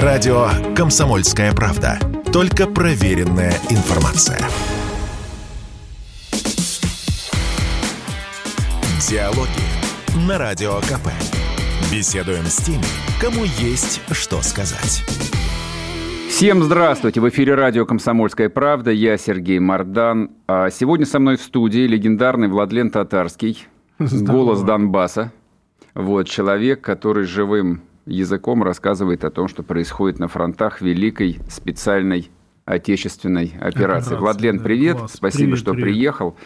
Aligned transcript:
Радио 0.00 0.46
«Комсомольская 0.74 1.52
правда». 1.52 1.98
Только 2.32 2.66
проверенная 2.66 3.52
информация. 3.68 4.38
Диалоги 9.06 10.26
на 10.26 10.38
Радио 10.38 10.76
КП. 10.76 11.08
Беседуем 11.92 12.44
с 12.46 12.56
теми, 12.64 12.82
кому 13.20 13.44
есть 13.44 14.00
что 14.12 14.40
сказать. 14.40 15.04
Всем 16.30 16.62
здравствуйте! 16.62 17.20
В 17.20 17.28
эфире 17.28 17.54
радио 17.54 17.84
«Комсомольская 17.84 18.48
правда». 18.48 18.90
Я 18.90 19.18
Сергей 19.18 19.58
Мордан. 19.58 20.30
А 20.46 20.70
сегодня 20.70 21.04
со 21.04 21.18
мной 21.18 21.36
в 21.36 21.42
студии 21.42 21.86
легендарный 21.86 22.48
Владлен 22.48 22.90
Татарский, 22.90 23.66
Здорово. 23.98 24.36
голос 24.36 24.62
Донбасса. 24.62 25.32
Вот, 25.92 26.30
человек, 26.30 26.80
который 26.80 27.24
живым 27.24 27.82
языком 28.06 28.62
рассказывает 28.62 29.24
о 29.24 29.30
том, 29.30 29.48
что 29.48 29.62
происходит 29.62 30.18
на 30.18 30.28
фронтах 30.28 30.80
Великой 30.80 31.38
специальной 31.48 32.30
отечественной 32.64 33.52
операции. 33.60 33.78
Операция, 33.78 34.18
Владлен, 34.18 34.60
привет, 34.60 34.98
класс. 34.98 35.12
спасибо, 35.14 35.42
привет, 35.44 35.58
что 35.58 35.72
привет. 35.72 35.88
приехал. 35.88 36.36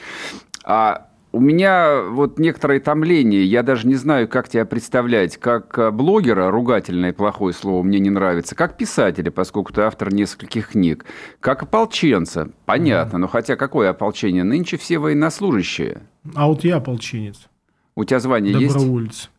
А 0.64 1.08
у 1.32 1.40
меня 1.40 2.00
вот 2.02 2.38
некоторое 2.38 2.80
томление, 2.80 3.44
я 3.44 3.62
даже 3.62 3.86
не 3.86 3.94
знаю, 3.94 4.26
как 4.26 4.48
тебя 4.48 4.64
представлять. 4.64 5.36
Как 5.36 5.78
э, 5.78 5.90
блогера, 5.90 6.50
ругательное 6.50 7.12
плохое 7.12 7.52
слово 7.52 7.82
мне 7.82 7.98
не 7.98 8.08
нравится, 8.08 8.54
как 8.54 8.78
писателя, 8.78 9.30
поскольку 9.30 9.72
ты 9.72 9.82
автор 9.82 10.14
нескольких 10.14 10.70
книг, 10.70 11.04
как 11.40 11.62
ополченца, 11.62 12.50
понятно, 12.64 13.16
mm. 13.16 13.20
но 13.20 13.28
хотя 13.28 13.56
какое 13.56 13.90
ополчение? 13.90 14.44
Нынче 14.44 14.78
все 14.78 14.98
военнослужащие. 14.98 16.02
А 16.34 16.46
вот 16.46 16.64
я 16.64 16.76
ополченец. 16.76 17.48
У 17.94 18.04
тебя 18.04 18.18
звание 18.20 18.54
Доброволец. 18.54 18.74
есть? 18.74 18.84
Доброволец. 18.86 19.30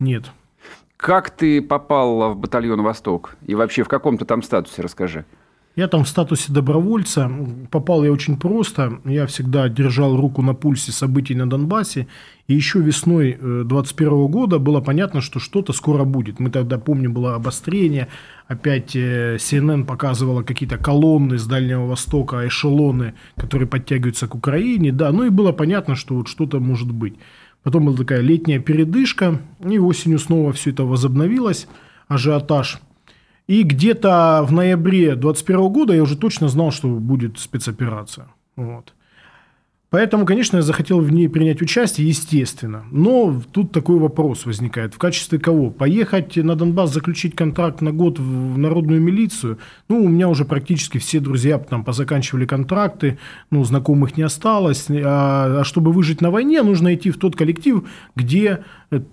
Нет. 0.00 0.24
Как 0.98 1.30
ты 1.30 1.62
попал 1.62 2.32
в 2.32 2.36
батальон 2.36 2.82
«Восток»? 2.82 3.36
И 3.46 3.54
вообще 3.54 3.84
в 3.84 3.88
каком 3.88 4.18
то 4.18 4.24
там 4.24 4.42
статусе, 4.42 4.82
расскажи. 4.82 5.24
Я 5.76 5.86
там 5.86 6.02
в 6.02 6.08
статусе 6.08 6.52
добровольца. 6.52 7.30
Попал 7.70 8.02
я 8.02 8.10
очень 8.10 8.36
просто. 8.36 8.98
Я 9.04 9.28
всегда 9.28 9.68
держал 9.68 10.16
руку 10.16 10.42
на 10.42 10.52
пульсе 10.54 10.90
событий 10.90 11.36
на 11.36 11.48
Донбассе. 11.48 12.08
И 12.48 12.54
еще 12.54 12.80
весной 12.80 13.34
2021 13.34 14.12
э, 14.12 14.26
года 14.26 14.58
было 14.58 14.80
понятно, 14.80 15.20
что 15.20 15.38
что-то 15.38 15.72
скоро 15.72 16.02
будет. 16.02 16.40
Мы 16.40 16.50
тогда, 16.50 16.78
помню, 16.78 17.10
было 17.10 17.36
обострение. 17.36 18.08
Опять 18.48 18.96
э, 18.96 19.36
CNN 19.36 19.84
показывала 19.84 20.42
какие-то 20.42 20.78
колонны 20.78 21.38
с 21.38 21.46
Дальнего 21.46 21.86
Востока, 21.86 22.44
эшелоны, 22.44 23.14
которые 23.36 23.68
подтягиваются 23.68 24.26
к 24.26 24.34
Украине. 24.34 24.90
Да, 24.90 25.12
ну 25.12 25.26
и 25.26 25.30
было 25.30 25.52
понятно, 25.52 25.94
что 25.94 26.16
вот 26.16 26.26
что-то 26.26 26.58
может 26.58 26.90
быть. 26.90 27.14
Потом 27.62 27.86
была 27.86 27.96
такая 27.96 28.20
летняя 28.20 28.58
передышка, 28.58 29.40
и 29.60 29.78
осенью 29.78 30.18
снова 30.18 30.52
все 30.52 30.70
это 30.70 30.84
возобновилось, 30.84 31.66
ажиотаж. 32.06 32.80
И 33.46 33.62
где-то 33.62 34.44
в 34.46 34.52
ноябре 34.52 35.14
2021 35.14 35.72
года 35.72 35.94
я 35.94 36.02
уже 36.02 36.16
точно 36.16 36.48
знал, 36.48 36.70
что 36.70 36.88
будет 36.88 37.38
спецоперация. 37.38 38.28
Вот. 38.56 38.94
Поэтому, 39.90 40.26
конечно, 40.26 40.56
я 40.56 40.62
захотел 40.62 41.00
в 41.00 41.10
ней 41.10 41.30
принять 41.30 41.62
участие, 41.62 42.08
естественно. 42.08 42.84
Но 42.90 43.40
тут 43.52 43.72
такой 43.72 43.98
вопрос 43.98 44.44
возникает. 44.44 44.92
В 44.92 44.98
качестве 44.98 45.38
кого? 45.38 45.70
Поехать 45.70 46.36
на 46.36 46.56
Донбасс, 46.56 46.92
заключить 46.92 47.34
контракт 47.34 47.80
на 47.80 47.90
год 47.90 48.18
в 48.18 48.58
народную 48.58 49.00
милицию? 49.00 49.58
Ну, 49.88 50.04
у 50.04 50.08
меня 50.08 50.28
уже 50.28 50.44
практически 50.44 50.98
все 50.98 51.20
друзья 51.20 51.58
там 51.58 51.84
позаканчивали 51.84 52.44
контракты, 52.44 53.18
ну, 53.50 53.64
знакомых 53.64 54.18
не 54.18 54.24
осталось. 54.24 54.88
А, 54.90 55.60
а 55.60 55.64
чтобы 55.64 55.92
выжить 55.92 56.20
на 56.20 56.30
войне, 56.30 56.62
нужно 56.62 56.94
идти 56.94 57.10
в 57.10 57.16
тот 57.16 57.34
коллектив, 57.34 57.84
где 58.14 58.64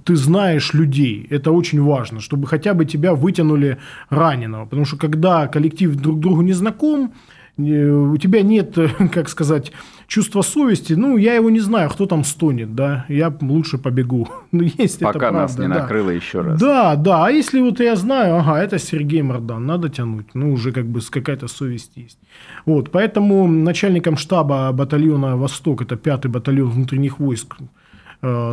ты 0.04 0.18
знаешь 0.18 0.74
людей. 0.74 1.26
Это 1.30 1.54
очень 1.54 1.82
важно, 1.82 2.20
чтобы 2.20 2.48
хотя 2.48 2.74
бы 2.74 2.84
тебя 2.84 3.14
вытянули 3.14 3.78
раненого. 4.10 4.66
Потому 4.66 4.84
что 4.84 4.98
когда 4.98 5.48
коллектив 5.48 5.96
друг 5.96 6.20
другу 6.20 6.42
не 6.42 6.54
знаком, 6.54 7.14
э, 7.58 7.62
у 7.62 8.18
тебя 8.18 8.42
нет, 8.42 8.78
как 9.14 9.30
сказать, 9.30 9.72
чувство 10.08 10.42
совести, 10.42 10.94
ну, 10.94 11.18
я 11.18 11.36
его 11.36 11.50
не 11.50 11.60
знаю, 11.60 11.90
кто 11.90 12.06
там 12.06 12.24
стонет, 12.24 12.76
да, 12.76 13.06
я 13.10 13.36
лучше 13.42 13.78
побегу. 13.78 14.28
Ну, 14.52 14.64
есть 14.64 15.00
Пока 15.00 15.28
это 15.28 15.32
нас 15.32 15.56
правда, 15.56 15.62
не 15.64 15.74
да. 15.74 15.82
накрыло 15.82 16.10
еще 16.12 16.42
раз. 16.42 16.60
Да, 16.60 16.96
да, 16.96 17.26
а 17.26 17.30
если 17.30 17.60
вот 17.60 17.82
я 17.82 17.98
знаю, 17.98 18.38
ага, 18.38 18.64
это 18.64 18.80
Сергей 18.80 19.22
Мордан, 19.22 19.66
надо 19.66 19.90
тянуть, 19.90 20.28
ну, 20.34 20.54
уже 20.54 20.72
как 20.72 20.86
бы 20.86 21.02
какая-то 21.02 21.48
совесть 21.48 21.92
есть. 21.98 22.18
Вот, 22.66 22.90
поэтому 22.90 23.48
начальником 23.48 24.16
штаба 24.16 24.72
батальона 24.72 25.36
«Восток», 25.36 25.82
это 25.82 25.98
пятый 25.98 26.32
батальон 26.32 26.70
внутренних 26.70 27.20
войск, 27.20 27.58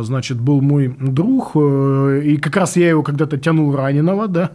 значит, 0.01 0.39
был 0.39 0.61
мой 0.61 0.95
друг, 0.99 1.51
э, 1.55 2.21
и 2.25 2.37
как 2.37 2.55
раз 2.57 2.77
я 2.77 2.89
его 2.89 3.03
когда-то 3.03 3.37
тянул 3.37 3.75
раненого, 3.75 4.27
да, 4.27 4.51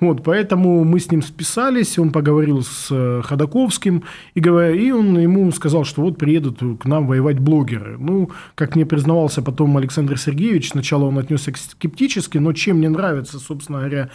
вот, 0.00 0.22
поэтому 0.24 0.84
мы 0.84 0.98
с 0.98 1.10
ним 1.10 1.22
списались, 1.22 1.98
он 1.98 2.10
поговорил 2.10 2.62
с 2.62 2.88
э, 2.90 3.22
Ходаковским, 3.24 4.04
и, 4.34 4.40
и 4.40 4.90
он 4.90 5.18
ему 5.18 5.50
сказал, 5.52 5.84
что 5.84 6.02
вот 6.02 6.18
приедут 6.18 6.60
к 6.80 6.84
нам 6.84 7.06
воевать 7.06 7.38
блогеры. 7.38 7.96
Ну, 7.98 8.30
как 8.54 8.74
мне 8.74 8.84
признавался 8.84 9.42
потом 9.42 9.76
Александр 9.76 10.18
Сергеевич, 10.18 10.70
сначала 10.70 11.04
он 11.04 11.18
отнесся 11.18 11.52
скептически, 11.54 12.38
но 12.38 12.52
чем 12.52 12.78
мне 12.78 12.88
нравится, 12.88 13.38
собственно 13.38 13.78
говоря, 13.78 14.10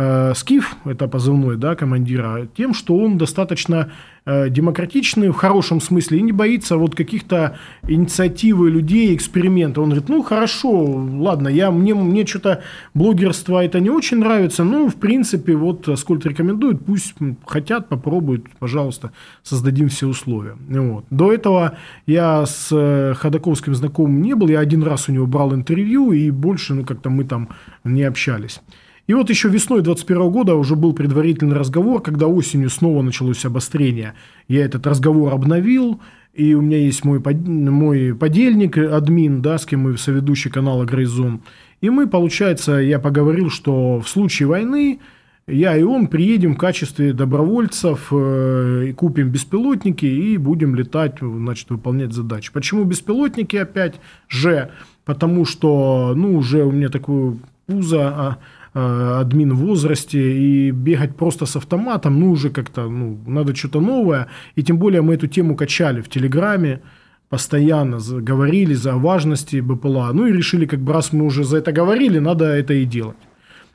Э, 0.00 0.32
Скиф, 0.36 0.76
это 0.84 1.08
позывной 1.08 1.56
да, 1.56 1.74
командира, 1.74 2.46
тем, 2.56 2.72
что 2.72 2.96
он 2.96 3.18
достаточно 3.18 3.90
э, 4.24 4.48
демократичный 4.48 5.30
в 5.30 5.32
хорошем 5.32 5.80
смысле 5.80 6.18
и 6.18 6.22
не 6.22 6.30
боится 6.30 6.76
вот 6.76 6.94
каких-то 6.94 7.58
инициативы 7.82 8.70
людей, 8.70 9.12
экспериментов. 9.16 9.82
Он 9.82 9.90
говорит, 9.90 10.08
ну 10.08 10.22
хорошо, 10.22 10.84
ладно, 10.84 11.48
я, 11.48 11.72
мне, 11.72 11.96
мне 11.96 12.24
что-то 12.24 12.62
блогерство 12.94 13.64
это 13.64 13.80
не 13.80 13.90
очень 13.90 14.18
нравится, 14.18 14.62
ну 14.62 14.88
в 14.88 14.94
принципе 14.94 15.56
вот 15.56 15.88
Аскольд 15.88 16.24
рекомендует, 16.26 16.84
пусть 16.86 17.14
хотят, 17.44 17.88
попробуют, 17.88 18.46
пожалуйста, 18.60 19.10
создадим 19.42 19.88
все 19.88 20.06
условия. 20.06 20.56
Вот. 20.68 21.06
До 21.10 21.32
этого 21.32 21.76
я 22.06 22.46
с 22.46 22.68
э, 22.70 23.14
Ходаковским 23.14 23.74
знакомым 23.74 24.22
не 24.22 24.36
был, 24.36 24.46
я 24.46 24.60
один 24.60 24.84
раз 24.84 25.08
у 25.08 25.12
него 25.12 25.26
брал 25.26 25.52
интервью 25.56 26.12
и 26.12 26.30
больше 26.30 26.74
ну 26.74 26.84
как-то 26.84 27.10
мы 27.10 27.24
там 27.24 27.48
не 27.82 28.04
общались. 28.04 28.60
И 29.08 29.14
вот 29.14 29.30
еще 29.30 29.48
весной 29.48 29.80
2021 29.80 30.30
года 30.30 30.54
уже 30.54 30.76
был 30.76 30.92
предварительный 30.92 31.56
разговор, 31.56 32.02
когда 32.02 32.26
осенью 32.26 32.68
снова 32.68 33.00
началось 33.00 33.42
обострение. 33.46 34.12
Я 34.48 34.66
этот 34.66 34.86
разговор 34.86 35.32
обновил, 35.32 35.98
и 36.34 36.52
у 36.52 36.60
меня 36.60 36.76
есть 36.76 37.06
мой, 37.06 37.18
мой 37.18 38.14
подельник, 38.14 38.76
админ, 38.76 39.40
да, 39.40 39.56
с 39.56 39.64
кем 39.64 39.80
мы 39.80 39.96
соведущий 39.96 40.50
канала 40.50 40.84
Грейзон. 40.84 41.40
И 41.80 41.88
мы, 41.88 42.06
получается, 42.06 42.72
я 42.72 42.98
поговорил, 42.98 43.48
что 43.48 43.98
в 43.98 44.06
случае 44.10 44.46
войны 44.46 45.00
я 45.46 45.74
и 45.74 45.82
он 45.82 46.08
приедем 46.08 46.54
в 46.54 46.58
качестве 46.58 47.14
добровольцев, 47.14 48.08
э, 48.12 48.92
купим 48.94 49.30
беспилотники 49.30 50.04
и 50.04 50.36
будем 50.36 50.74
летать, 50.74 51.20
значит, 51.22 51.70
выполнять 51.70 52.12
задачи. 52.12 52.52
Почему 52.52 52.84
беспилотники 52.84 53.56
опять 53.56 53.94
же? 54.28 54.70
Потому 55.06 55.46
что, 55.46 56.12
ну, 56.14 56.36
уже 56.36 56.62
у 56.64 56.72
меня 56.72 56.90
такое 56.90 57.38
пузо, 57.66 58.08
а 58.08 58.38
Э, 58.74 59.20
админ 59.20 59.54
в 59.54 59.58
возрасте, 59.58 60.18
и 60.18 60.70
бегать 60.70 61.16
просто 61.16 61.46
с 61.46 61.56
автоматом, 61.56 62.20
ну, 62.20 62.30
уже 62.30 62.50
как-то, 62.50 62.88
ну, 62.88 63.18
надо 63.26 63.54
что-то 63.54 63.80
новое. 63.80 64.28
И 64.56 64.62
тем 64.62 64.78
более 64.78 65.00
мы 65.00 65.14
эту 65.14 65.26
тему 65.26 65.56
качали 65.56 66.02
в 66.02 66.08
Телеграме, 66.08 66.82
постоянно 67.30 67.98
говорили 67.98 68.74
за 68.74 68.96
важности 68.96 69.60
БПЛА. 69.60 70.12
Ну, 70.12 70.26
и 70.26 70.32
решили, 70.32 70.66
как 70.66 70.80
бы, 70.80 70.92
раз 70.92 71.12
мы 71.14 71.24
уже 71.24 71.44
за 71.44 71.58
это 71.58 71.72
говорили, 71.72 72.18
надо 72.18 72.44
это 72.44 72.74
и 72.74 72.84
делать. 72.84 73.16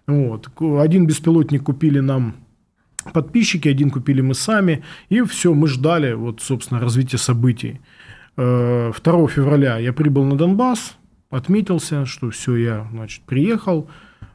Вот. 0.05 0.49
Один 0.79 1.07
беспилотник 1.07 1.63
купили 1.63 1.99
нам 1.99 2.35
подписчики, 3.13 3.67
один 3.67 3.89
купили 3.89 4.21
мы 4.21 4.35
сами, 4.35 4.83
и 5.09 5.21
все, 5.23 5.53
мы 5.53 5.67
ждали, 5.67 6.13
вот, 6.13 6.41
собственно, 6.41 6.79
развития 6.79 7.17
событий. 7.17 7.81
2 8.35 8.43
э, 8.45 8.91
февраля 9.27 9.79
я 9.79 9.91
прибыл 9.91 10.23
на 10.23 10.37
Донбасс, 10.37 10.97
отметился, 11.31 12.05
что 12.05 12.29
все, 12.29 12.55
я, 12.55 12.87
значит, 12.91 13.23
приехал, 13.23 13.89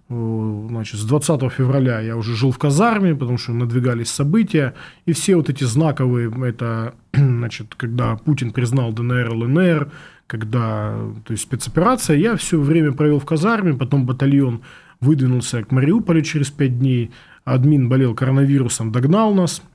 значит, 0.08 1.00
с 1.00 1.04
20 1.04 1.52
февраля 1.52 2.00
я 2.00 2.16
уже 2.16 2.34
жил 2.34 2.50
в 2.50 2.58
казарме, 2.58 3.14
потому 3.14 3.36
что 3.36 3.52
надвигались 3.52 4.10
события, 4.10 4.74
и 5.04 5.12
все 5.12 5.36
вот 5.36 5.50
эти 5.50 5.64
знаковые, 5.64 6.32
это, 6.46 6.94
значит, 7.12 7.74
когда 7.74 8.16
Путин 8.16 8.52
признал 8.52 8.92
ДНР, 8.92 9.30
ЛНР, 9.30 9.90
когда, 10.26 10.98
то 11.24 11.32
есть 11.32 11.42
спецоперация, 11.42 12.16
я 12.16 12.36
все 12.36 12.58
время 12.58 12.92
провел 12.92 13.18
в 13.18 13.26
казарме, 13.26 13.74
потом 13.74 14.06
батальон 14.06 14.62
выдвинулся 15.00 15.62
к 15.62 15.70
Мариуполю 15.70 16.22
через 16.22 16.50
5 16.50 16.78
дней, 16.78 17.10
админ 17.44 17.88
болел 17.88 18.14
коронавирусом, 18.14 18.92
догнал 18.92 19.34
нас– 19.34 19.62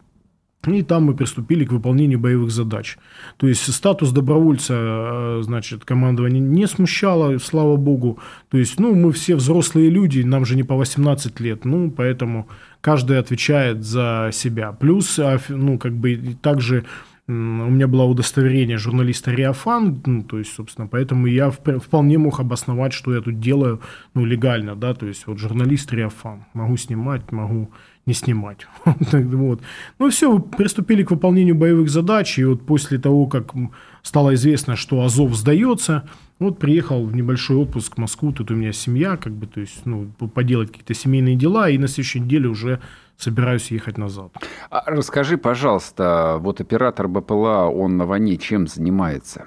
и 0.72 0.82
там 0.84 1.04
мы 1.04 1.16
приступили 1.16 1.66
к 1.66 1.72
выполнению 1.72 2.20
боевых 2.20 2.52
задач. 2.52 2.98
То 3.38 3.48
есть 3.48 3.72
статус 3.74 4.12
добровольца, 4.12 4.74
э, 4.76 5.42
значит, 5.44 5.86
командование 5.86 6.40
не 6.40 6.68
смущало, 6.68 7.38
слава 7.40 7.76
богу. 7.76 8.20
То 8.50 8.58
есть, 8.58 8.80
ну, 8.80 8.96
мы 8.96 9.12
все 9.12 9.36
взрослые 9.36 9.90
люди, 9.90 10.22
нам 10.22 10.46
же 10.46 10.56
не 10.56 10.64
по 10.64 10.76
18 10.76 11.40
лет, 11.40 11.66
ну, 11.66 11.92
поэтому 11.92 12.48
каждый 12.82 13.20
отвечает 13.20 13.84
за 13.84 14.30
себя. 14.32 14.72
Плюс, 14.72 15.20
а, 15.20 15.40
ну, 15.50 15.78
как 15.78 15.94
бы 15.94 16.38
также 16.42 16.86
у 17.26 17.32
меня 17.32 17.88
было 17.88 18.04
удостоверение 18.04 18.78
журналиста 18.78 19.32
Риафан, 19.32 20.02
ну, 20.06 20.24
то 20.24 20.40
есть, 20.40 20.54
собственно, 20.54 20.88
поэтому 20.88 21.26
я 21.28 21.52
вполне 21.52 22.18
мог 22.18 22.42
обосновать, 22.42 22.92
что 22.92 23.14
я 23.14 23.22
тут 23.22 23.40
делаю, 23.40 23.80
ну, 24.14 24.26
легально, 24.26 24.76
да, 24.76 24.94
то 24.94 25.06
есть, 25.06 25.26
вот 25.26 25.40
журналист 25.40 25.94
Риафан, 25.94 26.46
могу 26.54 26.76
снимать, 26.76 27.32
могу 27.32 27.72
не 28.06 28.14
снимать. 28.14 28.68
вот. 28.86 29.62
Ну 30.00 30.10
все, 30.10 30.40
приступили 30.40 31.04
к 31.04 31.12
выполнению 31.12 31.56
боевых 31.56 31.90
задач, 31.90 32.38
и 32.38 32.44
вот 32.44 32.66
после 32.66 32.98
того, 32.98 33.28
как 33.28 33.54
стало 34.02 34.34
известно, 34.36 34.76
что 34.76 35.04
Азов 35.04 35.34
сдается, 35.36 36.08
вот 36.40 36.60
приехал 36.60 37.06
в 37.06 37.16
небольшой 37.16 37.58
отпуск 37.58 37.96
в 37.96 37.98
Москву, 38.00 38.34
тут 38.34 38.52
у 38.52 38.56
меня 38.56 38.74
семья, 38.74 39.16
как 39.18 39.34
бы, 39.34 39.48
то 39.48 39.62
есть, 39.62 39.86
ну, 39.86 40.08
поделать 40.34 40.70
какие-то 40.72 40.94
семейные 40.94 41.36
дела, 41.36 41.70
и 41.70 41.78
на 41.78 41.88
следующей 41.88 42.20
неделе 42.20 42.50
уже 42.50 42.82
собираюсь 43.18 43.72
ехать 43.72 43.98
назад. 43.98 44.34
А 44.70 44.84
расскажи, 44.88 45.38
пожалуйста, 45.38 46.38
вот 46.40 46.60
оператор 46.60 47.08
БПЛА, 47.08 47.70
он 47.70 47.98
на 47.98 48.06
войне 48.06 48.38
чем 48.38 48.68
занимается? 48.68 49.46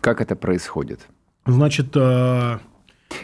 Как 0.00 0.20
это 0.20 0.36
происходит? 0.36 1.08
Значит, 1.46 1.96
э, 1.96 2.58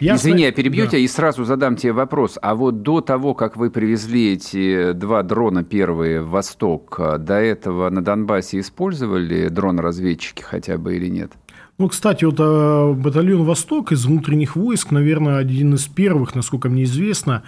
я 0.01 0.17
Извини, 0.17 0.43
я 0.43 0.53
перебью 0.53 0.85
да. 0.85 0.91
тебя 0.91 1.01
и 1.01 1.09
сразу 1.09 1.45
задам 1.45 1.77
тебе 1.77 1.93
вопрос. 1.93 2.39
А 2.41 2.55
вот 2.55 2.83
до 2.83 3.01
того, 3.01 3.35
как 3.35 3.57
вы 3.57 3.71
привезли 3.71 4.33
эти 4.33 4.93
два 4.93 5.23
дрона 5.23 5.65
первые 5.65 6.23
в 6.23 6.31
Восток, 6.31 7.01
до 7.19 7.35
этого 7.35 7.91
на 7.91 8.03
Донбассе 8.03 8.61
использовали 8.61 9.49
дрон-разведчики 9.49 10.43
хотя 10.43 10.79
бы 10.79 10.97
или 10.97 11.09
нет? 11.09 11.33
Ну, 11.79 11.89
кстати, 11.89 12.25
вот 12.25 12.41
э, 12.41 12.93
батальон 12.95 13.45
«Восток» 13.45 13.93
из 13.93 14.05
внутренних 14.05 14.57
войск, 14.57 14.91
наверное, 14.91 15.37
один 15.37 15.75
из 15.75 15.87
первых, 15.87 16.35
насколько 16.35 16.69
мне 16.69 16.83
известно, 16.83 17.45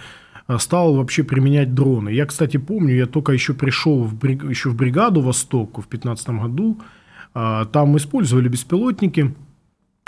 э, 0.47 0.57
стал 0.57 0.95
вообще 0.95 1.23
применять 1.23 1.73
дроны. 1.73 2.09
Я, 2.09 2.25
кстати, 2.25 2.55
помню, 2.55 2.95
я 2.95 3.07
только 3.07 3.33
еще 3.33 3.53
пришел 3.53 4.03
в, 4.03 4.25
еще 4.25 4.69
в 4.69 4.75
бригаду 4.75 5.19
«Восток» 5.21 5.71
в 5.79 5.89
2015 5.89 6.29
году, 6.29 6.79
там 7.33 7.95
использовали 7.95 8.49
беспилотники– 8.49 9.33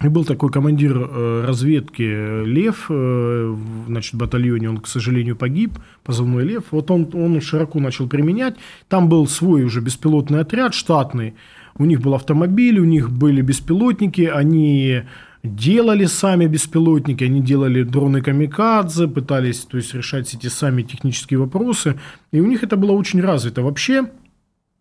и 0.02 0.08
был 0.08 0.26
такой 0.26 0.50
командир 0.50 0.98
э, 0.98 1.46
разведки 1.46 2.44
Лев, 2.46 2.88
э, 2.90 3.56
значит, 3.88 4.14
в 4.14 4.18
батальоне, 4.18 4.70
он, 4.70 4.78
к 4.80 4.88
сожалению, 4.88 5.36
погиб, 5.36 5.78
позывной 6.04 6.44
Лев. 6.44 6.64
Вот 6.72 6.90
он, 6.90 7.10
он 7.14 7.40
широко 7.42 7.80
начал 7.80 8.08
применять. 8.08 8.56
Там 8.90 9.08
был 9.08 9.28
свой 9.28 9.64
уже 9.64 9.82
беспилотный 9.82 10.40
отряд 10.40 10.74
штатный. 10.74 11.36
У 11.78 11.86
них 11.86 12.02
был 12.02 12.16
автомобиль, 12.16 12.80
у 12.80 12.86
них 12.86 13.12
были 13.12 13.42
беспилотники, 13.42 14.22
они 14.22 15.04
делали 15.44 16.06
сами 16.06 16.48
беспилотники, 16.48 17.24
они 17.24 17.42
делали 17.42 17.84
дроны 17.84 18.22
камикадзе, 18.22 19.08
пытались 19.08 19.60
то 19.60 19.78
есть, 19.78 19.94
решать 19.94 20.34
эти 20.34 20.48
сами 20.48 20.82
технические 20.82 21.40
вопросы. 21.40 22.00
И 22.32 22.40
у 22.40 22.48
них 22.48 22.64
это 22.64 22.78
было 22.78 22.94
очень 22.94 23.22
развито. 23.22 23.62
Вообще, 23.62 24.10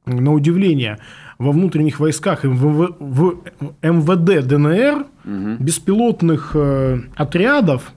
на 0.07 0.33
удивление, 0.33 0.99
во 1.39 1.53
внутренних 1.53 2.01
войсках 2.01 2.45
в, 2.45 2.97
в 2.99 3.37
МВД 3.83 4.47
ДНР 4.47 5.07
угу. 5.25 5.63
беспилотных 5.63 6.53
э, 6.55 7.01
отрядов 7.17 7.93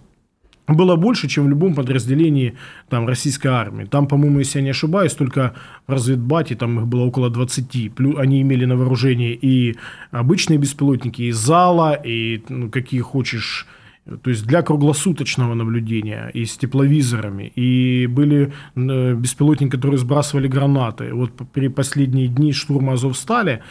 было 0.67 0.95
больше, 0.95 1.27
чем 1.27 1.45
в 1.45 1.49
любом 1.49 1.75
подразделении 1.75 2.55
там, 2.89 3.07
российской 3.07 3.47
армии. 3.47 3.85
Там, 3.85 4.07
по-моему, 4.07 4.39
если 4.39 4.59
я 4.59 4.63
не 4.63 4.71
ошибаюсь, 4.71 5.13
только 5.13 5.53
в 5.87 5.91
разведбате 5.91 6.55
там 6.55 6.79
их 6.79 6.87
было 6.87 7.03
около 7.03 7.29
20. 7.29 7.93
Плюс 7.93 8.17
они 8.17 8.41
имели 8.41 8.65
на 8.65 8.75
вооружении 8.75 9.33
и 9.33 9.75
обычные 10.11 10.57
беспилотники, 10.57 11.23
и 11.23 11.31
зала, 11.31 11.93
и 11.93 12.43
ну, 12.49 12.69
какие 12.69 13.01
хочешь 13.01 13.67
то 14.05 14.29
есть 14.29 14.45
для 14.45 14.61
круглосуточного 14.61 15.55
наблюдения 15.55 16.29
и 16.33 16.45
с 16.45 16.57
тепловизорами. 16.57 17.51
И 17.55 18.07
были 18.07 18.53
э, 18.75 19.13
беспилотники, 19.15 19.71
которые 19.71 19.97
сбрасывали 19.97 20.47
гранаты. 20.47 21.13
Вот 21.13 21.31
при 21.53 21.69
последние 21.69 22.27
дни 22.27 22.53
штурма 22.53 22.93
Азовстали 22.93 23.63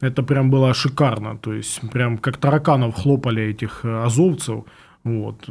это 0.00 0.22
прям 0.22 0.50
было 0.50 0.72
шикарно. 0.72 1.36
То 1.36 1.52
есть 1.52 1.80
прям 1.92 2.18
как 2.18 2.38
тараканов 2.38 2.94
хлопали 2.94 3.42
этих 3.42 3.84
э, 3.84 4.04
азовцев. 4.04 4.64
Вот, 5.04 5.48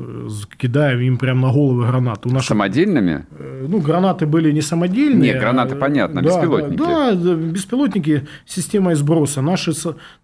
кидаем 0.57 1.01
им 1.01 1.17
прямо 1.17 1.47
на 1.47 1.53
головы 1.53 1.85
гранаты. 1.85 2.29
У 2.29 2.31
наших, 2.31 2.47
Самодельными? 2.47 3.25
Э, 3.31 3.65
ну, 3.67 3.81
гранаты 3.81 4.25
были 4.25 4.49
не 4.49 4.61
самодельные. 4.61 5.33
Нет, 5.33 5.41
гранаты, 5.41 5.75
понятно, 5.75 6.21
да, 6.21 6.29
беспилотники. 6.29 6.77
Да, 6.77 7.11
да, 7.11 7.35
беспилотники 7.35 8.27
с 8.45 8.55
системой 8.55 8.95
сброса. 8.95 9.41
Наши, 9.41 9.73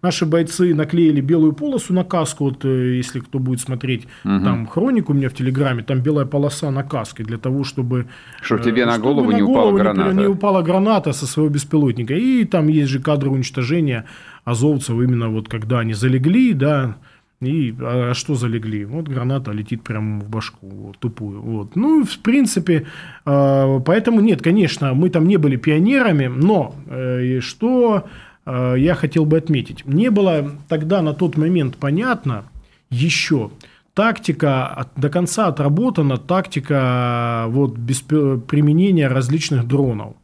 наши 0.00 0.24
бойцы 0.24 0.74
наклеили 0.74 1.20
белую 1.20 1.52
полосу 1.52 1.92
на 1.92 2.04
каску. 2.04 2.44
Вот, 2.44 2.64
э, 2.64 2.96
если 2.96 3.20
кто 3.20 3.38
будет 3.38 3.60
смотреть 3.60 4.04
угу. 4.24 4.42
там 4.42 4.66
хронику 4.66 5.12
у 5.12 5.14
меня 5.14 5.28
в 5.28 5.34
Телеграме, 5.34 5.82
там 5.82 6.00
белая 6.00 6.24
полоса 6.24 6.70
на 6.70 6.82
каске 6.82 7.22
для 7.22 7.36
того, 7.36 7.64
чтобы... 7.64 8.06
Чтобы 8.40 8.62
тебе 8.62 8.86
на 8.86 8.92
чтобы 8.92 9.08
голову 9.08 9.30
на 9.30 9.36
не 9.36 9.42
упала 9.42 9.76
граната. 9.76 10.12
Не, 10.14 10.20
не 10.22 10.26
упала 10.26 10.62
граната 10.62 11.12
со 11.12 11.26
своего 11.26 11.52
беспилотника. 11.52 12.14
И 12.14 12.44
там 12.46 12.68
есть 12.68 12.90
же 12.90 12.98
кадры 12.98 13.28
уничтожения 13.28 14.06
азовцев 14.46 14.94
именно 14.98 15.28
вот 15.28 15.50
когда 15.50 15.80
они 15.80 15.92
залегли, 15.92 16.54
да, 16.54 16.96
и 17.40 17.72
а 17.80 18.14
что 18.14 18.34
залегли? 18.34 18.84
Вот 18.84 19.06
граната 19.06 19.52
летит 19.52 19.82
прямо 19.82 20.20
в 20.20 20.28
башку, 20.28 20.68
вот, 20.68 20.98
тупую. 20.98 21.40
Вот. 21.40 21.76
Ну, 21.76 22.04
в 22.04 22.18
принципе, 22.18 22.86
э, 23.24 23.80
поэтому 23.84 24.20
нет, 24.20 24.42
конечно, 24.42 24.94
мы 24.94 25.08
там 25.08 25.28
не 25.28 25.36
были 25.36 25.56
пионерами, 25.56 26.26
но 26.26 26.74
э, 26.86 27.38
что 27.40 28.06
э, 28.44 28.74
я 28.78 28.94
хотел 28.94 29.24
бы 29.24 29.38
отметить. 29.38 29.84
Не 29.86 30.10
было 30.10 30.50
тогда 30.68 31.00
на 31.00 31.14
тот 31.14 31.36
момент 31.36 31.76
понятно 31.76 32.44
еще, 32.90 33.50
тактика 33.94 34.86
до 34.96 35.08
конца 35.08 35.46
отработана, 35.46 36.16
тактика 36.16 37.44
вот, 37.48 37.76
без 37.76 38.00
применения 38.00 39.06
различных 39.06 39.66
дронов. 39.68 40.14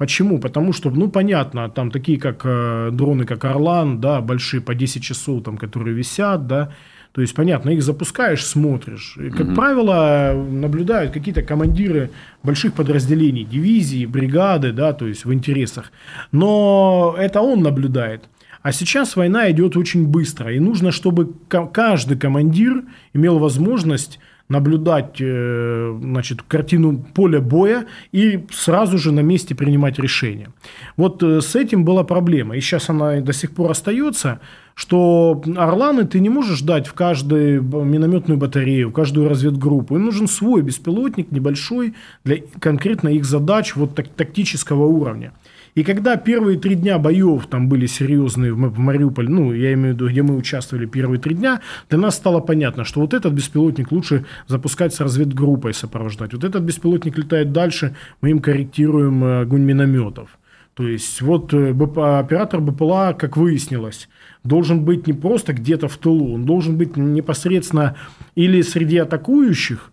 Почему? 0.00 0.38
Потому 0.38 0.72
что, 0.72 0.90
ну, 0.90 1.10
понятно, 1.10 1.68
там 1.68 1.90
такие 1.90 2.18
как 2.18 2.40
э, 2.44 2.88
дроны, 2.90 3.26
как 3.26 3.44
Орлан, 3.44 4.00
да, 4.00 4.22
большие 4.22 4.62
по 4.62 4.74
10 4.74 5.02
часов, 5.02 5.42
там, 5.44 5.58
которые 5.58 5.94
висят, 5.94 6.46
да, 6.46 6.72
то 7.12 7.20
есть, 7.20 7.34
понятно, 7.34 7.68
их 7.68 7.82
запускаешь, 7.82 8.46
смотришь. 8.46 9.18
И, 9.18 9.28
как 9.28 9.48
угу. 9.48 9.54
правило, 9.54 10.32
наблюдают 10.32 11.12
какие-то 11.12 11.42
командиры 11.42 12.10
больших 12.42 12.72
подразделений, 12.72 13.44
дивизии, 13.44 14.06
бригады, 14.06 14.72
да, 14.72 14.94
то 14.94 15.06
есть 15.06 15.26
в 15.26 15.34
интересах. 15.34 15.92
Но 16.32 17.14
это 17.18 17.42
он 17.42 17.62
наблюдает. 17.62 18.22
А 18.62 18.72
сейчас 18.72 19.16
война 19.16 19.50
идет 19.50 19.76
очень 19.76 20.06
быстро, 20.06 20.50
и 20.50 20.60
нужно, 20.60 20.92
чтобы 20.92 21.34
каждый 21.48 22.16
командир 22.16 22.84
имел 23.12 23.38
возможность 23.38 24.18
наблюдать 24.50 25.16
э, 25.20 25.98
значит, 26.02 26.42
картину 26.42 26.98
поля 27.14 27.40
боя 27.40 27.86
и 28.12 28.44
сразу 28.50 28.98
же 28.98 29.12
на 29.12 29.20
месте 29.20 29.54
принимать 29.54 29.98
решения. 29.98 30.48
Вот 30.96 31.22
э, 31.22 31.40
с 31.40 31.56
этим 31.56 31.84
была 31.84 32.04
проблема, 32.04 32.56
и 32.56 32.60
сейчас 32.60 32.90
она 32.90 33.20
до 33.20 33.32
сих 33.32 33.52
пор 33.52 33.70
остается, 33.70 34.40
что 34.74 35.40
«Орланы» 35.56 36.04
ты 36.04 36.20
не 36.20 36.28
можешь 36.28 36.62
дать 36.62 36.88
в 36.88 36.94
каждую 36.94 37.62
минометную 37.62 38.38
батарею, 38.38 38.90
в 38.90 38.92
каждую 38.92 39.28
разведгруппу. 39.28 39.94
Им 39.94 40.04
нужен 40.04 40.26
свой 40.26 40.62
беспилотник 40.62 41.30
небольшой 41.30 41.94
для 42.24 42.38
конкретно 42.58 43.08
их 43.08 43.24
задач 43.24 43.76
вот 43.76 43.94
так, 43.94 44.08
тактического 44.08 44.84
уровня. 44.86 45.32
И 45.74 45.84
когда 45.84 46.16
первые 46.16 46.58
три 46.58 46.74
дня 46.74 46.98
боев 46.98 47.46
там 47.46 47.68
были 47.68 47.86
серьезные 47.86 48.52
в 48.52 48.78
Мариуполе, 48.78 49.28
ну, 49.28 49.52
я 49.52 49.72
имею 49.74 49.94
в 49.94 49.96
виду, 49.96 50.08
где 50.08 50.22
мы 50.22 50.36
участвовали 50.36 50.86
первые 50.86 51.20
три 51.20 51.34
дня, 51.34 51.60
для 51.88 51.98
нас 51.98 52.16
стало 52.16 52.40
понятно, 52.40 52.84
что 52.84 53.00
вот 53.00 53.14
этот 53.14 53.32
беспилотник 53.32 53.92
лучше 53.92 54.26
запускать 54.46 54.94
с 54.94 55.00
разведгруппой 55.00 55.74
сопровождать. 55.74 56.32
Вот 56.32 56.44
этот 56.44 56.62
беспилотник 56.62 57.16
летает 57.18 57.52
дальше, 57.52 57.94
мы 58.20 58.30
им 58.30 58.40
корректируем 58.40 59.22
э, 59.24 59.40
огонь 59.42 59.62
минометов. 59.62 60.38
То 60.74 60.88
есть 60.88 61.20
вот 61.20 61.52
э, 61.52 61.70
оператор 61.70 62.60
БПЛА, 62.60 63.12
как 63.12 63.36
выяснилось, 63.36 64.08
должен 64.44 64.84
быть 64.84 65.06
не 65.06 65.12
просто 65.12 65.52
где-то 65.52 65.88
в 65.88 65.96
тылу, 65.98 66.34
он 66.34 66.44
должен 66.44 66.78
быть 66.78 66.96
непосредственно 66.96 67.96
или 68.34 68.62
среди 68.62 68.98
атакующих, 68.98 69.89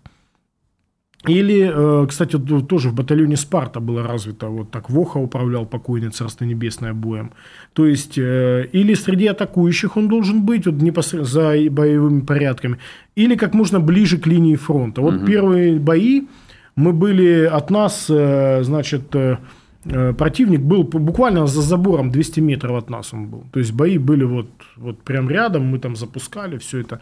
или, 1.26 1.72
э, 1.74 2.08
кстати, 2.08 2.38
тоже 2.38 2.90
в 2.90 2.94
батальоне 2.94 3.38
Спарта 3.38 3.80
было 3.80 4.04
развито, 4.04 4.48
вот 4.48 4.70
так 4.72 4.90
Воха 4.90 5.18
управлял 5.18 5.66
покойный 5.66 6.12
Царство 6.12 6.46
Небесное 6.46 6.94
боем. 6.94 7.32
То 7.74 7.86
есть, 7.88 8.18
э, 8.18 8.68
или 8.72 8.94
среди 8.94 9.28
атакующих 9.28 9.98
он 9.98 10.08
должен 10.08 10.46
быть 10.46 10.68
вот, 10.68 10.76
непосредственно 10.76 11.26
за 11.26 11.72
боевыми 11.72 12.22
порядками, 12.22 12.78
или 13.16 13.36
как 13.36 13.54
можно 13.54 13.80
ближе 13.80 14.18
к 14.20 14.28
линии 14.28 14.56
фронта. 14.56 15.02
Вот 15.02 15.16
угу. 15.16 15.26
первые 15.26 15.80
бои 15.80 16.28
мы 16.76 16.94
были 16.94 17.46
от 17.46 17.72
нас, 17.72 18.06
э, 18.10 18.64
значит, 18.64 19.16
противник 20.18 20.62
был 20.62 20.84
буквально 20.84 21.48
за 21.48 21.62
забором 21.62 22.12
200 22.12 22.42
метров 22.42 22.78
от 22.78 22.90
нас 22.90 23.14
он 23.14 23.28
был. 23.28 23.44
То 23.52 23.60
есть 23.60 23.72
бои 23.72 23.98
были 23.98 24.24
вот, 24.24 24.50
вот 24.76 25.02
прям 25.04 25.30
рядом, 25.30 25.64
мы 25.64 25.80
там 25.80 25.96
запускали 25.96 26.58
все 26.58 26.82
это. 26.82 27.00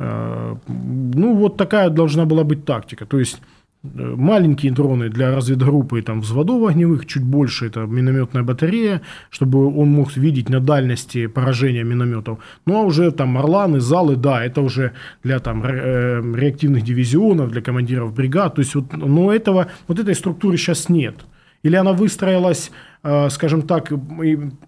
Ну, 0.00 1.34
вот 1.34 1.56
такая 1.56 1.90
должна 1.90 2.24
была 2.24 2.42
быть 2.42 2.64
тактика. 2.64 3.04
То 3.04 3.18
есть 3.18 3.40
маленькие 3.82 4.72
дроны 4.72 5.08
для 5.08 5.34
разведгруппы 5.34 6.02
там, 6.02 6.20
взводов 6.20 6.68
огневых, 6.68 7.06
чуть 7.06 7.22
больше 7.22 7.66
это 7.66 7.80
минометная 7.80 8.42
батарея, 8.42 9.00
чтобы 9.30 9.66
он 9.66 9.88
мог 9.88 10.16
видеть 10.16 10.48
на 10.48 10.60
дальности 10.60 11.26
поражения 11.26 11.84
минометов. 11.84 12.38
Ну 12.66 12.76
а 12.76 12.82
уже 12.82 13.10
там 13.10 13.38
орланы, 13.38 13.80
залы, 13.80 14.16
да, 14.16 14.44
это 14.44 14.60
уже 14.60 14.92
для 15.22 15.38
там 15.38 15.62
э, 15.64 16.20
реактивных 16.34 16.82
дивизионов, 16.82 17.50
для 17.50 17.62
командиров 17.62 18.14
бригад. 18.14 18.54
То 18.54 18.62
есть 18.62 18.74
вот, 18.74 18.92
но 18.92 19.32
этого, 19.32 19.66
вот 19.88 19.98
этой 19.98 20.14
структуры 20.14 20.56
сейчас 20.56 20.88
нет. 20.90 21.14
Или 21.62 21.76
она 21.76 21.92
выстроилась, 21.92 22.70
э, 23.02 23.30
скажем 23.30 23.62
так, 23.62 23.92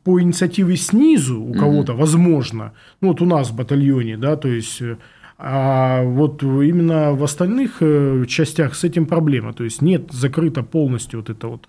по 0.05 0.21
инициативе 0.21 0.77
снизу 0.77 1.41
у 1.43 1.53
кого-то, 1.55 1.93
mm-hmm. 1.93 1.97
возможно. 1.97 2.73
Ну, 3.01 3.09
вот 3.09 3.21
у 3.21 3.27
нас 3.27 3.51
в 3.51 3.57
батальоне, 3.57 4.17
да, 4.17 4.37
то 4.37 4.49
есть... 4.49 4.83
Э, 5.39 5.43
а 5.45 6.03
вот 6.03 6.43
именно 6.43 7.13
в 7.13 7.23
остальных 7.23 7.79
э, 7.81 8.25
частях 8.27 8.75
с 8.75 8.85
этим 8.85 9.07
проблема. 9.07 9.53
То 9.53 9.65
есть 9.65 9.83
нет 9.83 10.13
закрыто 10.13 10.63
полностью 10.63 11.21
вот 11.21 11.31
это 11.31 11.49
вот, 11.49 11.69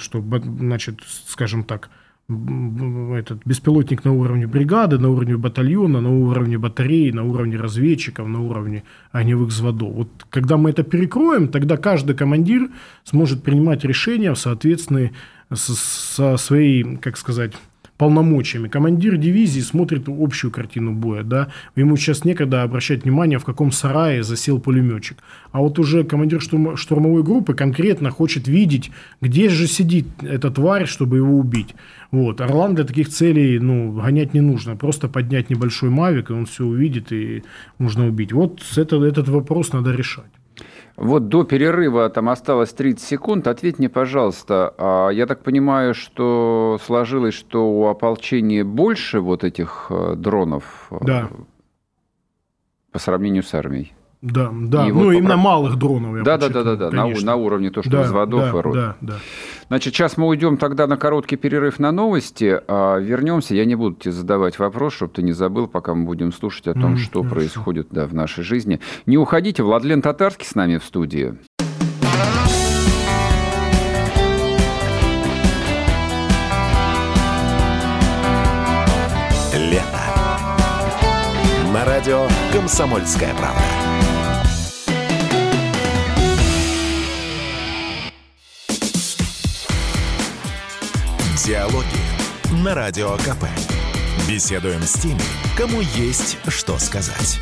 что, 0.00 0.22
значит, 0.22 1.00
скажем 1.26 1.62
так, 1.62 1.90
этот 2.28 3.40
беспилотник 3.46 4.04
на 4.04 4.12
уровне 4.12 4.46
бригады, 4.46 4.98
на 4.98 5.08
уровне 5.08 5.36
батальона, 5.36 6.00
на 6.00 6.10
уровне 6.10 6.58
батареи, 6.58 7.10
на 7.10 7.24
уровне 7.24 7.56
разведчиков, 7.56 8.28
на 8.28 8.40
уровне 8.40 8.82
огневых 9.12 9.48
взводов. 9.48 9.94
Вот 9.94 10.08
когда 10.28 10.56
мы 10.56 10.70
это 10.70 10.82
перекроем, 10.82 11.48
тогда 11.48 11.76
каждый 11.76 12.14
командир 12.14 12.68
сможет 13.04 13.42
принимать 13.42 13.84
решения 13.84 14.32
в 14.32 14.38
соответствии 14.38 15.12
со 15.54 16.36
своей, 16.36 16.96
как 16.96 17.16
сказать, 17.16 17.52
полномочиями. 17.98 18.68
Командир 18.68 19.16
дивизии 19.16 19.60
смотрит 19.60 20.08
общую 20.08 20.50
картину 20.52 20.92
боя, 20.92 21.24
да, 21.24 21.48
ему 21.76 21.96
сейчас 21.96 22.24
некогда 22.24 22.62
обращать 22.62 23.02
внимание, 23.04 23.38
в 23.38 23.44
каком 23.44 23.72
сарае 23.72 24.22
засел 24.22 24.60
пулеметчик. 24.60 25.18
А 25.50 25.58
вот 25.58 25.78
уже 25.78 26.04
командир 26.04 26.40
штурм, 26.40 26.76
штурмовой 26.76 27.22
группы 27.22 27.54
конкретно 27.54 28.10
хочет 28.10 28.46
видеть, 28.46 28.90
где 29.20 29.48
же 29.48 29.66
сидит 29.66 30.06
эта 30.22 30.50
тварь, 30.50 30.86
чтобы 30.86 31.16
его 31.16 31.36
убить. 31.36 31.74
Вот. 32.12 32.40
Орлан 32.40 32.74
для 32.74 32.84
таких 32.84 33.08
целей 33.08 33.58
ну, 33.58 33.92
гонять 33.92 34.32
не 34.32 34.40
нужно. 34.40 34.76
Просто 34.76 35.08
поднять 35.08 35.50
небольшой 35.50 35.90
мавик, 35.90 36.30
и 36.30 36.32
он 36.32 36.46
все 36.46 36.64
увидит, 36.64 37.12
и 37.12 37.42
можно 37.78 38.06
убить. 38.06 38.32
Вот 38.32 38.62
это, 38.76 39.04
этот 39.04 39.28
вопрос 39.28 39.72
надо 39.72 39.92
решать. 39.92 40.37
Вот 40.98 41.28
до 41.28 41.44
перерыва 41.44 42.10
там 42.10 42.28
осталось 42.28 42.72
30 42.72 43.00
секунд. 43.00 43.46
Ответь 43.46 43.78
мне, 43.78 43.88
пожалуйста, 43.88 44.74
а 44.78 45.10
я 45.10 45.26
так 45.26 45.44
понимаю, 45.44 45.94
что 45.94 46.80
сложилось, 46.84 47.34
что 47.34 47.70
у 47.70 47.86
ополчения 47.86 48.64
больше 48.64 49.20
вот 49.20 49.44
этих 49.44 49.86
э, 49.90 50.14
дронов 50.16 50.88
э, 50.90 50.98
да. 51.02 51.28
по 52.90 52.98
сравнению 52.98 53.44
с 53.44 53.54
армией? 53.54 53.92
Да, 54.20 54.50
да. 54.52 54.88
И 54.88 54.92
ну, 54.92 55.04
вот 55.04 55.12
именно 55.12 55.36
поправ... 55.36 55.44
малых 55.44 55.76
дронов. 55.76 56.16
Я 56.16 56.22
да, 56.24 56.38
да, 56.38 56.48
да, 56.48 56.64
да, 56.64 56.76
да, 56.76 56.90
на, 56.90 57.06
на 57.06 57.36
уровне 57.36 57.70
то, 57.70 57.82
что 57.82 57.90
да, 57.90 58.02
взводов 58.02 58.40
да, 58.40 58.48
и 58.48 58.62
рот. 58.62 58.74
Да, 58.74 58.96
да. 59.00 59.14
Значит, 59.68 59.94
сейчас 59.94 60.16
мы 60.16 60.26
уйдем 60.26 60.56
тогда 60.56 60.88
на 60.88 60.96
короткий 60.96 61.36
перерыв 61.36 61.78
на 61.78 61.92
новости. 61.92 62.60
А 62.66 62.98
вернемся. 62.98 63.54
Я 63.54 63.64
не 63.64 63.76
буду 63.76 63.94
тебе 63.94 64.12
задавать 64.12 64.58
вопрос, 64.58 64.94
чтобы 64.94 65.12
ты 65.12 65.22
не 65.22 65.32
забыл, 65.32 65.68
пока 65.68 65.94
мы 65.94 66.04
будем 66.04 66.32
слушать 66.32 66.66
о 66.66 66.74
том, 66.74 66.94
mm, 66.94 66.96
что 66.96 67.20
хорошо. 67.20 67.34
происходит 67.34 67.88
да, 67.90 68.06
в 68.06 68.14
нашей 68.14 68.42
жизни. 68.42 68.80
Не 69.06 69.18
уходите. 69.18 69.62
Владлен 69.62 70.02
Татарский 70.02 70.46
с 70.46 70.56
нами 70.56 70.78
в 70.78 70.84
студии. 70.84 71.34
Лето. 79.54 79.84
На 81.72 81.84
радио 81.84 82.26
«Комсомольская 82.52 83.32
правда». 83.34 83.87
Диалоги 91.48 92.62
на 92.62 92.74
Радио 92.74 93.12
КП. 93.16 93.46
Беседуем 94.28 94.82
с 94.82 94.92
теми, 95.00 95.22
кому 95.56 95.80
есть 95.80 96.36
что 96.46 96.76
сказать. 96.76 97.40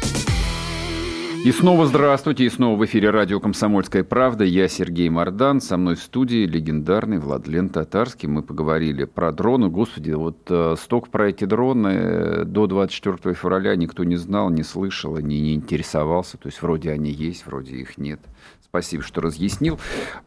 И 1.44 1.50
снова 1.50 1.86
здравствуйте, 1.86 2.44
и 2.44 2.48
снова 2.48 2.78
в 2.78 2.84
эфире 2.84 3.10
радио 3.10 3.40
«Комсомольская 3.40 4.04
правда». 4.04 4.44
Я 4.44 4.68
Сергей 4.68 5.08
Мордан, 5.08 5.60
со 5.60 5.76
мной 5.76 5.96
в 5.96 6.02
студии 6.02 6.46
легендарный 6.46 7.18
Владлен 7.18 7.68
Татарский. 7.68 8.28
Мы 8.28 8.44
поговорили 8.44 9.06
про 9.06 9.32
дроны. 9.32 9.70
Господи, 9.70 10.12
вот 10.12 10.38
э, 10.50 10.76
столько 10.80 11.10
про 11.10 11.30
эти 11.30 11.44
дроны 11.44 11.88
э, 11.88 12.44
до 12.44 12.68
24 12.68 13.34
февраля 13.34 13.74
никто 13.74 14.04
не 14.04 14.14
знал, 14.14 14.50
не 14.50 14.62
слышал, 14.62 15.18
не, 15.18 15.40
не 15.40 15.54
интересовался. 15.56 16.36
То 16.36 16.46
есть 16.46 16.62
вроде 16.62 16.92
они 16.92 17.10
есть, 17.10 17.44
вроде 17.44 17.74
их 17.74 17.98
нет. 17.98 18.20
Спасибо, 18.62 19.02
что 19.02 19.20
разъяснил. 19.20 19.80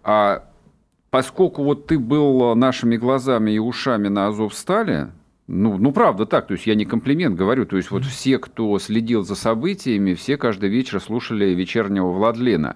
А 0.04 0.50
поскольку 1.10 1.64
вот 1.64 1.88
ты 1.88 2.00
был 2.00 2.56
нашими 2.56 2.98
глазами 2.98 3.52
и 3.52 3.60
ушами 3.60 4.08
на 4.08 4.28
Азовстале, 4.28 5.12
ну, 5.48 5.78
ну, 5.78 5.92
правда 5.92 6.28
так, 6.28 6.46
то 6.46 6.54
есть 6.54 6.68
я 6.68 6.76
не 6.76 6.86
комплимент 6.86 7.36
говорю, 7.36 7.66
то 7.66 7.76
есть 7.76 7.90
вот 7.90 8.06
все, 8.06 8.38
кто 8.38 8.78
следил 8.78 9.24
за 9.24 9.34
событиями, 9.34 10.14
все 10.14 10.38
каждый 10.38 10.70
вечер 10.70 11.02
слушали 11.02 11.56
вечернего 11.56 12.12
Владлена. 12.12 12.76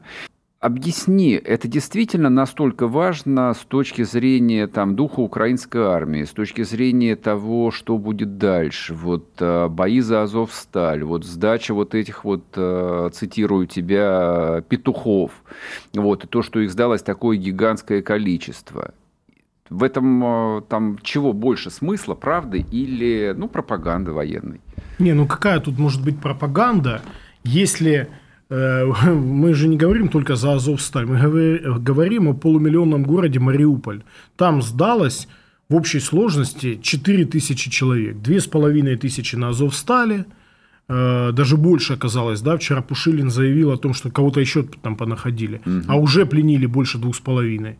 Объясни, 0.64 1.34
это 1.34 1.68
действительно 1.68 2.30
настолько 2.30 2.88
важно 2.88 3.54
с 3.54 3.66
точки 3.66 4.04
зрения 4.04 4.66
там, 4.68 4.96
духа 4.96 5.20
украинской 5.20 5.84
армии, 5.84 6.24
с 6.24 6.30
точки 6.30 6.64
зрения 6.64 7.18
того, 7.18 7.70
что 7.70 7.98
будет 7.98 8.38
дальше, 8.38 8.94
вот 8.94 9.28
э, 9.42 9.68
бои 9.68 10.00
за 10.00 10.22
Азовсталь, 10.22 11.04
вот 11.04 11.26
сдача 11.26 11.74
вот 11.74 11.94
этих 11.94 12.24
вот, 12.24 12.46
э, 12.56 13.10
цитирую 13.12 13.68
тебя, 13.68 14.64
петухов, 14.70 15.34
вот, 15.94 16.24
и 16.24 16.28
то, 16.28 16.42
что 16.42 16.62
их 16.62 16.72
сдалось 16.72 17.04
такое 17.04 17.36
гигантское 17.36 18.02
количество. 18.02 18.94
В 19.70 19.84
этом 19.84 20.24
э, 20.24 20.62
там 20.70 20.98
чего 21.04 21.34
больше 21.34 21.72
смысла, 21.72 22.16
правды 22.16 22.66
или 22.72 23.34
ну, 23.36 23.50
пропаганды 23.50 24.14
военной? 24.14 24.62
Не, 24.98 25.12
ну 25.12 25.28
какая 25.28 25.60
тут 25.60 25.78
может 25.78 26.02
быть 26.02 26.22
пропаганда, 26.22 27.02
если 27.44 28.08
мы 29.14 29.54
же 29.54 29.68
не 29.68 29.78
говорим 29.78 30.10
только 30.10 30.36
за 30.36 30.54
Азовсталь, 30.54 31.06
мы 31.06 31.80
говорим 31.80 32.28
о 32.28 32.34
полумиллионном 32.34 33.04
городе 33.04 33.40
Мариуполь. 33.40 34.04
Там 34.36 34.62
сдалось 34.62 35.28
в 35.70 35.76
общей 35.76 36.00
сложности 36.00 36.80
4 36.82 37.26
тысячи 37.26 37.72
человек. 37.72 38.18
2,5 38.18 38.98
тысячи 38.98 39.36
на 39.36 39.50
Азовстале, 39.50 40.26
э, 40.88 41.32
даже 41.32 41.58
больше 41.58 41.94
оказалось, 41.94 42.42
да, 42.42 42.58
вчера 42.58 42.82
Пушилин 42.82 43.30
заявил 43.32 43.72
о 43.72 43.78
том, 43.78 43.94
что 43.94 44.12
кого-то 44.12 44.40
еще 44.40 44.64
там 44.64 44.98
понаходили, 44.98 45.62
угу. 45.66 45.82
а 45.88 45.96
уже 45.96 46.26
пленили 46.26 46.68
больше 46.68 46.98
двух 46.98 47.16
с 47.16 47.20
половиной. 47.20 47.78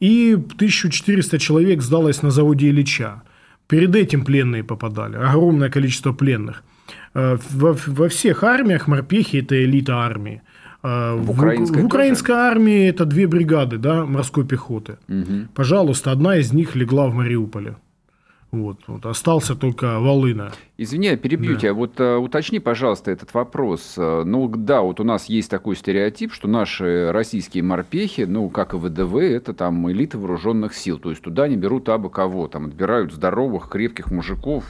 И 0.00 0.32
1400 0.34 1.38
человек 1.38 1.82
сдалось 1.82 2.22
на 2.22 2.30
заводе 2.30 2.68
Ильича. 2.68 3.22
Перед 3.68 3.94
этим 3.94 4.24
пленные 4.24 4.64
попадали, 4.64 5.16
огромное 5.16 5.70
количество 5.70 6.12
пленных. 6.12 6.62
Э, 7.14 7.36
во, 7.50 7.76
во 7.86 8.08
всех 8.08 8.44
армиях 8.44 8.88
морпехи– 8.88 9.36
это 9.38 9.54
элита 9.64 9.94
армии. 9.94 10.42
Э, 10.82 11.14
в 11.16 11.30
украинской, 11.30 11.82
в 11.82 11.86
украинской 11.86 12.32
армии 12.32 12.88
это 12.88 13.04
две 13.04 13.26
бригады 13.26 13.78
да, 13.78 14.04
морской 14.04 14.44
пехоты. 14.44 14.98
Угу. 15.08 15.48
Пожалуйста, 15.54 16.12
одна 16.12 16.36
из 16.36 16.52
них 16.52 16.76
легла 16.76 17.06
в 17.06 17.14
Мариуполе. 17.14 17.76
Вот, 18.50 18.78
вот 18.86 19.04
остался 19.04 19.54
только 19.54 20.00
Волына. 20.00 20.52
Извини, 20.78 21.08
я 21.08 21.16
перебью 21.18 21.54
да. 21.54 21.60
тебя. 21.60 21.74
Вот 21.74 22.00
а, 22.00 22.18
уточни, 22.18 22.60
пожалуйста, 22.60 23.10
этот 23.10 23.34
вопрос. 23.34 23.94
Ну 23.96 24.48
да, 24.48 24.80
вот 24.80 25.00
у 25.00 25.04
нас 25.04 25.26
есть 25.26 25.50
такой 25.50 25.76
стереотип, 25.76 26.32
что 26.32 26.48
наши 26.48 27.12
российские 27.12 27.62
морпехи, 27.62 28.22
ну 28.22 28.48
как 28.48 28.72
и 28.72 28.78
ВДВ, 28.78 29.16
это 29.16 29.52
там 29.52 29.90
элита 29.90 30.16
вооруженных 30.16 30.74
сил. 30.74 30.98
То 30.98 31.10
есть 31.10 31.20
туда 31.20 31.46
не 31.46 31.56
берут 31.56 31.90
абы 31.90 32.08
кого, 32.08 32.48
там 32.48 32.66
отбирают 32.66 33.12
здоровых, 33.12 33.68
крепких 33.68 34.10
мужиков, 34.10 34.64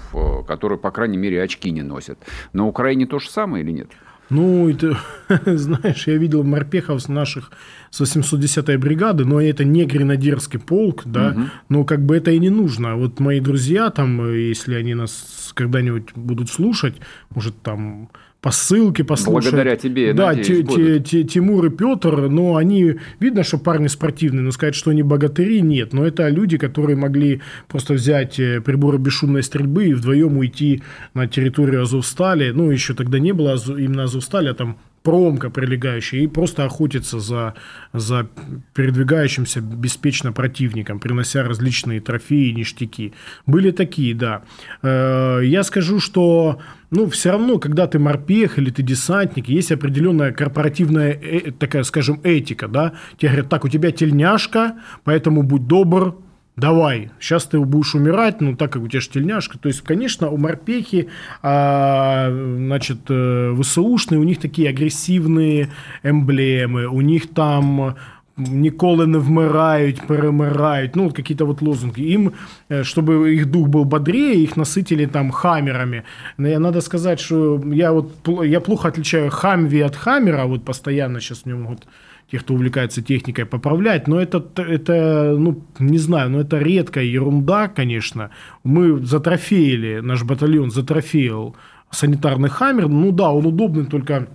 которые, 0.49 0.79
по 0.79 0.91
крайней 0.91 1.19
мере, 1.19 1.41
очки 1.41 1.71
не 1.71 1.83
носят. 1.83 2.19
На 2.53 2.67
Украине 2.67 3.07
то 3.07 3.21
же 3.21 3.31
самое 3.31 3.63
или 3.63 3.71
нет? 3.71 3.91
Ну, 4.31 4.69
это, 4.69 4.99
знаешь, 5.57 6.07
я 6.07 6.17
видел 6.17 6.45
морпехов 6.45 7.01
с 7.01 7.09
наших 7.09 7.51
с 7.91 8.01
810-й 8.01 8.77
бригады, 8.77 9.25
но 9.25 9.41
это 9.41 9.65
не 9.65 9.87
гренадерский 9.87 10.59
полк, 10.59 11.03
да, 11.07 11.31
угу. 11.31 11.41
но 11.69 11.85
как 11.85 12.05
бы 12.05 12.17
это 12.17 12.31
и 12.31 12.39
не 12.39 12.51
нужно. 12.51 12.97
Вот 12.97 13.21
мои 13.21 13.41
друзья 13.41 13.91
там, 13.91 14.31
если 14.35 14.75
они 14.75 14.95
нас 14.95 15.53
когда-нибудь 15.55 16.13
будут 16.15 16.51
слушать, 16.51 16.97
может 17.31 17.61
там 17.63 18.11
по 18.41 18.53
ссылке 18.53 19.03
послушать. 19.03 19.51
Благодаря 19.51 19.77
тебе, 19.77 20.13
Да, 20.13 20.29
надеюсь, 20.29 20.69
те, 20.69 21.01
те, 21.01 21.25
Тимур 21.25 21.67
и 21.67 21.71
Петр, 21.71 22.29
но 22.29 22.57
они, 22.57 22.97
видно, 23.19 23.43
что 23.43 23.59
парни 23.59 23.89
спортивные, 23.89 24.43
но 24.43 24.53
сказать, 24.53 24.77
что 24.77 24.91
они 24.91 25.03
богатыри, 25.03 25.61
нет. 25.61 25.93
Но 25.93 26.07
это 26.07 26.29
люди, 26.29 26.57
которые 26.57 26.97
могли 26.97 27.41
просто 27.67 27.95
взять 27.95 28.39
э, 28.39 28.61
приборы 28.61 28.99
бесшумной 28.99 29.43
стрельбы 29.43 29.87
и 29.87 29.95
вдвоем 29.95 30.37
уйти 30.39 30.83
на 31.15 31.27
территорию 31.27 31.83
Азовстали. 31.83 32.53
Ну, 32.53 32.71
еще 32.71 32.95
тогда 32.95 33.19
не 33.19 33.33
было 33.33 33.57
именно 33.67 34.05
Азовстали, 34.05 34.49
а 34.49 34.55
там 34.55 34.79
промка 35.09 35.49
прилегающая, 35.49 36.21
и 36.21 36.27
просто 36.27 36.67
охотиться 36.67 37.19
за, 37.19 37.55
за 37.95 38.29
передвигающимся 38.75 39.63
беспечно 39.63 40.33
противником, 40.33 41.01
принося 41.01 41.43
различные 41.43 42.03
трофеи, 42.03 42.51
ништяки. 42.51 43.15
Были 43.47 43.71
такие, 43.71 44.15
да. 44.15 44.43
Э, 44.83 45.41
я 45.43 45.63
скажу, 45.63 45.99
что 45.99 46.59
ну, 46.91 47.09
все 47.09 47.31
равно, 47.31 47.59
когда 47.59 47.87
ты 47.87 47.99
морпех 47.99 48.59
или 48.59 48.69
ты 48.69 48.83
десантник, 48.83 49.49
есть 49.49 49.73
определенная 49.73 50.33
корпоративная, 50.33 51.13
э, 51.13 51.53
такая, 51.53 51.85
скажем, 51.85 52.21
этика, 52.23 52.69
да. 52.69 52.93
Тебе 53.17 53.31
говорят, 53.31 53.49
так, 53.49 53.65
у 53.65 53.69
тебя 53.71 53.93
тельняшка, 53.93 54.75
поэтому 55.05 55.43
будь 55.43 55.67
добр, 55.67 56.19
давай, 56.59 57.11
сейчас 57.21 57.45
ты 57.45 57.59
будешь 57.61 57.95
умирать, 57.95 58.41
ну, 58.41 58.57
так 58.57 58.73
как 58.73 58.83
у 58.83 58.89
тебя 58.89 59.01
же 59.01 59.09
тельняшка. 59.09 59.59
То 59.59 59.69
есть, 59.69 59.81
конечно, 59.81 60.29
у 60.29 60.37
морпехи, 60.37 61.09
а, 61.43 62.31
значит, 62.31 62.99
э, 63.09 63.55
ВСУшные, 63.61 64.19
у 64.19 64.25
них 64.25 64.39
такие 64.41 64.69
агрессивные 64.69 65.69
эмблемы, 66.03 66.87
у 66.87 67.01
них 67.01 67.29
там 67.35 67.95
ніколи 68.39 69.07
не 69.07 69.19
вмирають, 69.19 70.07
перемирають, 70.07 70.97
ну, 70.97 71.11
какие-то 71.11 71.47
вот 71.47 71.63
лозунги. 71.63 72.03
Им, 72.03 72.33
э, 72.71 72.83
чтобы 72.83 73.35
их 73.35 73.47
дух 73.47 73.69
был 73.69 73.85
бодрее, 73.85 74.43
их 74.43 74.57
насытили 74.57 75.07
там 75.07 75.31
хаммерами. 75.31 76.03
Надо 76.39 76.81
сказать, 76.81 77.21
что 77.21 77.63
я 77.73 77.93
вот 77.93 78.11
я 78.45 78.61
плохо 78.61 78.89
отличаю 78.89 79.31
хамви 79.31 79.81
от 79.81 79.97
хаммера, 79.97 80.47
вот 80.47 80.65
постоянно 80.65 81.21
сейчас 81.21 81.47
мне 81.47 81.55
могут 81.55 81.87
те, 82.31 82.39
кто 82.39 82.55
увлекается 82.55 83.03
техникой, 83.03 83.47
поправлять, 83.47 84.07
но 84.07 84.21
это, 84.21 84.45
это, 84.57 85.35
ну, 85.39 85.65
не 85.79 85.99
знаю, 85.99 86.31
но 86.31 86.41
это 86.41 86.59
редкая 86.59 87.05
ерунда, 87.05 87.69
конечно. 87.69 88.31
Мы 88.65 88.99
затрофеили, 89.05 90.01
наш 90.01 90.25
батальон 90.25 90.71
затрофеил 90.71 91.57
санитарный 91.91 92.51
хаммер, 92.51 92.89
ну 92.89 93.13
да, 93.13 93.33
он 93.33 93.47
удобный 93.47 93.87
только 93.87 94.29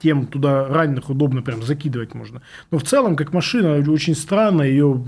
тем 0.00 0.26
туда 0.26 0.66
раненых 0.68 1.10
удобно 1.10 1.42
прям 1.42 1.62
закидывать 1.62 2.14
можно. 2.14 2.42
Но 2.70 2.78
в 2.78 2.82
целом, 2.82 3.16
как 3.16 3.32
машина, 3.32 3.84
очень 3.90 4.14
странно, 4.14 4.62
ее 4.62 5.02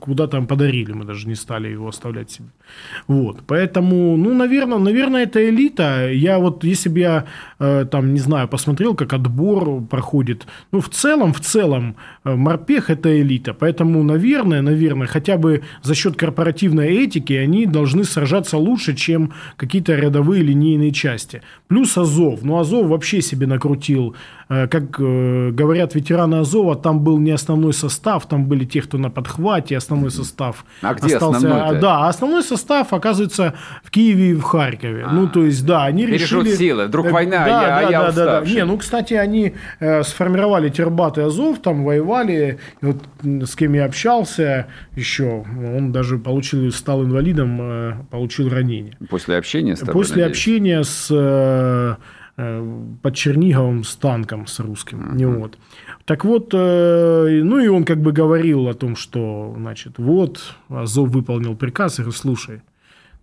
куда 0.00 0.26
там 0.26 0.46
подарили, 0.46 0.92
мы 0.92 1.04
даже 1.04 1.28
не 1.28 1.34
стали 1.34 1.68
его 1.68 1.88
оставлять 1.88 2.30
себе. 2.30 2.48
Вот, 3.08 3.42
поэтому, 3.46 4.16
ну, 4.16 4.34
наверное, 4.34 4.78
наверное, 4.78 5.24
это 5.24 5.48
элита. 5.48 6.10
Я 6.12 6.38
вот, 6.38 6.64
если 6.64 6.88
бы 6.88 6.98
я, 7.00 7.24
э, 7.58 7.86
там, 7.90 8.14
не 8.14 8.20
знаю, 8.20 8.48
посмотрел, 8.48 8.94
как 8.94 9.12
отбор 9.12 9.82
проходит, 9.82 10.46
ну, 10.72 10.80
в 10.80 10.88
целом, 10.88 11.32
в 11.32 11.40
целом, 11.40 11.96
э, 12.24 12.34
морпех– 12.34 12.90
это 12.90 13.20
элита. 13.20 13.54
Поэтому, 13.54 14.02
наверное, 14.02 14.62
наверное, 14.62 15.06
хотя 15.06 15.36
бы 15.36 15.62
за 15.82 15.94
счет 15.94 16.16
корпоративной 16.16 17.04
этики 17.04 17.32
они 17.32 17.66
должны 17.66 18.04
сражаться 18.04 18.58
лучше, 18.58 18.94
чем 18.94 19.32
какие-то 19.56 19.94
рядовые 19.94 20.42
линейные 20.42 20.92
части. 20.92 21.42
Плюс 21.68 21.98
Азов. 21.98 22.42
Ну, 22.42 22.58
Азов 22.58 22.86
вообще 22.86 23.22
себе 23.22 23.46
накрутил 23.46 24.14
как 24.48 25.00
э, 25.00 25.50
говорят 25.50 25.94
ветераны 25.96 26.36
Азова, 26.36 26.76
там 26.76 27.00
был 27.00 27.18
не 27.18 27.32
основной 27.32 27.72
состав, 27.72 28.28
там 28.28 28.46
были 28.46 28.64
те, 28.64 28.80
кто 28.80 28.96
на 28.96 29.10
подхвате, 29.10 29.76
основной 29.76 30.10
состав 30.12 30.64
а 30.82 30.94
где 30.94 31.16
остался. 31.16 31.38
Основной 31.38 31.80
да, 31.80 32.08
основной 32.08 32.42
состав 32.44 32.92
оказывается 32.92 33.54
в 33.82 33.90
Киеве 33.90 34.30
и 34.30 34.34
в 34.34 34.42
Харькове. 34.42 35.04
А, 35.04 35.12
ну, 35.12 35.28
то 35.28 35.44
есть, 35.44 35.66
да, 35.66 35.84
они 35.84 36.06
решили... 36.06 36.18
Перешут 36.18 36.48
силы, 36.58 36.86
вдруг 36.86 37.10
война, 37.10 37.44
да, 37.44 37.62
я, 37.62 37.68
да, 37.68 37.90
я 37.90 38.00
да, 38.00 38.12
да, 38.12 38.40
да. 38.40 38.46
Не, 38.46 38.64
ну, 38.64 38.78
кстати, 38.78 39.14
они 39.14 39.54
э, 39.80 40.04
сформировали 40.04 40.68
Тербат 40.68 41.18
и 41.18 41.22
Азов, 41.22 41.58
там 41.58 41.84
воевали, 41.84 42.58
и 42.82 42.86
вот 42.86 43.02
с 43.22 43.56
кем 43.56 43.72
я 43.72 43.84
общался 43.84 44.68
еще, 44.94 45.44
он 45.76 45.90
даже 45.90 46.18
получил, 46.18 46.70
стал 46.70 47.04
инвалидом, 47.04 47.58
э, 47.60 47.92
получил 48.12 48.48
ранение. 48.48 48.96
После 49.10 49.36
общения 49.36 49.74
с 49.74 49.80
тобой, 49.80 49.94
После 49.94 50.22
надеюсь? 50.22 50.30
общения 50.30 50.84
с... 50.84 51.08
Э, 51.10 51.96
Э, 51.96 51.96
под 52.36 53.14
Черниговым 53.14 53.82
с 53.82 53.96
танком 53.96 54.46
с 54.46 54.60
русским. 54.60 55.16
Uh-huh. 55.16 55.38
Вот. 55.38 55.58
Так 56.04 56.24
вот, 56.24 56.50
э, 56.52 57.40
ну 57.42 57.58
и 57.58 57.68
он 57.68 57.84
как 57.84 58.00
бы 58.02 58.12
говорил 58.12 58.68
о 58.68 58.74
том, 58.74 58.94
что, 58.94 59.54
значит, 59.56 59.94
вот, 59.96 60.54
Азов 60.68 61.08
выполнил 61.08 61.56
приказ, 61.56 61.98
и 61.98 62.02
говорю, 62.02 62.16
слушай, 62.16 62.60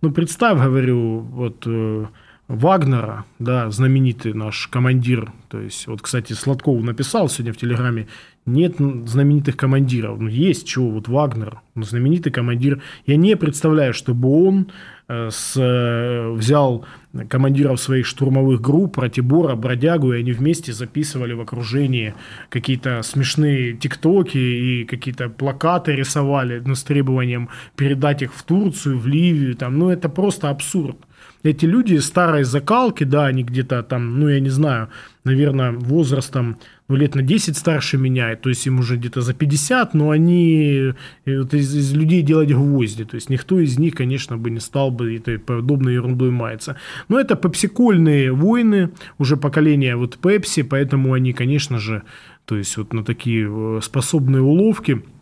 ну 0.00 0.10
представь, 0.10 0.58
говорю, 0.58 1.20
вот 1.20 1.62
э, 1.64 2.06
Вагнера, 2.48 3.24
да, 3.38 3.70
знаменитый 3.70 4.34
наш 4.34 4.66
командир, 4.66 5.32
то 5.48 5.60
есть, 5.60 5.86
вот, 5.86 6.02
кстати, 6.02 6.32
Сладков 6.32 6.82
написал 6.82 7.28
сегодня 7.28 7.52
в 7.52 7.56
Телеграме, 7.56 8.08
нет 8.46 8.78
знаменитых 8.78 9.56
командиров, 9.56 10.18
ну, 10.18 10.28
есть 10.28 10.66
чего, 10.66 10.90
вот 10.90 11.06
Вагнер, 11.06 11.60
ну, 11.76 11.84
знаменитый 11.84 12.32
командир, 12.32 12.82
я 13.06 13.14
не 13.14 13.36
представляю, 13.36 13.94
чтобы 13.94 14.28
он 14.28 14.66
Э, 14.66 14.70
с, 15.08 15.54
э, 15.56 16.30
взял 16.32 16.86
командиров 17.28 17.80
своих 17.80 18.06
штурмовых 18.06 18.60
групп, 18.60 18.98
Ратибора, 18.98 19.54
Бродягу, 19.54 20.12
и 20.12 20.20
они 20.20 20.32
вместе 20.32 20.72
записывали 20.72 21.32
в 21.32 21.40
окружении 21.40 22.14
какие-то 22.48 23.02
смешные 23.02 23.74
тиктоки 23.74 24.38
и 24.38 24.84
какие-то 24.84 25.28
плакаты 25.28 25.92
рисовали 25.92 26.62
ну, 26.64 26.74
с 26.74 26.82
требованием 26.82 27.50
передать 27.76 28.22
их 28.22 28.34
в 28.34 28.42
Турцию, 28.42 28.98
в 28.98 29.06
Ливию. 29.06 29.54
Там, 29.54 29.78
ну, 29.78 29.90
это 29.90 30.08
просто 30.08 30.50
абсурд. 30.50 30.96
Эти 31.44 31.66
люди 31.66 31.98
старой 31.98 32.44
закалки, 32.44 33.04
да, 33.04 33.26
они 33.26 33.44
где-то 33.44 33.82
там, 33.82 34.18
ну, 34.18 34.28
я 34.28 34.40
не 34.40 34.48
знаю, 34.48 34.88
наверное, 35.24 35.72
возрастом 35.72 36.56
ну, 36.88 36.96
лет 36.96 37.14
на 37.14 37.22
10 37.22 37.56
старше 37.56 37.98
меня, 37.98 38.34
то 38.36 38.48
есть 38.48 38.66
им 38.66 38.78
уже 38.78 38.96
где-то 38.96 39.20
за 39.20 39.34
50, 39.34 39.94
но 39.94 40.08
они 40.08 40.94
вот 41.26 41.54
из, 41.54 41.74
из 41.76 41.92
людей 41.92 42.22
делать 42.22 42.50
гвозди, 42.50 43.04
то 43.04 43.16
есть 43.16 43.30
никто 43.30 43.60
из 43.60 43.78
них, 43.78 43.94
конечно, 43.94 44.38
бы 44.38 44.50
не 44.50 44.60
стал 44.60 44.90
бы 44.90 45.16
этой 45.16 45.38
подобной 45.38 45.94
ерундой 45.94 46.30
маяться. 46.30 46.76
Но 47.08 47.20
это 47.20 47.36
пепсикольные 47.36 48.32
войны, 48.32 48.90
уже 49.18 49.36
поколение 49.36 49.96
вот 49.96 50.16
пепси, 50.16 50.62
поэтому 50.62 51.12
они, 51.12 51.34
конечно 51.34 51.78
же, 51.78 52.02
то 52.46 52.56
есть 52.56 52.76
вот 52.78 52.94
на 52.94 53.04
такие 53.04 53.46
э, 53.48 53.80
способные 53.82 54.42
уловки– 54.42 55.02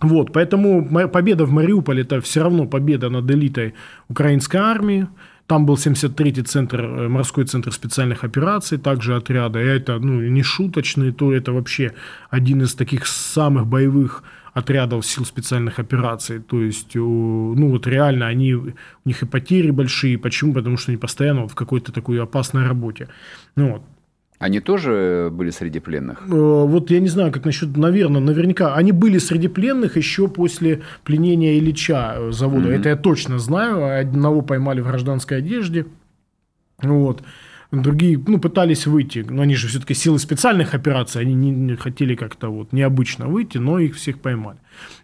вот, 0.00 0.32
поэтому 0.32 0.86
победа 1.08 1.46
в 1.46 1.52
Мариуполе– 1.52 2.02
это 2.02 2.20
все 2.20 2.42
равно 2.42 2.66
победа 2.66 3.08
над 3.08 3.30
элитой 3.30 3.74
украинской 4.08 4.58
армии. 4.58 5.06
Там 5.46 5.64
был 5.64 5.76
73-й 5.76 6.42
центр, 6.42 6.80
э, 6.80 7.08
морской 7.08 7.44
центр 7.44 7.72
специальных 7.72 8.24
операций, 8.24 8.78
также 8.78 9.16
отряда. 9.16 9.60
И 9.60 9.66
это 9.66 9.98
ну, 9.98 10.20
не 10.20 10.42
шуточный, 10.42 11.12
то 11.12 11.32
это 11.32 11.52
вообще 11.52 11.92
один 12.30 12.62
из 12.62 12.74
таких 12.74 13.06
самых 13.06 13.66
боевых 13.66 14.24
отрядов 14.54 15.04
сил 15.06 15.24
специальных 15.24 15.78
операций. 15.78 16.40
То 16.40 16.60
есть, 16.60 16.94
ну 16.94 17.68
вот 17.68 17.86
реально 17.86 18.26
они, 18.26 18.54
у 18.54 18.74
них 19.04 19.22
и 19.22 19.26
потери 19.26 19.70
большие. 19.70 20.18
Почему? 20.18 20.54
Потому 20.54 20.78
что 20.78 20.90
они 20.90 20.98
постоянно 20.98 21.46
в 21.46 21.54
какой-то 21.54 21.92
такой 21.92 22.20
опасной 22.20 22.66
работе. 22.66 23.08
Ну, 23.54 23.72
вот. 23.72 23.82
Они 24.38 24.60
тоже 24.60 25.30
были 25.32 25.50
среди 25.50 25.80
пленных? 25.80 26.22
Э, 26.26 26.30
вот 26.30 26.90
я 26.90 27.00
не 27.00 27.08
знаю, 27.08 27.32
как 27.32 27.44
насчет, 27.44 27.76
наверное, 27.76 28.20
наверняка. 28.20 28.74
Они 28.74 28.92
были 28.92 29.18
среди 29.18 29.48
пленных 29.48 29.96
еще 29.96 30.28
после 30.28 30.82
пленения 31.04 31.58
Ильича 31.58 32.14
э, 32.16 32.32
завода. 32.32 32.68
Mm-hmm. 32.68 32.78
Это 32.78 32.88
я 32.90 32.96
точно 32.96 33.38
знаю. 33.38 34.00
Одного 34.00 34.42
поймали 34.42 34.80
в 34.80 34.86
гражданской 34.86 35.38
одежде. 35.38 35.86
Вот. 36.82 37.22
Другие, 37.72 38.22
ну, 38.26 38.38
пытались 38.38 38.86
выйти, 38.86 39.24
но 39.28 39.42
они 39.42 39.56
же 39.56 39.66
все-таки 39.68 39.92
силы 39.92 40.18
специальных 40.18 40.72
операций, 40.74 41.20
они 41.20 41.34
не, 41.34 41.50
не 41.50 41.76
хотели 41.76 42.14
как-то 42.14 42.48
вот 42.48 42.72
необычно 42.72 43.26
выйти, 43.26 43.58
но 43.58 43.80
их 43.80 43.96
всех 43.96 44.20
поймали. 44.20 44.58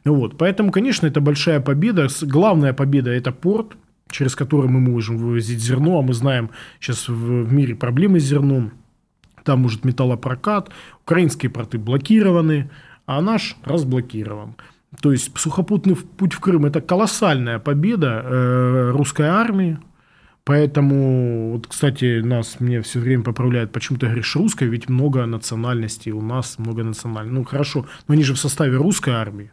Вот, 0.04 0.38
поэтому, 0.38 0.70
конечно, 0.70 1.06
это 1.06 1.20
большая 1.20 1.60
победа. 1.60 2.06
Главная 2.22 2.72
победа– 2.72 3.10
это 3.12 3.32
порт, 3.32 3.72
через 4.10 4.36
который 4.36 4.70
мы 4.70 4.78
можем 4.78 5.18
вывозить 5.18 5.58
зерно, 5.58 5.98
а 5.98 6.02
мы 6.02 6.14
знаем 6.14 6.50
сейчас 6.78 7.08
в 7.08 7.52
мире 7.52 7.74
проблемы 7.74 8.20
с 8.20 8.24
зерном 8.24 8.72
там 9.44 9.61
может 9.61 9.85
металлопрокат, 9.85 10.70
украинские 11.02 11.50
порты 11.50 11.78
блокированы, 11.78 12.70
а 13.07 13.20
наш 13.20 13.57
разблокирован. 13.64 14.55
То 15.00 15.12
есть 15.12 15.37
сухопутный 15.38 15.96
путь 15.96 16.35
в 16.35 16.40
Крым– 16.40 16.64
это 16.66 16.81
колоссальная 16.81 17.59
победа 17.59 18.22
э, 18.24 18.90
русской 18.90 19.26
армии, 19.26 19.78
Поэтому, 20.44 21.52
вот, 21.52 21.68
кстати, 21.68 22.20
нас 22.20 22.59
мне 22.59 22.83
все 22.83 22.98
время 22.98 23.22
поправляют, 23.22 23.70
почему 23.70 23.98
ты 23.98 24.07
говоришь 24.07 24.35
русская, 24.35 24.66
ведь 24.66 24.88
много 24.88 25.24
национальностей, 25.24 26.11
у 26.11 26.20
нас 26.20 26.59
много 26.59 26.83
национальностей. 26.83 27.38
Ну, 27.38 27.44
хорошо, 27.44 27.87
но 28.09 28.14
они 28.14 28.24
же 28.24 28.35
в 28.35 28.38
составе 28.38 28.76
русской 28.76 29.11
армии. 29.11 29.52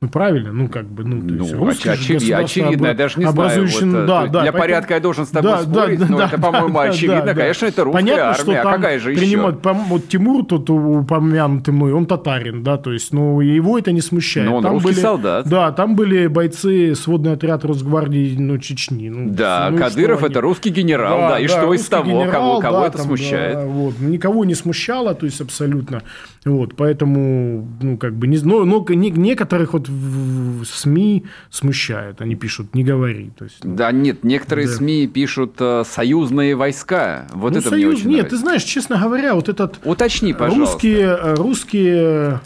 Ну, 0.00 0.10
правильно, 0.10 0.52
ну, 0.52 0.68
как 0.68 0.86
бы, 0.86 1.02
ну, 1.02 1.26
то 1.26 1.34
есть, 1.34 1.54
ну 1.54 1.68
очевидно, 1.68 2.38
очевидно, 2.38 2.86
я 2.88 2.94
даже 2.94 3.18
не 3.18 3.26
знаю. 3.26 3.66
Вот, 3.66 3.82
э, 3.82 4.06
да, 4.06 4.26
да, 4.26 4.26
для 4.26 4.28
поэтому... 4.30 4.58
порядка 4.58 4.94
я 4.94 5.00
должен 5.00 5.24
с 5.24 5.30
тобой 5.30 5.52
да, 5.52 5.62
спорить, 5.62 5.98
да, 5.98 6.06
но 6.10 6.18
да, 6.18 6.26
это, 6.26 6.38
по-моему, 6.38 6.74
да, 6.74 6.82
очевидно. 6.82 7.22
Да, 7.22 7.34
конечно, 7.34 7.66
это 7.66 7.84
русская 7.84 8.00
Понятно, 8.00 8.24
армия, 8.24 8.42
что 8.42 8.60
а 8.60 8.72
какая 8.74 8.98
же 8.98 9.14
принимать, 9.14 9.56
еще? 9.64 9.74
Вот 9.88 10.08
Тимур, 10.08 10.44
тут 10.44 10.68
упомянутый 10.68 11.72
мной, 11.72 11.92
он 11.94 12.04
татарин, 12.04 12.62
да, 12.62 12.76
то 12.76 12.92
есть, 12.92 13.14
ну, 13.14 13.40
его 13.40 13.78
это 13.78 13.92
не 13.92 14.02
смущает. 14.02 14.46
Но 14.46 14.56
он 14.56 14.62
там 14.62 14.72
русский 14.72 14.90
были, 14.90 15.00
солдат. 15.00 15.48
Да, 15.48 15.72
там 15.72 15.96
были 15.96 16.26
бойцы, 16.26 16.94
сводный 16.94 17.32
отряд 17.32 17.64
Росгвардии, 17.64 18.36
ну, 18.38 18.58
Чечни. 18.58 19.08
Ну, 19.08 19.30
да, 19.30 19.70
ну, 19.70 19.78
Кадыров 19.78 20.22
это 20.22 20.42
русский 20.42 20.68
генерал, 20.68 21.18
да, 21.18 21.28
да 21.30 21.38
и 21.38 21.46
да, 21.46 21.56
что 21.56 21.72
из 21.72 21.86
того, 21.86 22.04
генерал, 22.04 22.30
кого, 22.30 22.60
кого 22.60 22.80
да, 22.80 22.86
это 22.88 22.98
там, 22.98 23.06
смущает? 23.06 23.54
Да, 23.54 23.64
вот, 23.64 23.98
никого 24.00 24.44
не 24.44 24.54
смущало, 24.54 25.14
то 25.14 25.24
есть, 25.24 25.40
абсолютно. 25.40 26.02
Вот, 26.44 26.74
поэтому, 26.76 27.66
ну, 27.80 27.96
как 27.96 28.14
бы, 28.16 28.26
не, 28.26 28.36
но, 28.38 28.64
но 28.64 28.84
некоторых 28.90 29.72
вот 29.72 29.88
в 29.94 30.64
СМИ 30.64 31.24
смущает. 31.50 32.20
Они 32.20 32.34
пишут 32.34 32.74
«не 32.74 32.84
говори». 32.84 33.30
То 33.36 33.44
есть, 33.44 33.64
ну, 33.64 33.74
да, 33.76 33.92
нет, 33.92 34.24
некоторые 34.24 34.66
да. 34.66 34.74
СМИ 34.74 35.06
пишут 35.06 35.56
э, 35.60 35.84
«союзные 35.86 36.56
войска». 36.56 37.26
Вот 37.32 37.52
ну, 37.52 37.58
это 37.58 37.70
союз... 37.70 37.84
мне 37.84 37.94
очень 37.94 38.08
Нет, 38.08 38.16
нравится. 38.18 38.36
ты 38.36 38.40
знаешь, 38.40 38.62
честно 38.62 38.98
говоря, 38.98 39.34
вот 39.34 39.48
этот... 39.48 39.78
Уточни, 39.84 40.32
пожалуйста. 40.32 40.74
Русские, 40.74 41.06
э, 41.06 41.34
русские 41.34 42.40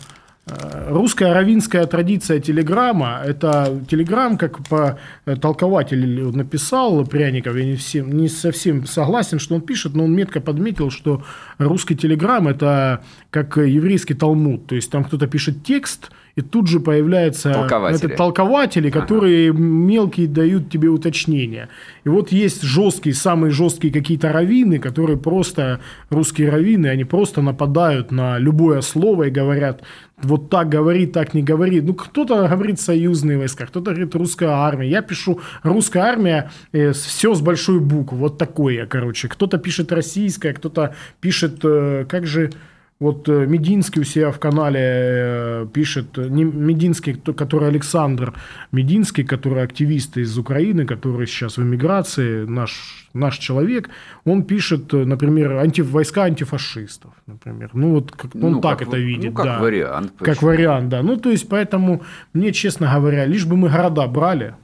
Э, 0.48 0.88
русская 0.90 1.32
равинская 1.32 1.86
традиция 1.86 2.40
телеграмма, 2.40 3.20
это 3.24 3.82
телеграмм, 3.90 4.38
как 4.38 4.66
по 4.66 4.98
э, 5.26 5.36
толкователь 5.36 6.22
написал 6.34 7.04
Пряников, 7.04 7.56
я 7.56 7.64
не, 7.64 7.76
всем, 7.76 8.16
не 8.16 8.28
совсем 8.28 8.86
согласен, 8.86 9.38
что 9.38 9.54
он 9.54 9.60
пишет, 9.60 9.94
но 9.94 10.04
он 10.04 10.14
метко 10.14 10.40
подметил, 10.40 10.90
что 10.90 11.22
русский 11.58 11.96
телеграмм– 11.96 12.48
это 12.48 13.04
как 13.30 13.56
еврейский 13.58 14.14
талмуд, 14.14 14.66
то 14.66 14.74
есть 14.74 14.90
там 14.90 15.04
кто-то 15.04 15.26
пишет 15.26 15.64
текст, 15.64 16.10
и 16.38 16.40
тут 16.40 16.68
же 16.68 16.78
появляются 16.78 17.52
толкователи, 17.52 18.06
это, 18.06 18.16
толкователи 18.16 18.90
которые 18.90 19.50
ага. 19.50 19.58
мелкие 19.58 20.28
дают 20.28 20.70
тебе 20.70 20.88
уточнения. 20.88 21.68
И 22.04 22.08
вот 22.08 22.30
есть 22.30 22.62
жесткие, 22.62 23.16
самые 23.16 23.50
жесткие 23.50 23.92
какие-то 23.92 24.32
раввины, 24.32 24.78
которые 24.78 25.18
просто, 25.18 25.80
русские 26.10 26.50
раввины, 26.50 26.86
они 26.86 27.02
просто 27.02 27.42
нападают 27.42 28.12
на 28.12 28.38
любое 28.38 28.82
слово 28.82 29.24
и 29.24 29.30
говорят, 29.30 29.82
вот 30.22 30.48
так 30.48 30.68
говори, 30.68 31.06
так 31.06 31.34
не 31.34 31.42
говори. 31.42 31.80
Ну, 31.80 31.94
кто-то 31.94 32.46
говорит 32.46 32.80
союзные 32.80 33.36
войска, 33.36 33.66
кто-то 33.66 33.90
говорит 33.90 34.14
русская 34.14 34.50
армия. 34.50 34.88
Я 34.88 35.02
пишу 35.02 35.40
русская 35.64 36.04
армия, 36.04 36.52
э, 36.70 36.92
все 36.92 37.34
с 37.34 37.40
большой 37.40 37.80
буквы, 37.80 38.16
вот 38.18 38.38
такое, 38.38 38.86
короче. 38.86 39.26
Кто-то 39.26 39.58
пишет 39.58 39.90
российская, 39.90 40.52
кто-то 40.52 40.94
пишет, 41.20 41.58
э, 41.64 42.06
как 42.08 42.26
же... 42.28 42.52
Вот 43.00 43.28
э, 43.28 43.46
Мединский 43.46 44.00
у 44.00 44.04
себя 44.04 44.32
в 44.32 44.40
канале 44.40 44.80
э, 44.82 45.66
пишет, 45.72 46.16
не 46.16 46.42
Мединский, 46.42 47.14
который 47.14 47.68
Александр 47.68 48.34
Мединский, 48.72 49.22
который 49.22 49.62
активист 49.62 50.16
из 50.16 50.36
Украины, 50.36 50.84
который 50.84 51.28
сейчас 51.28 51.58
в 51.58 51.62
эмиграции, 51.62 52.44
наш, 52.44 53.08
наш 53.14 53.38
человек, 53.38 53.88
он 54.24 54.42
пишет, 54.42 54.92
э, 54.94 55.04
например, 55.04 55.58
анти, 55.58 55.80
войска 55.80 56.24
антифашистов, 56.24 57.12
например. 57.26 57.70
Ну, 57.72 57.92
вот 57.92 58.10
как, 58.10 58.34
он 58.34 58.40
ну, 58.40 58.60
так 58.60 58.80
как, 58.80 58.88
это 58.88 58.96
видит. 58.96 59.30
Ну, 59.30 59.36
как 59.36 59.44
да. 59.44 59.58
вариант. 59.60 60.12
Почему? 60.18 60.34
Как 60.34 60.42
вариант, 60.42 60.88
да. 60.88 61.02
Ну, 61.02 61.16
то 61.16 61.30
есть, 61.30 61.48
поэтому 61.48 62.02
мне, 62.32 62.52
честно 62.52 62.92
говоря, 62.92 63.26
лишь 63.26 63.46
бы 63.46 63.56
мы 63.56 63.68
города 63.68 64.08
брали, 64.08 64.56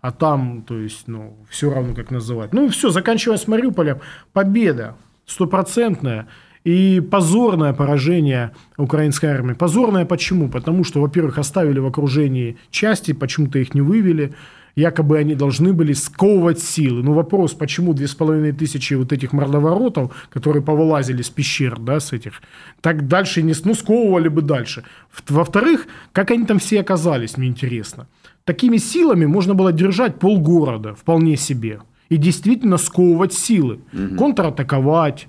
а 0.00 0.10
там, 0.10 0.62
то 0.62 0.78
есть, 0.78 1.06
ну, 1.06 1.36
все 1.50 1.70
равно, 1.70 1.94
как 1.94 2.10
называть. 2.10 2.54
Ну, 2.54 2.70
все, 2.70 2.88
заканчивая 2.88 3.36
с 3.36 3.46
Мариуполем, 3.46 4.00
победа 4.32 4.96
стопроцентная– 5.26 6.28
и 6.64 7.00
позорное 7.00 7.72
поражение 7.74 8.52
украинской 8.76 9.26
армии. 9.26 9.52
Позорное 9.52 10.06
почему? 10.06 10.48
Потому 10.48 10.82
что, 10.82 11.00
во-первых, 11.00 11.38
оставили 11.38 11.78
в 11.78 11.86
окружении 11.86 12.56
части, 12.70 13.12
почему-то 13.12 13.58
их 13.58 13.74
не 13.74 13.82
вывели. 13.82 14.34
Якобы 14.76 15.18
они 15.18 15.36
должны 15.36 15.72
были 15.72 15.92
сковывать 15.92 16.58
силы. 16.58 17.04
Ну, 17.04 17.12
вопрос, 17.12 17.52
почему 17.52 17.94
две 17.94 18.08
с 18.08 18.14
половиной 18.16 18.50
тысячи 18.50 18.94
вот 18.94 19.12
этих 19.12 19.32
мордоворотов, 19.32 20.10
которые 20.30 20.64
повылазили 20.64 21.22
с 21.22 21.30
пещер, 21.30 21.78
да, 21.78 22.00
с 22.00 22.12
этих, 22.12 22.42
так 22.80 23.06
дальше 23.06 23.42
не... 23.42 23.54
Ну, 23.64 23.74
сковывали 23.74 24.26
бы 24.26 24.42
дальше. 24.42 24.82
Во-вторых, 25.28 25.86
как 26.12 26.32
они 26.32 26.44
там 26.44 26.58
все 26.58 26.80
оказались, 26.80 27.36
мне 27.36 27.46
интересно. 27.46 28.08
Такими 28.44 28.78
силами 28.78 29.26
можно 29.26 29.54
было 29.54 29.72
держать 29.72 30.18
полгорода 30.18 30.94
вполне 30.94 31.36
себе. 31.36 31.78
И 32.08 32.16
действительно 32.16 32.76
сковывать 32.76 33.32
силы. 33.32 33.78
Угу. 33.92 34.16
Контратаковать, 34.16 35.28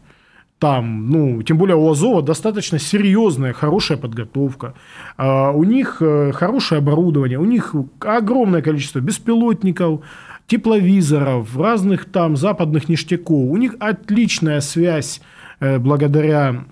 там, 0.59 1.09
ну, 1.09 1.43
тем 1.43 1.57
более 1.57 1.75
у 1.75 1.89
Азова 1.89 2.21
достаточно 2.21 2.79
серьезная, 2.79 3.53
хорошая 3.53 3.97
подготовка. 3.97 4.73
А, 5.17 5.51
у 5.51 5.63
них 5.63 5.97
э, 5.99 6.31
хорошее 6.33 6.79
оборудование, 6.79 7.37
у 7.39 7.45
них 7.45 7.75
огромное 7.99 8.61
количество 8.61 8.99
беспилотников, 8.99 10.01
тепловизоров, 10.47 11.57
разных 11.57 12.05
там 12.05 12.37
западных 12.37 12.87
ништяков. 12.87 13.49
У 13.49 13.57
них 13.57 13.75
отличная 13.79 14.61
связь 14.61 15.21
э, 15.59 15.77
благодаря, 15.77 16.63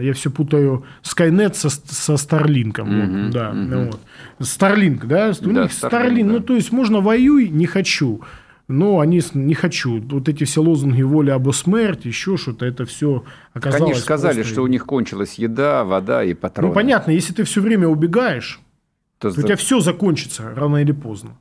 я 0.00 0.12
все 0.12 0.30
путаю, 0.30 0.84
Skynet 1.02 1.54
со, 1.54 1.70
со 1.70 2.14
Starlink. 2.14 2.74
Mm-hmm, 2.74 3.24
вот, 3.24 3.32
да, 3.32 3.50
mm-hmm. 3.50 3.86
вот. 3.86 4.00
Starlink, 4.38 5.06
да? 5.06 5.32
У 5.40 5.52
да, 5.52 5.62
них 5.62 5.72
Starlink, 5.72 5.90
Starlink 5.90 6.26
да. 6.26 6.32
ну, 6.32 6.40
то 6.40 6.54
есть 6.54 6.70
можно 6.70 7.00
воюй, 7.00 7.48
не 7.48 7.66
хочу 7.66 8.22
но 8.68 9.00
они 9.00 9.22
не 9.32 9.54
хочу. 9.54 10.00
Вот 10.00 10.28
эти 10.28 10.44
все 10.44 10.62
лозунги 10.62 11.02
воли 11.02 11.30
об 11.30 11.50
смерти, 11.52 12.08
еще 12.08 12.36
что-то, 12.36 12.66
это 12.66 12.84
все 12.84 13.24
оказалось. 13.54 13.82
Они 13.82 13.94
же 13.94 14.00
сказали, 14.00 14.34
просто... 14.36 14.52
что 14.52 14.62
у 14.62 14.66
них 14.66 14.84
кончилась 14.84 15.34
еда, 15.34 15.84
вода 15.84 16.22
и 16.22 16.34
патроны. 16.34 16.68
Ну 16.68 16.74
понятно, 16.74 17.10
если 17.10 17.32
ты 17.32 17.44
все 17.44 17.62
время 17.62 17.88
убегаешь, 17.88 18.60
то, 19.18 19.30
то 19.30 19.40
у 19.40 19.42
тебя 19.42 19.56
все 19.56 19.80
закончится 19.80 20.52
рано 20.54 20.76
или 20.76 20.92
поздно. 20.92 21.36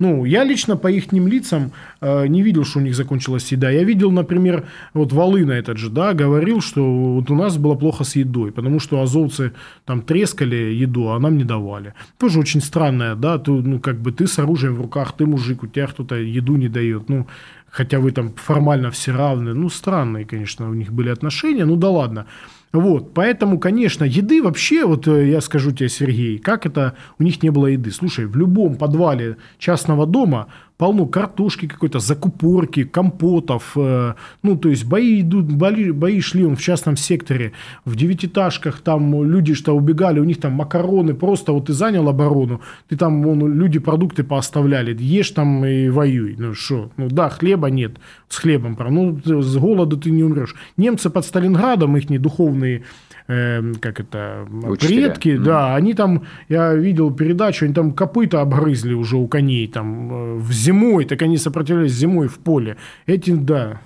Ну, 0.00 0.24
я 0.24 0.44
лично 0.44 0.76
по 0.76 0.88
их 0.88 1.12
лицам 1.12 1.72
э, 2.00 2.28
не 2.28 2.42
видел, 2.42 2.64
что 2.64 2.78
у 2.78 2.82
них 2.82 2.94
закончилась 2.94 3.50
еда. 3.50 3.68
Я 3.68 3.82
видел, 3.82 4.12
например, 4.12 4.64
вот 4.94 5.12
Волына 5.12 5.50
этот 5.50 5.76
же, 5.76 5.90
да, 5.90 6.14
говорил, 6.14 6.60
что 6.60 6.84
вот 7.14 7.32
у 7.32 7.34
нас 7.34 7.56
было 7.56 7.74
плохо 7.74 8.04
с 8.04 8.14
едой, 8.14 8.52
потому 8.52 8.78
что 8.78 9.02
азовцы 9.02 9.54
там 9.84 10.02
трескали 10.02 10.54
еду, 10.54 11.08
а 11.08 11.18
нам 11.18 11.36
не 11.36 11.42
давали. 11.42 11.94
Тоже 12.16 12.38
очень 12.38 12.60
странное, 12.60 13.16
да, 13.16 13.38
ты, 13.38 13.50
ну, 13.50 13.80
как 13.80 14.00
бы 14.00 14.12
ты 14.12 14.28
с 14.28 14.38
оружием 14.38 14.76
в 14.76 14.82
руках, 14.82 15.16
ты 15.16 15.26
мужик, 15.26 15.64
у 15.64 15.66
тебя 15.66 15.88
кто-то 15.88 16.14
еду 16.14 16.54
не 16.54 16.68
дает, 16.68 17.08
ну, 17.08 17.26
хотя 17.68 17.98
вы 17.98 18.12
там 18.12 18.34
формально 18.36 18.92
все 18.92 19.10
равны. 19.10 19.52
Ну, 19.52 19.68
странные, 19.68 20.24
конечно, 20.24 20.70
у 20.70 20.74
них 20.74 20.92
были 20.92 21.08
отношения, 21.08 21.64
ну 21.64 21.74
да 21.74 21.90
ладно. 21.90 22.26
Вот, 22.72 23.14
поэтому, 23.14 23.58
конечно, 23.58 24.04
еды 24.04 24.42
вообще, 24.42 24.84
вот 24.84 25.08
э, 25.08 25.28
я 25.30 25.40
скажу 25.40 25.70
тебе, 25.70 25.88
Сергей, 25.88 26.38
как 26.38 26.66
это 26.66 26.94
у 27.18 27.22
них 27.22 27.42
не 27.42 27.50
было 27.50 27.66
еды. 27.66 27.90
Слушай, 27.90 28.26
в 28.26 28.36
любом 28.36 28.76
подвале 28.76 29.38
частного 29.58 30.06
дома 30.06 30.48
полно 30.78 31.06
картошки 31.06 31.66
какой-то, 31.66 31.98
закупорки, 31.98 32.84
компотов. 32.84 33.72
Э, 33.76 34.14
ну, 34.42 34.56
то 34.56 34.68
есть 34.68 34.86
бои 34.86 35.20
идут, 35.20 35.52
бои, 35.52 35.90
бои 35.90 36.20
шли 36.20 36.44
он 36.44 36.56
в 36.56 36.62
частном 36.62 36.96
секторе, 36.96 37.52
в 37.84 37.96
девятиэтажках, 37.96 38.80
там 38.80 39.24
люди 39.24 39.54
что 39.54 39.76
убегали, 39.76 40.20
у 40.20 40.24
них 40.24 40.40
там 40.40 40.52
макароны, 40.52 41.14
просто 41.14 41.52
вот 41.52 41.66
ты 41.66 41.72
занял 41.72 42.08
оборону, 42.08 42.60
ты 42.88 42.96
там, 42.96 43.22
вон, 43.22 43.52
люди 43.54 43.80
продукты 43.80 44.22
пооставляли, 44.22 44.96
ешь 44.98 45.30
там 45.32 45.64
и 45.64 45.88
воюй. 45.88 46.36
Ну, 46.38 46.54
что? 46.54 46.90
Ну, 46.96 47.08
да, 47.08 47.28
хлеба 47.28 47.68
нет, 47.70 47.96
с 48.28 48.36
хлебом, 48.38 48.78
ну, 48.90 49.42
с 49.42 49.56
голода 49.56 49.96
ты 49.96 50.10
не 50.10 50.22
умрешь. 50.22 50.54
Немцы 50.76 51.10
под 51.10 51.24
Сталинградом, 51.24 51.96
их 51.96 52.08
духовные 52.22 52.84
э, 53.28 53.72
как 53.80 54.00
это, 54.00 54.46
Учителя. 54.66 55.08
предки, 55.08 55.28
mm. 55.28 55.38
да, 55.38 55.76
они 55.76 55.94
там, 55.94 56.22
я 56.48 56.74
видел 56.74 57.12
передачу, 57.12 57.64
они 57.64 57.74
там 57.74 57.92
копыта 57.92 58.40
обгрызли 58.40 58.94
уже 58.94 59.16
у 59.16 59.28
коней, 59.28 59.68
там, 59.68 60.12
э, 60.12 60.34
в 60.38 60.50
зимой, 60.68 61.04
так 61.06 61.22
они 61.22 61.38
сопротивлялись 61.38 61.92
зимой 61.92 62.28
в 62.28 62.38
поле. 62.38 62.76
Эти, 63.06 63.30
да. 63.30 63.80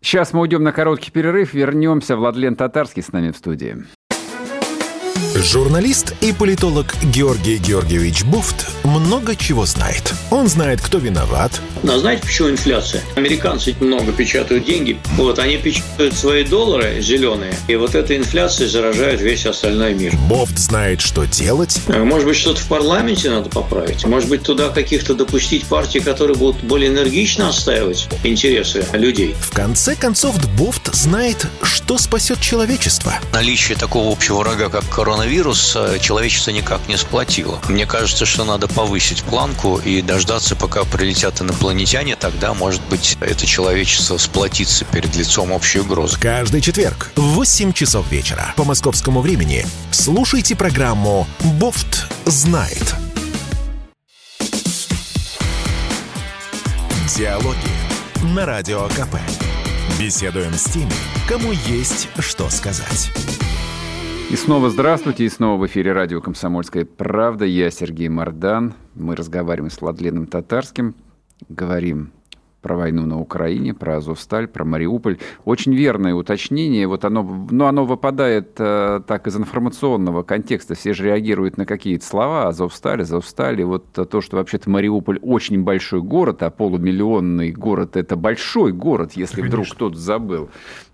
Сейчас 0.00 0.32
мы 0.32 0.40
уйдем 0.40 0.62
на 0.62 0.72
короткий 0.72 1.10
перерыв, 1.10 1.54
вернемся. 1.54 2.16
Владлен 2.16 2.56
Татарский 2.56 3.02
с 3.02 3.12
нами 3.12 3.30
в 3.30 3.36
студии. 3.36 3.84
Журналист 5.42 6.14
и 6.20 6.32
политолог 6.32 6.94
Георгий 7.02 7.58
Георгиевич 7.58 8.22
Буфт 8.22 8.70
много 8.84 9.34
чего 9.34 9.66
знает. 9.66 10.14
Он 10.30 10.46
знает, 10.46 10.80
кто 10.80 10.98
виноват. 10.98 11.60
Но 11.82 11.98
знаете, 11.98 12.22
почему 12.22 12.50
инфляция? 12.50 13.02
Американцы 13.16 13.74
много 13.80 14.12
печатают 14.12 14.64
деньги. 14.64 14.96
Вот, 15.16 15.40
они 15.40 15.56
печатают 15.56 16.14
свои 16.14 16.44
доллары 16.44 17.00
зеленые. 17.00 17.56
И 17.66 17.74
вот 17.74 17.96
эта 17.96 18.16
инфляция 18.16 18.68
заражает 18.68 19.20
весь 19.20 19.44
остальной 19.44 19.94
мир. 19.94 20.14
Бофт 20.28 20.56
знает, 20.58 21.00
что 21.00 21.24
делать. 21.24 21.80
А, 21.88 22.04
может 22.04 22.28
быть, 22.28 22.36
что-то 22.36 22.60
в 22.60 22.68
парламенте 22.68 23.28
надо 23.28 23.50
поправить. 23.50 24.04
Может 24.04 24.28
быть, 24.28 24.44
туда 24.44 24.68
каких-то 24.68 25.14
допустить 25.14 25.66
партии, 25.66 25.98
которые 25.98 26.36
будут 26.36 26.62
более 26.62 26.88
энергично 26.88 27.48
отстаивать 27.48 28.08
интересы 28.22 28.86
людей. 28.92 29.34
В 29.40 29.52
конце 29.52 29.96
концов, 29.96 30.36
Бофт 30.56 30.94
знает, 30.94 31.48
что 31.62 31.98
спасет 31.98 32.40
человечество. 32.40 33.14
Наличие 33.32 33.76
такого 33.76 34.12
общего 34.12 34.38
врага, 34.38 34.68
как 34.68 34.88
коронавирус, 34.88 35.31
э, 35.76 35.98
человечество 35.98 36.50
никак 36.50 36.86
не 36.88 36.96
сплотило. 36.96 37.58
Мне 37.68 37.86
кажется, 37.86 38.26
что 38.26 38.44
надо 38.44 38.68
повысить 38.68 39.22
планку 39.22 39.78
и 39.78 40.02
дождаться, 40.02 40.54
пока 40.56 40.84
прилетят 40.84 41.40
инопланетяне, 41.40 42.16
тогда, 42.16 42.52
может 42.52 42.82
быть, 42.90 43.16
это 43.20 43.46
человечество 43.46 44.18
сплотится 44.18 44.84
перед 44.84 45.16
лицом 45.16 45.52
общей 45.52 45.80
угрозы. 45.80 46.18
Каждый 46.20 46.60
четверг 46.60 47.10
в 47.16 47.22
8 47.22 47.72
часов 47.72 48.10
вечера 48.10 48.52
по 48.56 48.64
московскому 48.64 49.22
времени 49.22 49.66
слушайте 49.90 50.54
программу 50.54 51.26
«Бофт 51.40 52.06
знает». 52.26 52.94
Диалоги 57.16 57.56
на 58.22 58.46
Радио 58.46 58.88
КП. 58.88 59.16
Беседуем 59.98 60.54
с 60.54 60.64
теми, 60.64 60.92
кому 61.28 61.52
есть 61.52 62.08
что 62.18 62.50
сказать. 62.50 63.10
И 64.32 64.36
снова 64.36 64.70
здравствуйте, 64.70 65.26
и 65.26 65.28
снова 65.28 65.60
в 65.60 65.66
эфире 65.66 65.92
радио 65.92 66.22
«Комсомольская 66.22 66.86
правда». 66.86 67.44
Я 67.44 67.70
Сергей 67.70 68.08
Мордан. 68.08 68.72
Мы 68.94 69.14
разговариваем 69.14 69.70
с 69.70 69.78
Владленом 69.82 70.26
Татарским, 70.26 70.94
говорим 71.50 72.12
про 72.62 72.76
войну 72.76 73.04
на 73.04 73.20
Украине, 73.20 73.74
про 73.74 73.96
Азовсталь, 73.96 74.46
про 74.46 74.64
Мариуполь. 74.64 75.18
Очень 75.44 75.74
верное 75.74 76.14
уточнение. 76.14 76.86
Вот 76.86 77.04
оно, 77.04 77.22
но 77.22 77.46
ну, 77.50 77.64
оно 77.66 77.84
выпадает 77.84 78.52
э, 78.58 79.00
так 79.06 79.26
из 79.26 79.36
информационного 79.36 80.22
контекста. 80.22 80.74
Все 80.74 80.94
же 80.94 81.04
реагируют 81.04 81.58
на 81.58 81.66
какие-то 81.66 82.06
слова. 82.06 82.48
Азовсталь, 82.48 83.02
Азовсталь. 83.02 83.60
И 83.60 83.64
вот 83.64 83.84
то, 83.92 84.20
что 84.20 84.36
вообще-то 84.36 84.70
Мариуполь 84.70 85.18
очень 85.20 85.62
большой 85.64 86.00
город, 86.02 86.42
а 86.42 86.50
полумиллионный 86.50 87.50
город– 87.50 87.96
это 87.96 88.16
большой 88.16 88.72
город, 88.72 89.12
если 89.14 89.36
Конечно. 89.36 89.48
вдруг 89.48 89.74
кто-то 89.74 89.98
забыл. 89.98 90.48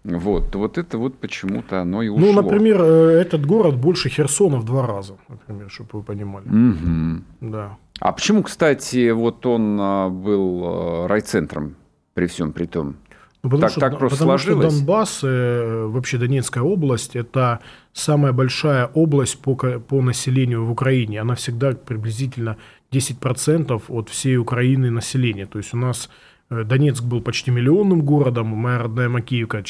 Вот, 0.05 0.55
вот 0.55 0.79
это 0.79 0.97
вот 0.97 1.19
почему-то 1.19 1.83
оно 1.83 2.03
и 2.03 2.09
ну, 2.09 2.15
ушло. 2.15 2.33
Ну, 2.33 2.43
например, 2.43 2.81
э, 2.81 3.21
этот 3.21 3.45
город 3.45 3.77
больше 3.77 4.09
Херсона 4.09 4.57
в 4.57 4.65
два 4.65 4.87
раза, 4.87 5.17
например, 5.29 5.69
чтобы 5.71 5.91
вы 5.93 6.03
понимали. 6.03 6.47
Угу. 6.47 7.23
Да. 7.41 7.77
А 8.01 8.13
почему, 8.13 8.43
кстати, 8.43 9.11
вот 9.11 9.45
он 9.47 9.79
а, 9.81 10.09
был 10.09 10.63
а, 10.65 11.09
райцентром 11.09 11.75
при 12.15 12.27
всем 12.27 12.53
при 12.53 12.67
том? 12.67 12.97
Ну, 13.43 13.51
потому 13.51 13.61
так, 13.61 13.71
что, 13.71 13.81
так 13.81 13.99
просто 13.99 14.19
потому 14.19 14.39
сложилось? 14.39 14.67
что 14.67 14.79
Донбасс, 14.79 15.21
э, 15.23 15.87
вообще 15.87 16.19
Донецкая 16.19 16.65
область, 16.65 17.15
это 17.15 17.61
самая 17.93 18.33
большая 18.33 18.87
область 18.87 19.39
по, 19.41 19.55
по 19.55 20.03
населению 20.03 20.65
в 20.65 20.73
Украине. 20.73 21.21
Она 21.21 21.35
всегда 21.35 21.73
приблизительно 21.73 22.57
10% 22.93 23.83
от 23.89 24.09
всей 24.09 24.37
Украины 24.39 24.91
населения. 24.91 25.47
То 25.47 25.59
есть 25.59 25.73
у 25.73 25.77
нас 25.77 26.11
э, 26.51 26.65
Донецк 26.65 27.05
был 27.05 27.21
почти 27.21 27.53
миллионным 27.53 28.03
городом, 28.03 28.49
моя 28.49 28.79
родная 28.79 29.09
Макеевка 29.09 29.63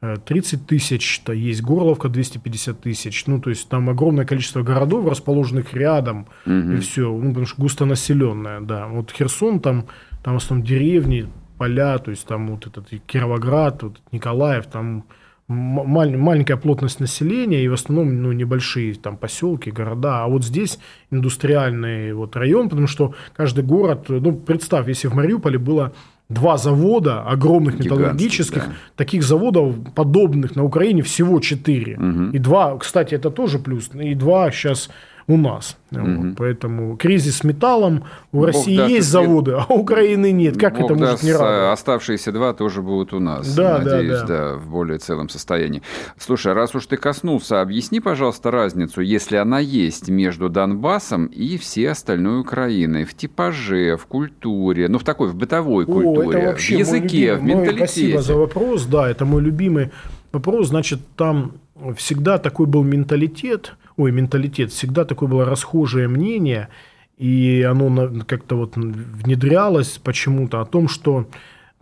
430 0.00 0.66
тысяч, 0.66 1.20
то 1.24 1.32
есть 1.32 1.60
Горловка 1.62 2.08
250 2.08 2.80
тысяч. 2.80 3.26
Ну, 3.26 3.40
то 3.40 3.50
есть 3.50 3.68
там 3.68 3.90
огромное 3.90 4.24
количество 4.24 4.62
городов, 4.62 5.06
расположенных 5.08 5.74
рядом, 5.74 6.26
Мгм. 6.46 6.76
и 6.76 6.80
все, 6.80 7.10
ну, 7.10 7.28
потому 7.30 7.46
что 7.46 7.60
густонаселенная, 7.62 8.60
да. 8.60 8.86
Вот 8.86 9.10
Херсон, 9.10 9.60
там, 9.60 9.86
там 10.22 10.34
в 10.34 10.36
основном 10.36 10.64
деревни, 10.66 11.26
поля, 11.58 11.98
то 11.98 12.10
есть 12.12 12.26
там 12.26 12.46
вот 12.48 12.66
этот 12.68 12.88
Кировоград, 13.06 13.82
вот 13.82 14.00
Николаев, 14.12 14.66
там 14.66 15.04
маль- 15.48 16.16
маленькая 16.16 16.56
плотность 16.56 17.00
населения 17.00 17.64
и 17.64 17.68
в 17.68 17.72
основном 17.72 18.22
ну, 18.22 18.30
небольшие 18.30 18.94
там 18.94 19.16
поселки, 19.16 19.72
города. 19.72 20.22
А 20.22 20.28
вот 20.28 20.44
здесь 20.44 20.78
индустриальный 21.10 22.12
вот 22.12 22.36
район, 22.36 22.68
потому 22.68 22.86
что 22.86 23.14
каждый 23.36 23.64
город, 23.64 24.06
ну 24.08 24.32
представь, 24.36 24.86
если 24.88 25.08
в 25.08 25.14
Мариуполе 25.14 25.58
было 25.58 25.92
два 26.28 26.58
завода 26.58 27.22
огромных 27.22 27.78
металлургических, 27.78 28.66
да. 28.66 28.72
таких 28.96 29.22
заводов 29.22 29.76
подобных 29.94 30.56
на 30.56 30.64
Украине 30.64 31.02
всего 31.02 31.40
четыре. 31.40 31.96
Мгм. 31.96 32.30
И 32.32 32.38
два, 32.38 32.76
кстати, 32.76 33.14
это 33.14 33.30
тоже 33.30 33.58
плюс, 33.58 33.90
и 33.94 34.14
два 34.14 34.50
сейчас 34.50 34.90
у 35.28 35.36
нас. 35.36 35.76
Вот, 35.90 36.36
поэтому 36.36 36.96
кризис 36.96 37.38
с 37.38 37.44
металлом, 37.44 38.04
у 38.32 38.38
Бог 38.38 38.46
России 38.46 38.76
даст, 38.76 38.90
есть 38.90 39.08
заводы, 39.08 39.52
а 39.52 39.66
у 39.68 39.80
Украины 39.80 40.32
нет. 40.32 40.58
Как 40.58 40.74
Бог 40.74 40.86
это 40.86 40.94
может 40.94 41.10
даст, 41.12 41.22
не 41.22 41.32
радовать? 41.32 41.74
Оставшиеся 41.74 42.32
два 42.32 42.54
тоже 42.54 42.82
будут 42.82 43.12
у 43.12 43.20
нас. 43.20 43.54
Да, 43.54 43.78
да, 43.78 43.84
надеюсь, 43.96 44.20
да. 44.20 44.26
да, 44.26 44.54
в 44.56 44.68
более 44.70 44.98
целом 44.98 45.28
состоянии. 45.28 45.82
Слушай, 46.16 46.54
раз 46.54 46.74
уж 46.74 46.86
ты 46.86 46.96
коснулся, 46.96 47.60
объясни, 47.60 48.00
пожалуйста, 48.00 48.50
разницу, 48.50 49.02
если 49.02 49.36
она 49.36 49.60
есть 49.60 50.08
между 50.08 50.48
Донбассом 50.48 51.26
и 51.26 51.58
всей 51.58 51.90
остальной 51.90 52.40
Украиной 52.40 53.04
в 53.04 53.14
типаже, 53.14 53.96
в 53.96 54.06
культуре, 54.06 54.88
ну 54.88 54.98
в 54.98 55.04
такой, 55.04 55.28
в 55.28 55.36
бытовой 55.36 55.84
О, 55.84 55.86
культуре, 55.86 56.54
в 56.56 56.60
языке, 56.70 57.34
в 57.34 57.42
любимый- 57.44 57.54
мой- 57.66 57.76
Спасибо 57.76 58.22
за 58.22 58.32
менталитете. 58.32 58.34
вопрос. 58.34 58.84
Да, 58.86 59.08
это 59.10 59.24
мой 59.26 59.42
любимый 59.42 59.90
вопрос. 60.32 60.68
Значит, 60.68 61.00
там 61.16 61.52
всегда 61.96 62.38
такой 62.38 62.66
был 62.66 62.82
менталитет, 62.82 63.74
ой, 63.96 64.12
менталитет, 64.12 64.72
всегда 64.72 65.04
такое 65.04 65.28
было 65.28 65.44
расхожее 65.44 66.08
мнение, 66.08 66.68
и 67.16 67.62
оно 67.68 68.24
как-то 68.26 68.56
вот 68.56 68.76
внедрялось 68.76 69.98
почему-то 69.98 70.60
о 70.60 70.64
том, 70.64 70.88
что 70.88 71.28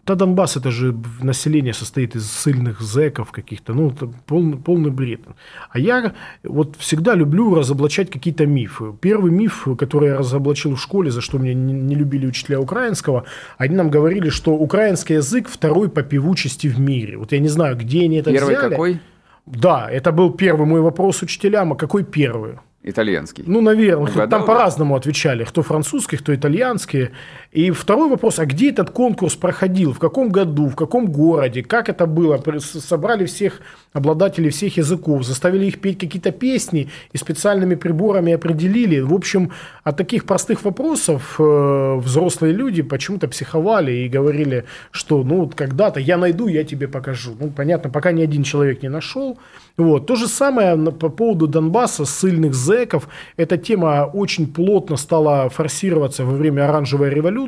да, 0.06 0.14
Донбасс 0.14 0.56
это 0.56 0.70
же 0.70 0.94
население 1.20 1.74
состоит 1.74 2.14
из 2.14 2.30
сильных 2.30 2.80
зэков 2.80 3.32
каких-то, 3.32 3.74
ну, 3.74 3.90
это 3.90 4.06
полный, 4.26 4.56
полный 4.56 4.90
бред. 4.90 5.22
А 5.68 5.80
я 5.80 6.14
вот 6.44 6.76
всегда 6.78 7.16
люблю 7.16 7.52
разоблачать 7.54 8.08
какие-то 8.08 8.46
мифы. 8.46 8.94
Первый 9.00 9.32
миф, 9.32 9.66
который 9.76 10.10
я 10.10 10.18
разоблачил 10.18 10.76
в 10.76 10.80
школе, 10.80 11.10
за 11.10 11.20
что 11.20 11.38
меня 11.38 11.54
не, 11.54 11.72
не 11.72 11.96
любили 11.96 12.24
учителя 12.24 12.60
украинского, 12.60 13.24
они 13.58 13.74
нам 13.74 13.90
говорили, 13.90 14.28
что 14.28 14.52
украинский 14.52 15.16
язык 15.16 15.48
второй 15.48 15.88
по 15.88 16.02
певучести 16.04 16.68
в 16.68 16.78
мире. 16.78 17.18
Вот 17.18 17.32
я 17.32 17.40
не 17.40 17.48
знаю, 17.48 17.76
где 17.76 18.04
они 18.04 18.18
это 18.18 18.30
Первый 18.30 18.56
взяли. 18.56 18.70
какой? 18.70 19.00
Да, 19.46 19.88
это 19.90 20.12
был 20.12 20.32
первый 20.32 20.66
мой 20.66 20.80
вопрос 20.80 21.22
учителям. 21.22 21.72
А 21.72 21.76
какой 21.76 22.04
первый? 22.04 22.58
Итальянский. 22.82 23.42
Ну, 23.46 23.60
наверное, 23.60 24.04
Угадал, 24.12 24.28
там 24.28 24.40
да? 24.42 24.46
по-разному 24.46 24.94
отвечали, 24.94 25.42
кто 25.44 25.62
французские, 25.62 26.20
кто 26.20 26.32
итальянские. 26.32 27.10
И 27.56 27.70
второй 27.70 28.10
вопрос, 28.10 28.38
а 28.38 28.44
где 28.44 28.68
этот 28.68 28.90
конкурс 28.90 29.34
проходил, 29.34 29.94
в 29.94 29.98
каком 29.98 30.28
году, 30.28 30.68
в 30.68 30.76
каком 30.76 31.10
городе, 31.10 31.62
как 31.62 31.88
это 31.88 32.04
было? 32.04 32.38
Собрали 32.60 33.24
всех 33.24 33.62
обладателей 33.94 34.50
всех 34.50 34.76
языков, 34.76 35.24
заставили 35.24 35.64
их 35.64 35.80
петь 35.80 35.98
какие-то 35.98 36.32
песни 36.32 36.90
и 37.12 37.16
специальными 37.16 37.74
приборами 37.74 38.34
определили. 38.34 39.00
В 39.00 39.14
общем, 39.14 39.52
от 39.84 39.96
таких 39.96 40.26
простых 40.26 40.64
вопросов 40.64 41.36
э, 41.38 41.94
взрослые 41.96 42.52
люди 42.52 42.82
почему-то 42.82 43.26
психовали 43.26 43.92
и 43.92 44.08
говорили, 44.08 44.64
что 44.90 45.24
ну 45.24 45.44
вот 45.44 45.54
когда-то 45.54 45.98
я 45.98 46.18
найду, 46.18 46.48
я 46.48 46.62
тебе 46.62 46.88
покажу. 46.88 47.34
Ну, 47.40 47.48
понятно, 47.48 47.88
пока 47.88 48.12
ни 48.12 48.22
один 48.22 48.42
человек 48.42 48.82
не 48.82 48.90
нашел. 48.90 49.38
Вот. 49.78 50.06
То 50.06 50.16
же 50.16 50.26
самое 50.26 50.76
по 50.76 51.08
поводу 51.08 51.46
Донбасса, 51.46 52.04
ссыльных 52.04 52.54
зэков. 52.54 53.08
Эта 53.38 53.56
тема 53.56 54.10
очень 54.12 54.46
плотно 54.46 54.96
стала 54.96 55.48
форсироваться 55.48 56.24
во 56.24 56.32
время 56.32 56.68
оранжевой 56.68 57.10
революции. 57.10 57.45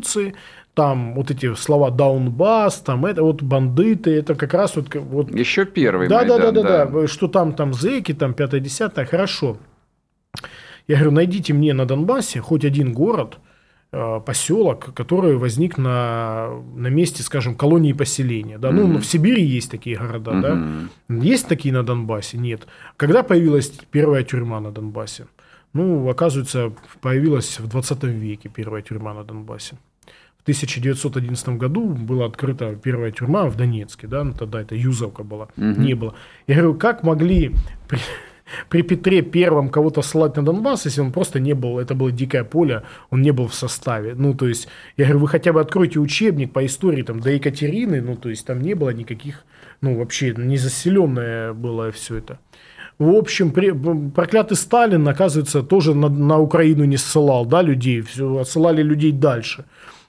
Там 0.75 1.15
вот 1.15 1.31
эти 1.33 1.55
слова 1.55 1.91
«даунбас», 1.91 2.77
там 2.81 3.05
это 3.05 3.25
вот 3.25 3.43
бандиты, 3.43 4.13
это 4.13 4.37
как 4.37 4.55
раз 4.55 4.77
вот... 4.77 4.95
вот 4.95 5.35
Еще 5.35 5.65
первый 5.65 6.09
да, 6.09 6.23
да, 6.23 6.39
да, 6.39 6.45
Майдан, 6.45 6.67
да, 6.67 6.87
да, 6.87 7.07
что 7.09 7.27
там, 7.27 7.53
там 7.53 7.75
зэки, 7.75 8.15
там 8.15 8.33
пятое, 8.33 8.61
десятое, 8.61 9.05
хорошо. 9.05 9.59
Я 10.87 10.97
говорю, 10.97 11.11
найдите 11.11 11.53
мне 11.53 11.75
на 11.75 11.85
Донбассе 11.85 12.41
хоть 12.41 12.65
один 12.65 12.93
город, 12.93 13.39
э, 13.93 14.21
поселок, 14.25 14.95
который 14.95 15.37
возник 15.37 15.79
на, 15.79 16.49
на 16.77 16.89
месте, 16.89 17.23
скажем, 17.23 17.57
колонии 17.57 17.93
поселения. 17.93 18.59
Да? 18.59 18.71
Ну, 18.71 18.99
в 18.99 19.05
Сибири 19.05 19.43
есть 19.43 19.71
такие 19.71 19.99
города, 19.99 20.41
да? 20.41 21.15
Есть 21.25 21.49
такие 21.49 21.75
на 21.75 21.83
Донбассе? 21.83 22.39
Нет. 22.39 22.67
Когда 22.97 23.23
появилась 23.23 23.73
первая 23.91 24.23
тюрьма 24.23 24.61
на 24.61 24.71
Донбассе? 24.71 25.27
Ну, 25.75 26.09
оказывается, 26.09 26.73
появилась 27.01 27.61
в 27.61 27.69
20 27.69 28.05
веке 28.05 28.49
первая 28.49 28.83
тюрьма 28.83 29.13
на 29.13 29.25
Донбассе. 29.25 29.77
В 30.49 30.51
1911 30.51 31.49
году 31.59 31.89
была 31.89 32.25
открыта 32.25 32.75
первая 32.83 33.11
тюрьма 33.13 33.45
в 33.51 33.57
Донецке, 33.57 34.07
да, 34.07 34.25
ну, 34.25 34.33
тогда 34.33 34.63
это 34.63 34.75
Юзовка 34.75 35.23
была, 35.23 35.49
не 35.57 35.93
было. 35.95 36.15
Я 36.47 36.55
говорю, 36.55 36.75
как 36.75 37.03
могли 37.03 37.53
при, 37.87 37.99
при 38.71 38.81
Петре 38.81 39.21
Первом 39.21 39.69
кого-то 39.69 40.01
ссылать 40.01 40.37
на 40.37 40.43
Донбасс, 40.43 40.87
если 40.87 41.03
он 41.03 41.13
просто 41.13 41.39
не 41.39 41.53
был, 41.53 41.79
это 41.79 41.95
было 41.95 42.11
дикое 42.11 42.45
поле, 42.45 42.83
он 43.11 43.21
не 43.21 43.31
был 43.31 43.47
в 43.47 43.55
составе. 43.55 44.15
Ну, 44.15 44.33
то 44.33 44.49
есть, 44.49 44.69
я 44.97 45.05
говорю, 45.05 45.21
вы 45.21 45.29
хотя 45.29 45.53
бы 45.53 45.61
откройте 45.61 46.01
учебник 46.01 46.51
по 46.51 46.65
истории 46.65 47.03
там, 47.03 47.21
до 47.21 47.31
Екатерины, 47.31 48.01
ну, 48.01 48.17
то 48.17 48.31
есть, 48.31 48.47
там 48.47 48.63
не 48.63 48.73
было 48.73 48.89
никаких, 48.95 49.45
ну, 49.83 49.99
вообще, 49.99 50.35
не 50.35 50.57
заселенное 50.57 51.53
было 51.53 51.91
все 51.91 52.17
это. 52.17 52.39
В 52.99 53.15
общем, 53.15 53.51
при- 53.51 53.73
проклятый 54.15 54.57
Сталин, 54.57 55.07
оказывается, 55.07 55.63
тоже 55.63 55.95
на, 55.95 56.09
на 56.09 56.39
Украину 56.39 56.85
не 56.85 56.97
ссылал, 56.97 57.45
да, 57.45 57.61
людей, 57.61 58.01
все, 58.01 58.39
отсылали 58.39 58.83
людей 58.83 59.13
дальше. 59.13 59.65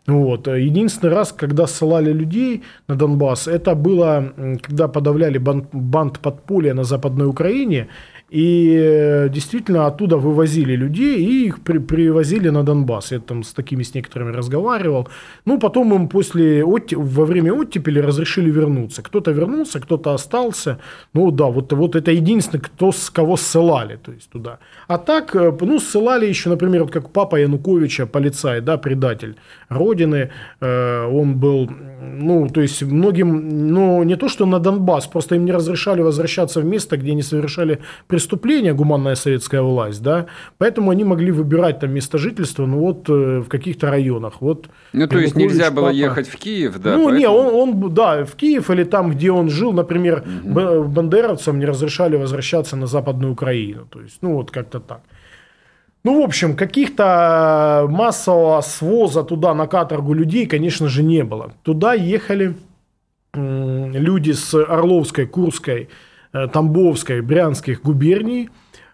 Вот. 0.08 0.48
Единственный 0.48 1.14
раз, 1.14 1.32
когда 1.32 1.68
ссылали 1.68 2.14
людей 2.14 2.64
на 2.88 2.96
Донбасс, 2.96 3.48
это 3.48 3.76
было, 3.76 4.34
когда 4.62 4.88
подавляли 4.88 5.38
бан- 5.38 5.68
банд 5.72 6.20
подполья 6.20 6.74
на 6.74 6.84
Западной 6.84 7.28
Украине, 7.28 7.88
и 8.30 8.78
э, 8.80 9.30
действительно 9.30 9.88
оттуда 9.88 10.18
вывозили 10.18 10.76
людей 10.76 11.18
и 11.18 11.48
их 11.48 11.62
при- 11.62 11.80
привозили 11.80 12.50
на 12.50 12.63
Донбасс. 12.63 13.12
Я 13.12 13.20
там 13.20 13.44
с 13.44 13.54
такими 13.54 13.84
с 13.84 13.96
некоторыми 13.96 14.32
разговаривал. 14.36 15.08
Ну, 15.46 15.60
потом 15.60 15.94
им 15.94 16.08
после 16.08 16.63
во 16.63 17.26
время 17.26 17.54
оттепели 17.54 18.00
разрешили 18.00 18.52
вернуться. 18.52 19.02
Кто-то 19.02 19.32
вернулся, 19.32 19.80
кто-то 19.80 20.13
остался. 20.13 20.80
Ну 21.13 21.32
да, 21.32 21.46
вот, 21.46 21.74
вот 21.74 21.96
это 21.96 22.12
единственный, 22.12 22.62
кто 22.62 22.92
с 22.92 23.10
кого 23.10 23.38
ссылали, 23.38 23.96
то 23.96 24.12
есть 24.12 24.30
туда. 24.30 24.60
А 24.88 24.98
так, 24.98 25.36
э, 25.36 25.52
ну, 25.62 25.80
ссылали 25.80 26.28
еще, 26.28 26.50
например, 26.50 26.84
вот 26.84 26.92
как 26.92 27.10
папа 27.10 27.38
Януковича, 27.38 28.06
полицай, 28.06 28.62
да, 28.62 28.78
предатель 28.78 29.36
Родины. 29.70 30.30
Э, 30.62 31.06
Он 31.06 31.34
был, 31.39 31.70
ну, 32.02 32.48
то 32.48 32.62
есть 32.62 32.84
многим, 32.84 33.68
ну, 33.74 34.04
не 34.04 34.15
то, 34.15 34.30
что 34.30 34.46
на 34.46 34.60
Донбасс, 34.60 35.08
просто 35.08 35.36
им 35.36 35.46
не 35.46 35.52
разрешали 35.52 36.02
возвращаться 36.02 36.62
в 36.62 36.65
место, 36.65 36.98
где 36.98 37.12
они 37.12 37.24
совершали 37.24 37.80
преступления, 38.08 38.19
гуманная 38.74 39.16
советская 39.16 39.62
власть, 39.62 40.02
да, 40.04 40.26
поэтому 40.58 40.92
они 40.92 41.04
могли 41.04 41.32
выбирать 41.32 41.80
там 41.80 41.92
место 41.92 42.18
жительства, 42.18 42.66
ну, 42.66 42.80
вот 42.80 43.10
э, 43.10 43.40
в 43.40 43.48
каких-то 43.48 43.90
районах. 43.90 44.42
Вот 44.42 44.68
Ну, 44.94 45.08
то 45.08 45.18
есть 45.20 45.36
нельзя 45.36 45.72
было 45.72 45.86
папа. 45.86 45.96
ехать 45.96 46.28
в 46.28 46.36
Киев, 46.38 46.78
да? 46.80 46.96
ну, 46.98 47.10
не, 47.10 47.26
поэтому- 47.28 47.60
он, 47.62 47.84
он, 47.84 47.94
да, 47.94 48.26
в 48.26 48.36
Киев 48.36 48.70
или 48.70 48.84
там, 48.84 49.12
где 49.12 49.32
он 49.32 49.50
жил, 49.50 49.74
например, 49.74 50.24
б- 50.44 50.84
бандеровцам 50.84 51.60
не 51.60 51.66
разрешали 51.66 52.16
возвращаться 52.18 52.76
на 52.76 52.88
Западную 52.88 53.34
Украину. 53.34 53.86
То 53.90 54.02
есть, 54.02 54.18
ну, 54.22 54.34
вот 54.36 54.52
как-то 54.52 54.80
так. 54.80 55.02
Ну, 56.06 56.22
в 56.22 56.24
общем, 56.24 56.56
каких-то 56.56 57.86
массового 57.90 58.62
своза 58.62 59.24
туда 59.24 59.54
на 59.54 59.68
каторгу 59.68 60.14
людей, 60.14 60.46
конечно 60.46 60.88
же, 60.88 61.04
не 61.04 61.24
было. 61.24 61.52
Туда 61.64 61.94
ехали 61.94 62.56
люди 63.34 64.32
с 64.32 64.54
Орловской, 64.56 65.26
Курской, 65.28 65.90
Тамбовской, 66.32 67.22
Брянских 67.22 67.82
губерний 67.82 68.50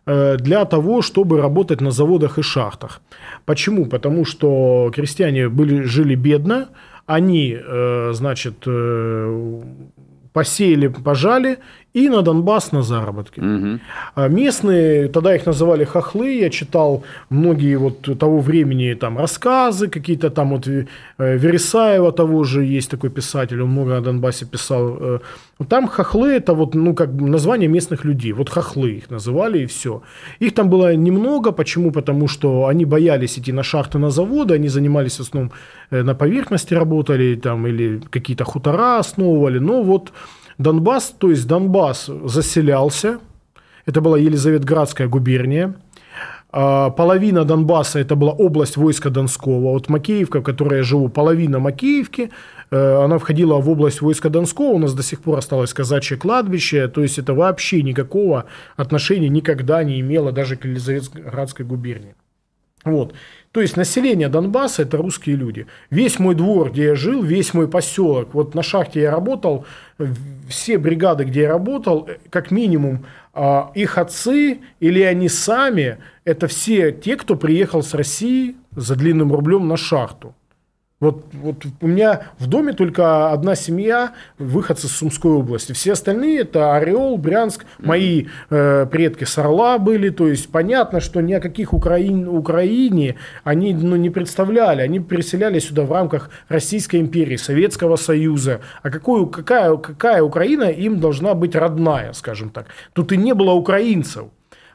э, 0.06 0.38
для 0.38 0.65
того, 0.65 1.02
чтобы 1.02 1.41
работать 1.41 1.82
на 1.82 1.91
заводах 1.91 2.38
и 2.39 2.41
шахтах. 2.41 3.02
Почему? 3.45 3.86
Потому 3.86 4.26
что 4.26 4.91
крестьяне 4.93 5.50
были, 5.50 5.84
жили 5.84 6.15
бедно, 6.15 6.69
они, 7.06 7.58
э, 7.58 8.12
значит, 8.13 8.63
э, 8.65 9.62
посеяли, 10.34 10.88
пожали 10.88 11.60
и 11.95 12.10
на 12.10 12.21
Донбасс 12.21 12.73
на 12.73 12.84
заработки. 12.84 13.39
Мгм. 13.39 13.79
А 14.15 14.27
Местные, 14.27 15.08
тогда 15.08 15.36
их 15.36 15.45
называли 15.45 15.86
хохлы, 15.86 16.39
я 16.39 16.49
читал 16.49 17.03
многие 17.29 17.77
вот 17.77 18.19
того 18.19 18.39
времени 18.39 18.93
там 18.95 19.17
рассказы, 19.17 19.88
какие-то 19.88 20.29
там 20.29 20.49
вот 20.49 20.67
э, 20.67 20.86
Вересаева 21.17 22.12
того 22.12 22.43
же, 22.43 22.65
есть 22.65 22.91
такой 22.91 23.10
писатель, 23.10 23.62
он 23.62 23.69
много 23.69 23.97
о 23.97 24.01
Донбассе 24.01 24.45
писал. 24.45 24.97
Э, 24.99 25.19
Там 25.69 25.88
хохлы 25.88 26.34
это 26.34 26.53
вот, 26.53 26.75
ну, 26.75 26.93
как 26.93 27.13
бы 27.13 27.29
название 27.29 27.69
местных 27.69 28.05
людей, 28.05 28.34
вот 28.34 28.49
хохлы 28.49 28.97
их 28.97 29.10
называли 29.10 29.60
и 29.60 29.65
все. 29.65 30.01
Их 30.41 30.53
там 30.53 30.69
было 30.69 30.95
немного, 30.95 31.53
почему? 31.53 31.91
Потому 31.91 32.27
что 32.27 32.65
они 32.67 32.86
боялись 32.86 33.39
идти 33.39 33.53
на 33.53 33.63
шахты, 33.63 33.99
на 33.99 34.10
заводы, 34.10 34.55
они 34.55 34.67
занимались 34.67 35.17
в 35.19 35.21
основном 35.21 35.51
э, 35.91 36.03
на 36.03 36.13
поверхности 36.13 36.75
работали 36.75 37.36
там 37.36 37.67
или 37.67 38.01
какие-то 38.10 38.43
хутора 38.43 38.99
основывали, 38.99 39.60
но 39.60 39.81
вот 39.84 40.12
Донбасс, 40.58 41.13
то 41.18 41.30
есть 41.30 41.48
Донбасс 41.48 42.10
заселялся, 42.26 43.20
это 43.86 44.02
была 44.02 44.18
Елизаветградская 44.18 45.08
губерния. 45.08 45.76
А, 46.58 46.89
Половина 46.89 47.44
Донбасса 47.44 48.00
это 48.00 48.15
была 48.15 48.32
область 48.32 48.78
войска 48.78 49.10
Донского. 49.10 49.74
Вот 49.74 49.89
Макеевка, 49.89 50.39
в 50.39 50.44
которой 50.44 50.78
я 50.78 50.84
живу, 50.84 51.10
половина 51.10 51.60
Макеевки, 51.60 52.32
э, 52.72 53.04
она 53.04 53.18
входила 53.18 53.56
в 53.56 53.70
область 53.70 54.02
войска 54.02 54.30
Донского. 54.30 54.68
У 54.68 54.80
нас 54.80 54.94
до 54.94 55.04
сих 55.04 55.22
пор 55.22 55.39
осталось 55.39 55.74
казачье 55.74 56.15
кладбище. 56.18 56.88
То 56.88 57.02
есть 57.02 57.20
это 57.20 57.34
вообще 57.34 57.82
никакого 57.82 58.46
отношения 58.78 59.28
никогда 59.28 59.84
не 59.84 60.00
имело 60.00 60.32
даже 60.32 60.56
к 60.56 60.63
Елизаветградской 60.63 61.65
губернии. 61.65 62.15
Вот. 62.86 63.13
То 63.56 63.62
есть 63.62 63.78
население 63.78 64.28
Донбасса 64.28 64.82
это 64.82 64.98
русские 64.98 65.38
люди. 65.38 65.65
Весь 65.89 66.20
мой 66.20 66.36
двор, 66.36 66.72
где 66.72 66.88
я 66.88 66.96
жил, 66.96 67.24
весь 67.24 67.54
мой 67.54 67.70
поселок, 67.70 68.34
вот 68.34 68.54
на 68.54 68.62
шахте 68.62 69.00
я 69.00 69.12
работал, 69.12 69.65
все 70.50 70.78
бригады, 70.78 71.24
где 71.24 71.44
я 71.44 71.48
работал, 71.48 72.10
как 72.30 72.52
минимум 72.52 73.06
а, 73.34 73.72
их 73.74 73.98
отцы 73.98 74.60
или 74.82 75.00
они 75.00 75.30
сами, 75.30 76.00
это 76.26 76.48
все 76.48 76.91
те, 76.91 77.15
кто 77.15 77.38
приехал 77.38 77.82
с 77.82 77.94
России 77.94 78.58
за 78.76 78.98
длинным 78.98 79.32
рублем 79.32 79.70
на 79.70 79.78
шахту. 79.78 80.36
Вот, 81.01 81.25
вот 81.34 81.65
у 81.81 81.88
меня 81.88 82.27
в 82.39 82.47
доме 82.47 82.71
только 82.71 83.29
одна 83.31 83.55
семья, 83.55 84.13
выходцы 84.38 84.88
с 84.88 84.91
Сумской 84.91 85.31
области. 85.31 85.73
Все 85.73 85.91
остальные 85.91 86.39
это 86.39 86.73
Орел, 86.73 87.17
Брянск, 87.17 87.65
мои 87.79 88.27
э, 88.49 88.86
предки 88.89 89.25
с 89.25 89.38
Орла 89.38 89.77
были. 89.77 90.08
То 90.08 90.29
есть 90.29 90.49
понятно, 90.49 91.01
что 91.01 91.19
ни 91.19 91.34
о 91.34 91.41
каких 91.41 91.73
Украин, 91.73 92.29
Украине 92.29 93.17
они 93.43 93.73
ну, 93.73 93.97
не 93.97 94.10
представляли. 94.10 94.84
Они 94.84 94.99
переселяли 94.99 95.60
сюда 95.60 95.84
в 95.84 95.91
рамках 95.91 96.29
Российской 96.47 97.01
империи, 97.01 97.36
Советского 97.36 97.97
Союза. 97.97 98.62
А 98.81 98.89
какую, 98.89 99.27
какая, 99.27 99.75
какая 99.75 100.23
Украина 100.23 100.63
им 100.63 101.01
должна 101.01 101.34
быть 101.34 101.55
родная, 101.55 102.13
скажем 102.13 102.51
так. 102.51 102.67
Тут 102.93 103.12
и 103.12 103.17
не 103.17 103.34
было 103.34 103.51
украинцев. 103.51 104.27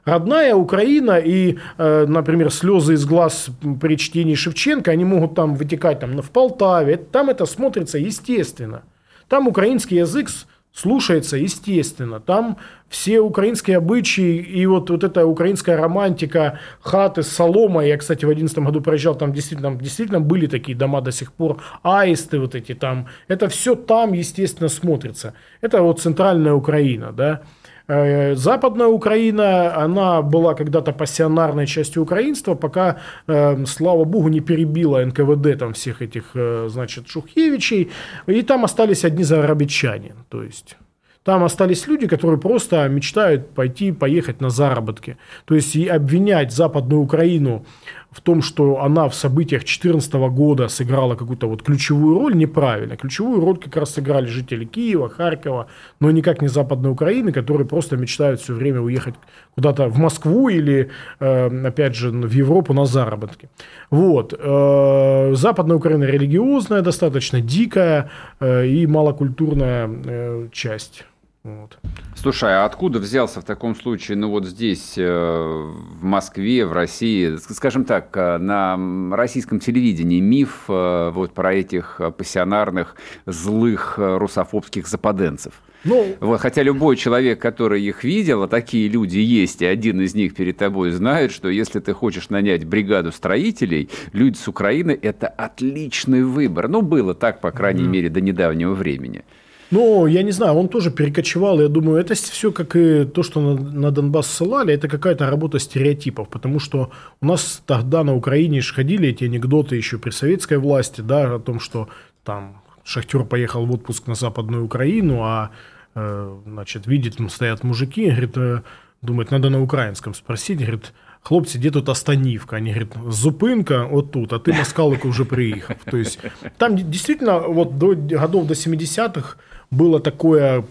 Родная 0.05 0.55
Украина 0.55 1.19
и, 1.19 1.59
э, 1.79 2.07
например, 2.07 2.51
слезы 2.51 2.95
из 2.95 3.05
глаз 3.05 3.51
при 3.81 3.97
чтении 3.97 4.35
Шевченко, 4.35 4.91
они 4.91 5.05
могут 5.05 5.35
там 5.35 5.55
вытекать 5.55 6.01
там, 6.01 6.21
в 6.23 6.31
Полтаве. 6.31 6.97
Там 6.97 7.29
это 7.29 7.47
смотрится 7.47 7.99
естественно. 7.99 8.83
Там 9.29 9.47
украинский 9.47 9.99
язык 9.99 10.29
слушается 10.73 11.37
естественно. 11.37 12.21
Там 12.21 12.57
все 12.89 13.21
украинские 13.21 13.77
обычаи 13.77 14.37
и 14.37 14.67
вот, 14.67 14.91
вот 14.91 15.05
эта 15.05 15.27
украинская 15.27 15.77
романтика, 15.77 16.59
хаты 16.81 17.23
с 17.23 17.29
соломой. 17.29 17.89
Я, 17.89 17.97
кстати, 17.97 18.25
в 18.25 18.29
2011 18.29 18.59
году 18.59 18.81
проезжал, 18.81 19.15
там 19.15 19.33
действительно, 19.33 19.75
действительно 19.77 20.21
были 20.21 20.47
такие 20.47 20.77
дома 20.77 21.01
до 21.01 21.13
сих 21.13 21.33
пор, 21.33 21.63
аисты 21.83 22.39
вот 22.39 22.55
эти 22.55 22.75
там. 22.75 23.09
Это 23.29 23.49
все 23.49 23.75
там, 23.75 24.13
естественно, 24.13 24.69
смотрится. 24.69 25.35
Это 25.61 25.83
вот 25.83 26.01
центральная 26.01 26.55
Украина, 26.55 27.13
да. 27.13 27.43
Э, 27.91 28.37
Западная 28.37 28.87
Украина, 28.87 29.75
она 29.85 30.23
была 30.23 30.55
когда-то 30.55 30.93
пассионарной 30.93 31.67
частью 31.67 32.03
украинства, 32.03 32.55
пока, 32.55 32.99
э, 33.27 33.67
слава 33.67 34.05
богу, 34.05 34.29
не 34.29 34.41
перебила 34.41 35.05
НКВД 35.05 35.59
там 35.59 35.73
всех 35.73 36.01
этих, 36.01 36.31
э, 36.35 36.69
значит, 36.71 37.09
Шухевичей, 37.09 37.91
и 38.29 38.43
там 38.43 38.65
остались 38.65 39.05
одни 39.05 39.25
зарабичане, 39.25 40.15
то 40.29 40.43
есть... 40.43 40.77
Там 41.23 41.45
остались 41.45 41.87
люди, 41.87 42.07
которые 42.07 42.41
просто 42.41 42.89
мечтают 42.89 43.51
пойти, 43.51 43.93
поехать 43.93 44.41
на 44.41 44.49
заработки. 44.49 45.19
То 45.45 45.55
есть 45.55 45.77
и 45.77 45.87
обвинять 45.87 46.51
Западную 46.51 47.03
Украину 47.03 47.67
в 48.11 48.21
том, 48.21 48.43
что 48.43 48.83
она 48.83 49.09
в 49.09 49.15
событиях 49.15 49.63
2014 49.63 50.15
года 50.15 50.69
сыграла 50.69 51.15
какую-то 51.15 51.49
вот 51.49 51.63
ключевую 51.63 52.19
роль, 52.19 52.37
неправильно. 52.37 52.97
Ключевую 52.97 53.41
роль 53.41 53.59
как 53.59 53.77
раз 53.77 53.95
сыграли 53.95 54.27
жители 54.27 54.65
Киева, 54.65 55.09
Харькова, 55.09 55.67
но 56.01 56.11
никак 56.11 56.43
не 56.43 56.49
Западной 56.49 56.91
Украины, 56.91 57.33
которые 57.33 57.67
просто 57.67 57.97
мечтают 57.97 58.41
все 58.41 58.55
время 58.55 58.81
уехать 58.81 59.15
куда-то 59.55 59.89
в 59.89 59.99
Москву 59.99 60.49
или, 60.49 60.91
э, 61.21 61.67
опять 61.67 61.95
же, 61.95 62.11
в 62.11 62.33
Европу 62.33 62.75
на 62.75 62.85
заработки. 62.85 63.49
Вот. 63.91 64.35
Э, 64.37 65.33
Западная 65.35 65.77
Украина 65.77 66.05
религиозная, 66.05 66.83
достаточно 66.83 67.41
дикая 67.41 68.11
э, 68.41 68.67
и 68.67 68.87
малокультурная 68.87 69.89
э, 69.89 70.49
часть. 70.53 71.05
Вот. 71.43 71.79
Слушай, 72.17 72.55
а 72.55 72.67
откуда 72.67 72.99
взялся 72.99 73.41
в 73.41 73.45
таком 73.45 73.75
случае, 73.75 74.19
ну 74.19 74.29
вот 74.29 74.45
здесь, 74.45 74.95
э, 74.99 75.03
в 75.09 76.05
Москве, 76.05 76.67
в 76.67 76.73
России, 76.75 77.37
скажем 77.37 77.87
так, 77.87 78.15
э, 78.15 78.37
на 78.37 78.77
российском 79.17 79.59
телевидении 79.59 80.21
миф 80.21 80.65
э, 80.69 81.11
вот 81.15 81.33
про 81.33 81.55
этих 81.55 81.99
пассионарных, 82.19 82.95
злых 83.25 83.95
русофобских 83.97 84.87
западенцев? 84.87 85.55
Ну, 85.85 86.15
Вот, 86.21 86.43
хотя 86.43 86.63
любой 86.63 86.97
человек, 86.97 87.41
который 87.41 87.83
их 87.83 88.05
видел, 88.05 88.43
а 88.43 88.49
такие 88.49 88.87
люди 88.87 89.19
есть, 89.19 89.63
и 89.63 89.65
один 89.65 90.03
из 90.03 90.15
них 90.15 90.35
перед 90.35 90.59
тобой 90.59 90.91
знает, 90.91 91.33
что 91.33 91.49
если 91.49 91.81
ты 91.81 91.95
хочешь 91.95 92.29
нанять 92.29 92.67
бригаду 92.67 93.13
строителей, 93.13 93.89
люди 94.13 94.37
с 94.37 94.47
Украины– 94.47 94.99
это 95.03 95.27
отличный 95.27 96.23
выбор. 96.23 96.69
Ну, 96.69 96.83
было 96.83 97.15
так, 97.15 97.41
по 97.41 97.51
крайней 97.51 97.85
мере, 97.85 98.11
до 98.11 98.21
недавнего 98.21 98.75
времени. 98.75 99.25
Ну, 99.71 100.07
я 100.07 100.23
не 100.23 100.33
знаю, 100.33 100.55
он 100.55 100.69
тоже 100.69 100.91
перекочевал. 100.91 101.61
Я 101.61 101.69
думаю, 101.69 102.01
это 102.01 102.15
все 102.15 102.51
как 102.51 102.75
и 102.77 103.05
то, 103.05 103.23
что 103.23 103.41
на, 103.41 103.55
на 103.55 103.91
Донбасс 103.91 104.27
ссылали, 104.27 104.75
это 104.75 104.89
какая-то 104.89 105.31
работа 105.31 105.59
стереотипов. 105.59 106.29
Потому 106.29 106.59
что 106.59 106.91
у 107.21 107.27
нас 107.27 107.63
тогда 107.67 108.03
на 108.03 108.15
Украине 108.15 108.61
ходили 108.63 109.09
эти 109.09 109.25
анекдоты 109.25 109.77
еще 109.77 109.99
при 109.99 110.11
советской 110.11 110.59
власти, 110.59 111.03
да, 111.03 111.35
о 111.35 111.39
том, 111.39 111.61
что 111.61 111.89
там 112.25 112.63
шахтер 112.85 113.25
поехал 113.25 113.65
в 113.67 113.73
отпуск 113.73 114.09
на 114.09 114.15
Западную 114.15 114.65
Украину, 114.65 115.23
а 115.23 115.51
э, 115.95 116.37
значит, 116.47 116.87
видит, 116.87 117.17
там 117.17 117.31
стоят 117.31 117.63
мужики, 117.63 118.11
говорит, 118.11 118.37
э, 118.37 118.63
думает, 119.03 119.31
надо 119.31 119.51
на 119.51 119.63
украинском 119.63 120.15
спросить, 120.15 120.59
говорит, 120.59 120.93
хлопці, 121.23 121.59
де 121.59 121.71
тут 121.71 121.89
Останівка? 121.89 122.57
Они 122.57 122.73
говорят, 122.73 122.97
Зупинка 123.09 123.89
тут, 124.13 124.33
а 124.33 124.39
ты 124.39 124.53
Москалик 124.53 125.05
уже 125.05 125.25
приехал. 125.25 125.77
То 125.91 125.97
есть 125.97 126.19
там 126.59 126.77
действительно 126.77 127.39
вот 127.39 127.79
до 127.79 127.95
годов 127.95 128.47
до 128.47 128.55
70-х 128.55 129.37
было 129.71 130.01
такое 130.01 130.65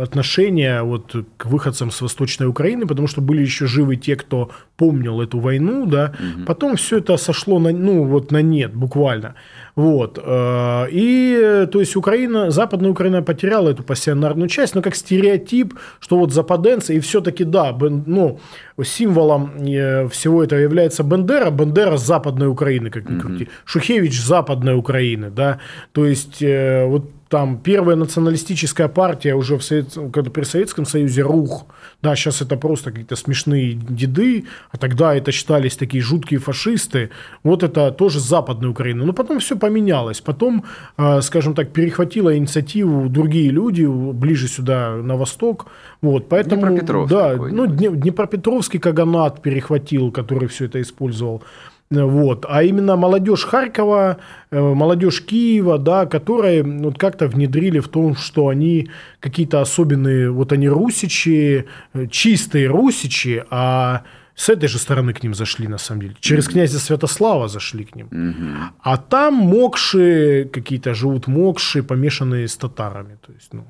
отношение 0.00 0.82
вот 0.82 1.16
к 1.36 1.46
выходцам 1.46 1.90
с 1.90 2.00
Восточной 2.00 2.46
Украины, 2.46 2.86
потому 2.86 3.08
что 3.08 3.20
были 3.20 3.42
еще 3.42 3.66
живы 3.66 3.96
те, 3.96 4.14
кто 4.16 4.50
помнил 4.76 5.20
эту 5.20 5.40
войну, 5.40 5.86
да. 5.86 6.12
Потом 6.46 6.76
все 6.76 6.98
это 6.98 7.16
сошло 7.16 7.58
на, 7.58 7.72
ну, 7.72 8.04
вот 8.04 8.30
на 8.32 8.42
нет 8.42 8.74
буквально. 8.74 9.34
Вот. 9.76 10.18
э, 10.22 10.86
И, 10.90 11.66
то 11.72 11.80
есть, 11.80 11.96
Украина, 11.96 12.50
Западная 12.50 12.90
Украина 12.90 13.22
потеряла 13.22 13.70
эту 13.70 13.82
пассионарную 13.82 14.48
часть, 14.48 14.74
но 14.74 14.82
как 14.82 14.94
стереотип, 14.94 15.74
что 16.00 16.18
вот 16.18 16.32
западенцы, 16.32 16.96
и 16.96 17.00
все-таки, 17.00 17.44
да, 17.44 17.76
ну, 18.06 18.38
символом 18.84 19.52
э, 19.66 20.08
всего 20.08 20.42
этого 20.42 20.60
является 20.60 21.02
Бендера, 21.02 21.50
Бендера 21.50 21.96
с 21.96 22.06
Западной 22.06 22.48
Украины, 22.48 22.90
как 22.90 23.08
ни 23.10 23.18
крути. 23.18 23.48
Шухевич 23.64 24.20
с 24.20 24.26
Западной 24.26 24.76
Украины, 24.76 25.30
да. 25.30 25.58
То 25.92 26.06
есть, 26.06 26.42
э, 26.42 26.86
вот 26.86 27.10
там 27.28 27.58
первая 27.58 27.96
националистическая 27.96 28.88
партия 28.88 29.34
уже 29.34 29.56
в 29.56 29.62
Совет... 29.62 29.98
когда 30.12 30.30
при 30.30 30.44
Советском 30.44 30.86
Союзе 30.86 31.22
РУХ, 31.22 31.66
да, 32.02 32.16
сейчас 32.16 32.40
это 32.42 32.56
просто 32.56 32.90
какие-то 32.90 33.16
смешные 33.16 33.74
деды, 33.74 34.44
а 34.70 34.78
тогда 34.78 35.14
это 35.14 35.30
считались 35.30 35.76
такие 35.76 36.02
жуткие 36.02 36.40
фашисты, 36.40 37.10
вот 37.42 37.62
это 37.62 37.90
тоже 37.90 38.20
Западная 38.20 38.70
Украина. 38.70 39.04
Но 39.04 39.12
потом 39.12 39.40
все 39.40 39.56
поменялось, 39.56 40.20
потом, 40.20 40.64
э, 40.96 41.20
скажем 41.20 41.54
так, 41.54 41.72
перехватила 41.72 42.36
инициативу 42.36 43.08
другие 43.08 43.50
люди 43.50 43.84
ближе 43.84 44.48
сюда, 44.48 44.96
на 44.96 45.16
восток, 45.16 45.66
вот, 46.00 46.28
поэтому, 46.28 46.62
Днепропетровск 46.62 47.10
да, 47.10 47.36
ну, 47.36 47.66
Дне- 47.66 47.90
Днепропетровский 48.68 48.78
Каганат 48.78 49.42
перехватил, 49.42 50.12
который 50.12 50.48
все 50.48 50.66
это 50.66 50.80
использовал. 50.80 51.42
Вот. 51.90 52.44
А 52.48 52.62
именно 52.62 52.96
молодежь 52.96 53.44
Харькова, 53.44 54.16
э, 54.50 54.60
молодежь 54.60 55.22
Киева, 55.22 55.78
да, 55.78 56.04
которые 56.04 56.62
вот 56.62 56.98
как-то 56.98 57.28
внедрили 57.28 57.80
в 57.80 57.88
том, 57.88 58.14
что 58.14 58.48
они 58.48 58.88
какие-то 59.20 59.60
особенные, 59.60 60.30
вот 60.30 60.52
они 60.52 60.68
русичи, 60.68 61.64
э, 61.94 62.06
чистые 62.10 62.68
русичи, 62.68 63.42
а 63.50 64.02
с 64.34 64.50
этой 64.50 64.68
же 64.68 64.78
стороны 64.78 65.12
к 65.12 65.22
ним 65.22 65.34
зашли, 65.34 65.68
на 65.68 65.78
самом 65.78 66.02
деле. 66.02 66.14
Через 66.20 66.48
князя 66.48 66.78
Святослава 66.78 67.48
зашли 67.48 67.84
к 67.84 67.96
ним. 67.96 68.08
А 68.82 68.96
там 68.96 69.34
мокши, 69.34 70.48
какие-то 70.52 70.94
живут 70.94 71.26
мокши, 71.26 71.82
помешанные 71.82 72.44
с 72.44 72.56
татарами. 72.56 73.16
То 73.26 73.32
есть, 73.32 73.54
ну, 73.54 73.64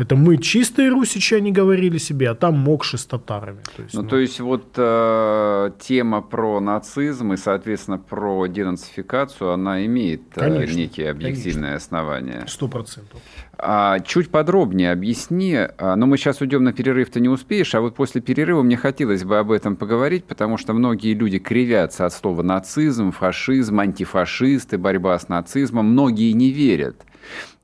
Это 0.00 0.16
мы 0.16 0.38
чистые 0.38 0.88
русичи, 0.88 1.34
они 1.34 1.52
говорили 1.52 1.98
себе, 1.98 2.30
а 2.30 2.34
там 2.34 2.58
мокши 2.58 2.96
с 2.96 3.04
татарами. 3.04 3.60
То 3.76 3.82
есть, 3.82 3.94
ну, 3.94 4.02
ну, 4.02 4.08
то 4.08 4.16
есть 4.16 4.40
вот 4.40 4.72
э, 4.76 5.70
тема 5.78 6.22
про 6.22 6.60
нацизм 6.60 7.34
и, 7.34 7.36
соответственно, 7.36 7.98
про 7.98 8.46
денацификацию, 8.46 9.50
она 9.50 9.84
имеет 9.84 10.22
э, 10.36 10.40
конечно, 10.40 10.76
некие 10.76 11.10
объективные 11.10 11.72
конечно. 11.72 11.76
основания. 11.76 12.44
Сто 12.48 12.66
процентов. 12.68 13.20
А, 13.58 13.98
чуть 14.00 14.30
подробнее 14.30 14.90
объясни, 14.90 15.54
а, 15.54 15.96
но 15.96 16.06
мы 16.06 16.16
сейчас 16.16 16.40
уйдем 16.40 16.64
на 16.64 16.72
перерыв, 16.72 17.10
ты 17.10 17.20
не 17.20 17.28
успеешь, 17.28 17.74
а 17.74 17.82
вот 17.82 17.94
после 17.94 18.22
перерыва 18.22 18.62
мне 18.62 18.78
хотелось 18.78 19.22
бы 19.24 19.38
об 19.38 19.50
этом 19.50 19.76
поговорить, 19.76 20.24
потому 20.24 20.56
что 20.56 20.72
многие 20.72 21.12
люди 21.12 21.38
кривятся 21.38 22.06
от 22.06 22.14
слова 22.14 22.42
нацизм, 22.42 23.12
фашизм, 23.12 23.80
антифашисты, 23.80 24.78
борьба 24.78 25.18
с 25.18 25.28
нацизмом, 25.28 25.90
многие 25.90 26.32
не 26.32 26.50
верят. 26.50 27.04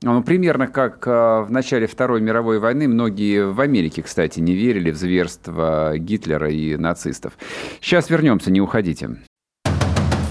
Ну, 0.03 0.21
примерно 0.21 0.67
как 0.67 1.03
а, 1.07 1.41
в 1.41 1.51
начале 1.51 1.87
Второй 1.87 2.21
мировой 2.21 2.59
войны 2.59 2.87
многие 2.87 3.51
в 3.51 3.59
Америке, 3.59 4.03
кстати, 4.03 4.39
не 4.39 4.53
верили 4.53 4.91
в 4.91 4.95
зверство 4.95 5.97
Гитлера 5.97 6.51
и 6.51 6.75
нацистов. 6.75 7.33
Сейчас 7.81 8.09
вернемся, 8.09 8.51
не 8.51 8.61
уходите. 8.61 9.17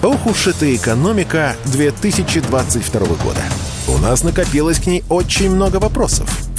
Ох 0.03 0.25
уж 0.25 0.47
эта 0.47 0.73
экономика 0.73 1.55
2022 1.65 2.99
года. 3.01 3.41
У 3.89 3.97
нас 4.01 4.23
накопилось 4.23 4.79
к 4.79 4.87
ней 4.87 5.03
очень 5.09 5.53
много 5.53 5.77
вопросов. 5.77 6.56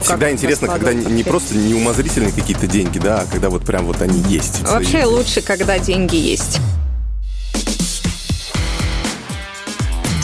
Всегда 0.00 0.26
как 0.26 0.32
интересно, 0.32 0.68
когда 0.68 0.92
не 0.92 1.22
просто 1.22 1.56
неумозрительные 1.56 2.32
какие-то 2.32 2.66
деньги, 2.66 2.98
да, 2.98 3.20
а 3.20 3.26
когда 3.26 3.50
вот 3.50 3.64
прям 3.64 3.86
вот 3.86 4.00
они 4.02 4.20
есть. 4.28 4.62
Вообще 4.62 5.04
лучше, 5.04 5.42
когда 5.42 5.78
деньги 5.78 6.16
есть. 6.16 6.58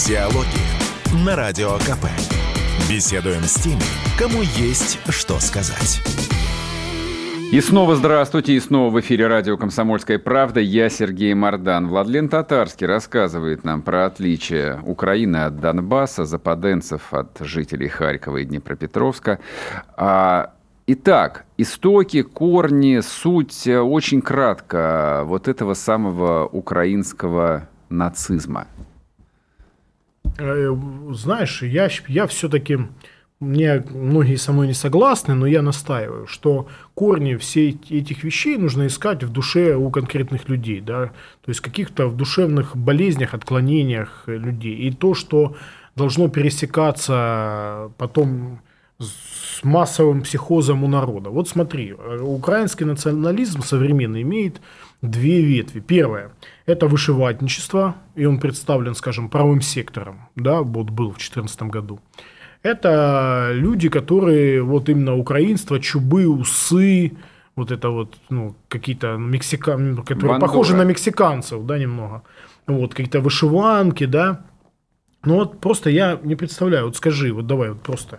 Диалоги 0.07 0.47
на 1.25 1.37
Радио 1.37 1.79
КП. 1.79 2.07
Беседуем 2.89 3.43
с 3.45 3.55
теми, 3.55 3.83
кому 4.17 4.43
есть 4.43 4.99
что 5.09 5.41
сказать. 5.41 6.01
И 7.53 7.61
снова 7.61 7.95
здравствуйте, 7.95 8.55
и 8.55 8.61
снова 8.61 8.91
в 8.91 8.99
эфире 9.01 9.29
радио 9.29 9.57
«Комсомольская 9.57 10.19
правда». 10.19 10.59
Я 10.59 10.91
Сергей 10.91 11.33
Мордан. 11.33 11.87
Владлен 11.87 12.29
Татарский 12.29 12.89
рассказывает 12.89 13.63
нам 13.63 13.83
про 13.83 14.07
отличие 14.07 14.81
Украины 14.85 15.37
от 15.37 15.61
Донбасса, 15.61 16.25
западенцев 16.25 17.15
от 17.15 17.39
жителей 17.39 17.87
Харькова 17.87 18.39
и 18.39 18.45
Днепропетровска. 18.45 19.39
А, 19.97 20.55
итак, 20.89 21.45
истоки, 21.57 22.23
корни, 22.23 22.99
суть 23.01 23.67
э, 23.69 23.79
очень 23.79 24.23
кратко 24.23 25.23
вот 25.25 25.47
этого 25.47 25.75
самого 25.75 26.47
украинского 26.47 27.69
нацизма. 27.89 28.67
Э, 30.39 30.77
знаешь, 31.13 31.63
я, 31.63 31.89
я 32.09 32.27
все-таки 32.27 32.81
мне 33.41 33.85
многие 33.91 34.37
со 34.37 34.53
мной 34.53 34.69
не 34.69 34.75
согласны, 34.75 35.35
но 35.35 35.47
я 35.47 35.61
настаиваю, 35.61 36.27
что 36.27 36.69
корни 36.95 37.37
всех 37.37 37.75
этих 37.91 38.25
вещей 38.25 38.57
нужно 38.57 38.87
искать 38.87 39.23
в 39.25 39.31
душе 39.31 39.77
у 39.77 39.91
конкретных 39.91 40.49
людей, 40.49 40.81
да, 40.81 41.07
то 41.45 41.49
есть 41.49 41.61
каких-то 41.61 42.09
в 42.09 42.17
душевных 42.17 42.77
болезнях, 42.77 43.35
отклонениях 43.35 44.25
людей. 44.27 44.75
И 44.77 44.91
то, 44.91 45.15
что 45.15 45.57
должно 45.97 46.29
пересекаться 46.29 47.91
потом 47.99 48.61
с 48.99 49.63
массовым 49.63 50.23
психозом 50.23 50.85
у 50.85 50.89
народа. 50.89 51.29
Вот 51.29 51.49
смотри, 51.49 51.93
украинский 51.93 52.87
национализм 52.87 53.63
современный 53.63 54.23
имеет 54.23 54.61
две 55.03 55.43
ветви. 55.43 55.81
Первое– 55.81 56.33
это 56.67 56.87
вышиватничество, 56.87 57.97
и 58.15 58.25
он 58.25 58.41
представлен, 58.41 58.95
скажем, 58.95 59.29
правым 59.29 59.61
сектором, 59.61 60.29
да, 60.37 60.63
вот 60.63 60.89
был 60.89 61.11
в 61.11 61.19
2014 61.19 61.63
году. 61.65 62.01
Это 62.67 63.51
люди, 63.53 63.89
которые 63.89 64.61
вот 64.61 64.89
именно 64.89 65.17
украинство, 65.17 65.79
чубы, 65.79 66.27
усы, 66.27 67.13
вот 67.55 67.71
это 67.71 67.91
вот, 67.91 68.17
ну, 68.29 68.57
какие-то 68.69 69.17
мексиканцы, 69.17 70.03
которые 70.03 70.31
Бандура. 70.31 70.49
похожи 70.49 70.75
на 70.75 70.83
мексиканцев, 70.83 71.65
да, 71.65 71.79
немного. 71.79 72.25
Вот, 72.67 72.91
какие-то 72.91 73.21
вышиванки, 73.21 74.07
да. 74.07 74.45
Ну 75.25 75.37
вот 75.37 75.61
просто 75.61 75.91
я 75.91 76.19
не 76.25 76.35
представляю, 76.35 76.87
вот 76.87 76.97
скажи, 76.97 77.33
вот 77.33 77.47
давай 77.47 77.69
вот 77.69 77.83
просто. 77.83 78.19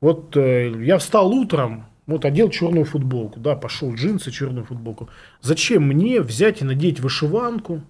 Вот 0.00 0.36
э, 0.36 0.72
я 0.84 0.98
встал 0.98 1.34
утром, 1.34 1.86
вот 2.06 2.24
одел 2.24 2.48
черную 2.48 2.84
футболку, 2.84 3.40
да, 3.40 3.56
пошел 3.56 3.92
джинсы, 3.92 4.30
черную 4.30 4.66
футболку. 4.66 5.08
Зачем 5.40 5.82
мне 5.82 6.20
взять 6.20 6.62
и 6.62 6.64
надеть 6.64 7.00
вышиванку, 7.00 7.82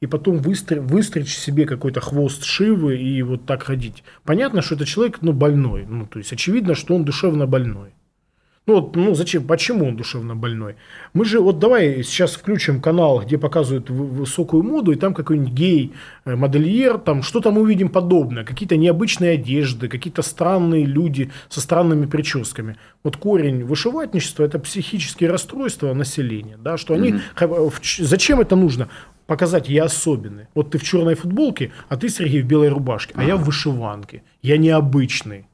и 0.00 0.06
потом 0.06 0.38
выстр... 0.38 0.80
выстричь 0.80 1.36
себе 1.36 1.66
какой-то 1.66 2.00
хвост 2.00 2.44
шивы 2.44 2.96
и 2.96 3.22
вот 3.22 3.46
так 3.46 3.64
ходить. 3.64 4.04
Понятно, 4.24 4.62
что 4.62 4.74
это 4.74 4.86
человек 4.86 5.18
ну, 5.20 5.32
больной. 5.32 5.86
Ну, 5.88 6.06
то 6.06 6.18
есть 6.18 6.32
очевидно, 6.32 6.74
что 6.74 6.94
он 6.94 7.04
душевно 7.04 7.46
больной. 7.46 7.90
Ну, 8.68 8.74
вот, 8.74 8.96
ну 8.96 9.14
зачем, 9.14 9.46
почему 9.46 9.86
он 9.86 9.96
душевно 9.96 10.36
больной? 10.36 10.76
Мы 11.14 11.24
же, 11.24 11.40
вот 11.40 11.58
давай 11.58 12.02
сейчас 12.02 12.34
включим 12.34 12.82
канал, 12.82 13.22
где 13.24 13.38
показывают 13.38 13.88
высокую 13.88 14.62
моду, 14.62 14.92
и 14.92 14.96
там 14.96 15.14
какой-нибудь 15.14 15.54
гей, 15.54 15.94
э, 16.26 16.36
модельер, 16.36 16.98
там 16.98 17.22
что 17.22 17.40
там 17.40 17.56
увидим 17.56 17.88
подобное, 17.88 18.44
какие-то 18.44 18.76
необычные 18.76 19.32
одежды, 19.32 19.88
какие-то 19.88 20.20
странные 20.20 20.84
люди 20.84 21.30
со 21.48 21.62
странными 21.62 22.04
прическами. 22.04 22.76
Вот 23.02 23.16
корень 23.16 23.64
вышиватничества– 23.64 24.42
это 24.44 24.58
психические 24.58 25.30
расстройства 25.30 25.94
населения, 25.94 26.58
да, 26.62 26.76
что 26.76 26.92
они, 26.92 27.14
mm-hmm. 27.36 28.04
зачем 28.04 28.40
это 28.40 28.54
нужно? 28.54 28.90
Показать, 29.28 29.68
я 29.68 29.84
особенный. 29.84 30.46
Вот 30.54 30.70
ты 30.70 30.78
в 30.78 30.82
черной 30.82 31.14
футболке, 31.14 31.70
а 31.88 31.96
ты, 31.96 32.08
Сергей, 32.08 32.42
в 32.42 32.46
белой 32.46 32.70
рубашке, 32.70 33.12
а, 33.14 33.22
я 33.22 33.36
в 33.36 33.44
вышиванке. 33.44 34.22
Я 34.42 34.56
необычный. 34.56 35.44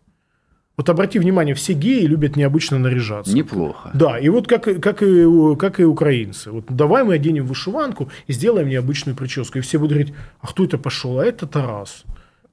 Вот 0.77 0.89
обрати 0.89 1.19
внимание, 1.19 1.55
все 1.55 1.73
геи 1.73 2.07
любят 2.07 2.37
необычно 2.37 2.79
наряжаться. 2.79 3.35
Неплохо. 3.35 3.91
Да, 3.93 4.19
и 4.19 4.29
вот 4.29 4.47
как, 4.47 4.81
как, 4.81 5.03
и, 5.03 5.27
как 5.57 5.81
и 5.81 5.85
украинцы. 5.85 6.51
Вот 6.51 6.65
давай 6.69 7.05
мы 7.05 7.15
оденем 7.15 7.47
вышиванку 7.47 8.11
и 8.29 8.33
сделаем 8.33 8.69
необычную 8.69 9.17
прическу. 9.17 9.59
И 9.59 9.61
все 9.61 9.79
будут 9.79 9.93
говорить, 9.93 10.15
а 10.41 10.47
кто 10.47 10.65
это 10.65 10.79
пошел? 10.79 11.19
А 11.19 11.25
это 11.25 11.47
Тарас. 11.47 12.05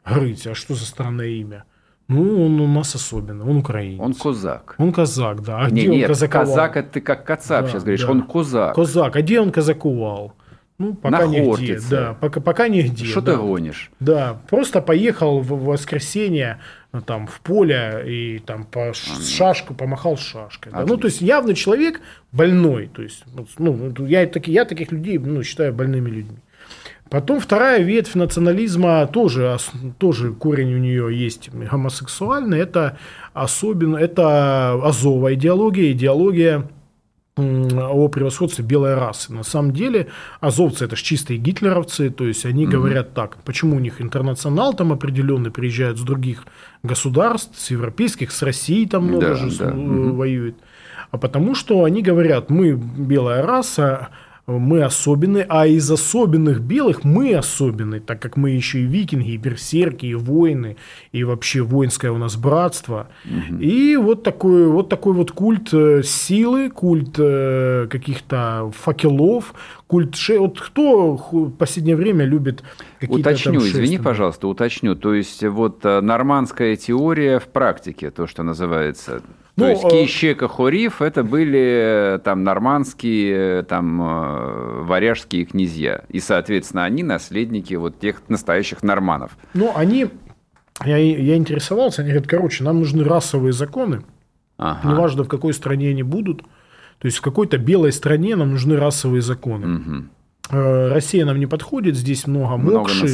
Говорите, 0.06 0.52
а 0.52 0.56
что 0.56 0.74
за 0.74 0.86
странное 0.86 1.28
имя? 1.28 1.66
Ну, 2.08 2.46
он 2.46 2.60
у 2.60 2.68
нас 2.68 2.96
особенно, 2.96 3.50
он 3.50 3.58
украинец. 3.58 4.02
Он 4.02 4.14
козак. 4.14 4.76
Он 4.80 4.92
казак, 4.92 5.44
да. 5.44 5.60
А 5.60 5.70
не, 5.70 5.82
где 5.82 5.88
нет, 5.88 6.02
он 6.04 6.08
казаковал? 6.16 6.48
казак 6.48 6.78
это 6.78 6.90
ты 6.94 7.02
как 7.02 7.26
кацап 7.26 7.66
да, 7.66 7.70
сейчас 7.70 7.84
говоришь, 7.84 8.04
да. 8.04 8.12
он 8.12 8.24
козак. 8.24 8.76
Козак, 8.76 9.16
а 9.16 9.22
где 9.22 9.40
он 9.40 9.52
казаковал? 9.52 10.34
Ну, 10.82 10.96
пока 10.96 11.20
на 11.20 11.26
нигде. 11.28 11.80
Да, 11.92 12.18
пока, 12.20 12.42
пока 12.42 12.68
нигде. 12.68 13.06
Что 13.06 13.22
да. 13.22 13.34
ты 13.34 13.38
гонишь? 13.38 13.92
Да, 14.00 14.42
просто 14.50 14.82
поехал 14.82 15.40
в 15.40 15.66
воскресенье 15.66 16.60
ну, 16.92 17.02
там, 17.02 17.28
в 17.28 17.40
поле 17.42 18.04
и 18.08 18.40
там 18.40 18.66
по 18.66 18.92
шашку 18.94 19.76
помахал 19.76 20.18
шашкой. 20.18 20.72
Да. 20.72 20.84
Ну, 20.88 20.98
то 20.98 21.06
есть 21.06 21.22
явно 21.22 21.54
человек 21.54 22.02
больной. 22.32 22.88
То 22.88 23.04
есть, 23.04 23.24
ну, 23.60 23.94
я, 24.08 24.26
таки, 24.26 24.52
я 24.52 24.66
таких 24.66 24.92
людей 24.92 25.20
ну, 25.20 25.44
считаю 25.44 25.72
больными 25.72 26.10
людьми. 26.10 26.38
Потом 27.12 27.40
вторая 27.40 27.84
ветвь 27.84 28.16
национализма 28.16 29.06
тоже, 29.06 29.58
тоже 30.00 30.34
корень 30.34 30.74
у 30.74 30.78
нее 30.78 31.16
есть 31.16 31.52
гомосексуальный. 31.54 32.58
Это 32.58 32.98
особенно, 33.34 33.98
это 33.98 34.74
азовая 34.84 35.36
идеология, 35.36 35.92
идеология 35.92 36.68
о 37.38 38.08
превосходстве 38.10 38.66
белой 38.66 38.96
расы. 38.96 39.34
На 39.34 39.44
самом 39.44 39.72
деле 39.72 40.08
азовцы 40.42 40.86
это 40.86 40.96
же 40.96 41.04
чистые 41.04 41.38
гитлеровцы, 41.40 42.10
то 42.10 42.26
есть 42.26 42.46
они 42.46 42.66
угу. 42.66 42.74
говорят 42.74 43.14
так, 43.14 43.38
почему 43.46 43.78
у 43.78 43.80
них 43.80 44.02
интернационал 44.02 44.74
там 44.74 44.92
определенный 44.92 45.50
приезжает 45.50 45.98
с 45.98 46.02
других 46.02 46.46
государств, 46.84 47.58
с 47.58 47.72
европейских, 47.72 48.32
с 48.32 48.42
Россией 48.42 48.86
там 48.86 49.06
много 49.06 49.30
да, 49.30 49.36
же 49.36 49.58
да. 49.58 49.72
воюет, 49.74 50.58
а 51.12 51.18
потому 51.18 51.56
что 51.56 51.86
они 51.86 52.02
говорят, 52.02 52.50
мы 52.50 52.74
белая 52.74 53.46
раса, 53.46 54.10
мы 54.60 54.84
особенные, 54.84 55.46
а 55.48 55.68
из 55.68 55.90
особенных 55.90 56.62
белых 56.62 57.04
мы 57.04 57.34
особенные, 57.36 58.02
так 58.02 58.22
как 58.22 58.38
мы 58.38 58.52
еще 58.52 58.80
и 58.80 58.86
викинги, 58.86 59.32
и 59.32 59.38
берсерки, 59.38 60.06
и 60.06 60.16
воины, 60.16 60.78
и 61.12 61.24
вообще 61.24 61.62
воинское 61.62 62.12
у 62.12 62.18
нас 62.18 62.36
братство. 62.36 63.10
Угу. 63.26 63.60
И 63.60 63.96
вот 63.98 64.24
такой, 64.24 64.68
вот 64.68 64.90
такой 64.90 65.14
вот 65.14 65.32
культ 65.32 65.74
э, 65.74 66.04
силы, 66.04 66.70
культ 66.70 67.16
э, 67.18 67.88
каких-то 67.90 68.72
факелов, 68.76 69.54
культ 69.88 70.16
ше... 70.16 70.40
Вот 70.40 70.60
кто 70.60 71.16
в 71.16 71.52
последнее 71.52 71.96
время 71.96 72.26
любит 72.26 72.64
какие-то 73.00 73.30
Уточню, 73.30 73.60
там 73.60 73.70
извини, 73.70 73.98
пожалуйста, 73.98 74.48
уточню. 74.48 74.96
То 74.96 75.14
есть 75.14 75.44
вот 75.44 75.86
э, 75.86 76.02
нормандская 76.02 76.76
теория 76.76 77.40
в 77.40 77.48
практике, 77.48 78.12
то, 78.12 78.28
что 78.28 78.44
называется 78.44 79.22
То 79.56 79.66
ну, 79.66 79.70
есть 79.70 79.84
Кищека, 79.90 80.48
Хориф 80.48 81.02
это 81.02 81.24
были 81.24 82.20
там 82.24 82.44
нормандские, 82.44 83.64
там 83.64 84.86
варяжские 84.86 85.46
князья. 85.46 86.04
И, 86.10 86.20
соответственно, 86.20 86.86
они 86.86 87.04
наследники 87.04 87.74
вот 87.74 88.00
тех 88.00 88.22
настоящих 88.30 88.82
норманов. 88.82 89.38
Ну, 89.54 89.72
они... 89.76 90.08
Я, 90.86 90.98
я 90.98 91.36
интересовался, 91.36 92.02
они 92.02 92.12
говорят, 92.12 92.30
короче, 92.30 92.64
нам 92.64 92.80
нужны 92.80 93.04
расовые 93.04 93.54
законы, 93.54 94.04
ага. 94.58 94.90
неважно 94.90 95.24
в 95.24 95.28
какой 95.28 95.54
стране 95.54 95.90
они 95.90 96.02
будут, 96.02 96.42
то 96.98 97.06
есть 97.06 97.18
в 97.18 97.22
какой-то 97.22 97.58
белой 97.58 97.92
стране 97.92 98.36
нам 98.36 98.52
нужны 98.52 98.78
расовые 98.78 99.22
законы. 99.22 99.76
Угу. 99.76 100.04
Россия 100.50 101.26
нам 101.26 101.40
не 101.40 101.46
подходит, 101.46 101.96
здесь 101.96 102.28
много 102.28 102.58
мокши, 102.58 103.08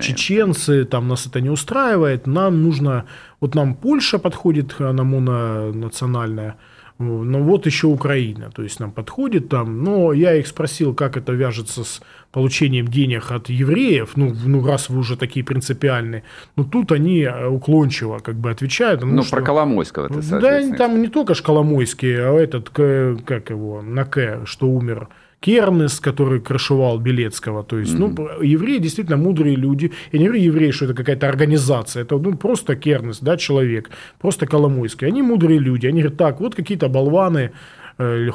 чеченцы, 0.00 0.84
там 0.84 1.08
нас 1.08 1.26
это 1.26 1.40
не 1.40 1.50
устраивает, 1.50 2.26
нам 2.26 2.62
нужно, 2.62 3.04
вот 3.40 3.54
нам 3.54 3.74
Польша 3.74 4.18
подходит, 4.18 4.80
она 4.80 5.04
мононациональная, 5.04 6.56
ну 6.98 7.42
вот 7.42 7.66
еще 7.66 7.86
Украина, 7.88 8.50
то 8.50 8.62
есть 8.62 8.80
нам 8.80 8.90
подходит 8.90 9.48
там, 9.48 9.84
но 9.84 10.12
я 10.12 10.34
их 10.34 10.46
спросил, 10.46 10.94
как 10.94 11.16
это 11.16 11.32
вяжется 11.32 11.84
с 11.84 12.00
получением 12.32 12.88
денег 12.88 13.30
от 13.30 13.50
евреев, 13.50 14.12
ну, 14.16 14.34
ну 14.46 14.66
раз 14.66 14.88
вы 14.88 14.98
уже 14.98 15.16
такие 15.16 15.44
принципиальные, 15.44 16.22
ну 16.56 16.64
тут 16.64 16.90
они 16.90 17.20
э, 17.20 17.46
уклончиво 17.46 18.18
как 18.18 18.36
бы 18.36 18.50
отвечают. 18.50 19.02
Ну, 19.02 19.22
что, 19.22 19.36
про 19.36 19.42
Коломойского 19.42 20.08
ты, 20.08 20.22
Да, 20.40 20.76
там 20.76 21.00
не 21.00 21.08
только 21.08 21.34
ж 21.34 21.42
Коломойский, 21.42 22.16
а 22.16 22.32
этот, 22.34 22.70
как 22.70 23.50
его, 23.50 23.82
на 23.82 24.04
К, 24.04 24.42
что 24.44 24.68
умер, 24.68 25.08
Кернес, 25.40 26.00
который 26.00 26.40
крышевал 26.40 26.98
Белецкого. 26.98 27.62
То 27.62 27.78
есть, 27.78 27.94
mm-hmm. 27.94 28.14
ну, 28.16 28.42
евреи 28.42 28.78
действительно 28.78 29.16
мудрые 29.16 29.56
люди. 29.56 29.92
Я 30.12 30.18
не 30.18 30.26
говорю 30.26 30.42
евреи, 30.42 30.70
что 30.72 30.86
это 30.86 30.94
какая-то 30.94 31.28
организация. 31.28 32.02
Это 32.02 32.18
ну, 32.18 32.36
просто 32.36 32.74
Кернес, 32.74 33.20
да, 33.20 33.36
человек. 33.36 33.90
Просто 34.18 34.46
Коломойский. 34.46 35.06
Они 35.06 35.22
мудрые 35.22 35.60
люди. 35.60 35.86
Они 35.86 36.00
говорят, 36.00 36.18
так, 36.18 36.40
вот 36.40 36.54
какие-то 36.56 36.88
болваны 36.88 37.52
э, 37.98 38.30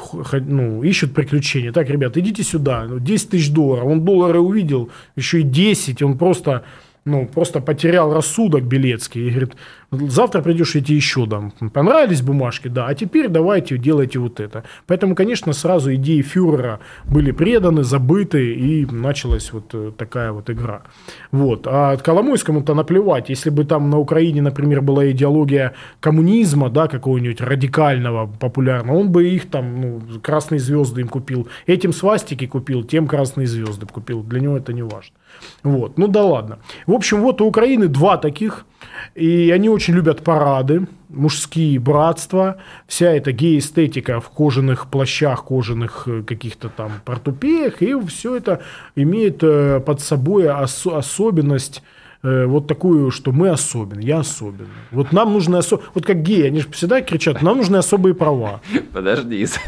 ну, 0.46 0.82
ищут 0.82 1.12
приключения. 1.12 1.72
Так, 1.72 1.90
ребят, 1.90 2.16
идите 2.16 2.42
сюда. 2.42 2.88
10 2.88 3.30
тысяч 3.30 3.50
долларов. 3.50 3.84
Он 3.84 4.04
доллары 4.04 4.40
увидел, 4.40 4.90
еще 5.16 5.40
и 5.40 5.42
10. 5.42 6.02
Он 6.02 6.16
просто 6.16 6.64
ну, 7.04 7.26
просто 7.26 7.60
потерял 7.60 8.14
рассудок 8.14 8.64
Белецкий 8.64 9.26
и 9.26 9.30
говорит, 9.30 9.56
завтра 9.90 10.40
придешь, 10.40 10.74
я 10.74 10.80
тебе 10.80 10.96
еще 10.96 11.26
дам. 11.26 11.52
Понравились 11.72 12.22
бумажки? 12.22 12.68
Да, 12.68 12.86
а 12.86 12.94
теперь 12.94 13.28
давайте 13.28 13.76
делайте 13.76 14.18
вот 14.18 14.40
это. 14.40 14.64
Поэтому, 14.86 15.14
конечно, 15.14 15.52
сразу 15.52 15.94
идеи 15.94 16.22
фюрера 16.22 16.80
были 17.04 17.30
преданы, 17.30 17.84
забыты, 17.84 18.54
и 18.54 18.86
началась 18.86 19.52
вот 19.52 19.74
э, 19.74 19.92
такая 19.96 20.32
вот 20.32 20.48
игра. 20.48 20.82
Вот. 21.30 21.66
А 21.66 21.96
Коломойскому-то 21.98 22.74
наплевать, 22.74 23.28
если 23.28 23.50
бы 23.50 23.64
там 23.64 23.90
на 23.90 23.98
Украине, 23.98 24.40
например, 24.40 24.80
была 24.80 25.10
идеология 25.10 25.74
коммунизма, 26.00 26.70
да, 26.70 26.88
какого-нибудь 26.88 27.42
радикального, 27.42 28.26
популярного, 28.26 28.96
он 28.96 29.10
бы 29.10 29.28
их 29.28 29.50
там, 29.50 29.80
ну, 29.80 30.02
красные 30.22 30.58
звезды 30.58 31.02
им 31.02 31.08
купил, 31.08 31.48
этим 31.66 31.92
свастики 31.92 32.46
купил, 32.46 32.82
тем 32.82 33.06
красные 33.06 33.46
звезды 33.46 33.86
купил. 33.86 34.22
Для 34.22 34.40
него 34.40 34.56
это 34.56 34.72
не 34.72 34.82
важно. 34.82 35.14
Вот. 35.62 35.98
Ну 35.98 36.08
да 36.08 36.22
ладно. 36.24 36.58
В 36.86 36.92
общем, 36.92 37.20
вот 37.22 37.40
у 37.40 37.46
Украины 37.46 37.88
два 37.88 38.16
таких, 38.16 38.66
и 39.14 39.50
они 39.50 39.68
очень 39.68 39.94
любят 39.94 40.22
парады, 40.22 40.86
мужские 41.08 41.78
братства, 41.78 42.56
вся 42.86 43.12
эта 43.12 43.32
гей-эстетика 43.32 44.20
в 44.20 44.28
кожаных 44.30 44.88
плащах, 44.88 45.44
кожаных 45.44 46.04
э, 46.06 46.22
каких-то 46.22 46.68
там 46.68 46.92
портупеях, 47.04 47.82
и 47.82 47.94
все 48.06 48.36
это 48.36 48.62
имеет 48.96 49.42
э, 49.42 49.80
под 49.80 50.00
собой 50.00 50.50
ос- 50.50 50.86
особенность 50.86 51.82
Э, 52.24 52.46
вот 52.46 52.66
такую, 52.66 53.10
что 53.10 53.32
мы 53.32 53.50
особенные, 53.50 54.06
я 54.06 54.20
особенный. 54.20 54.70
Вот 54.90 55.12
нам 55.12 55.34
нужны 55.34 55.56
особо... 55.56 55.82
Вот 55.92 56.06
как 56.06 56.22
геи, 56.22 56.46
они 56.46 56.60
же 56.60 56.70
всегда 56.70 57.02
кричат, 57.02 57.42
нам 57.42 57.58
нужны 57.58 57.76
особые 57.76 58.14
права. 58.14 58.62
Подожди, 58.94 59.36
из 59.42 59.58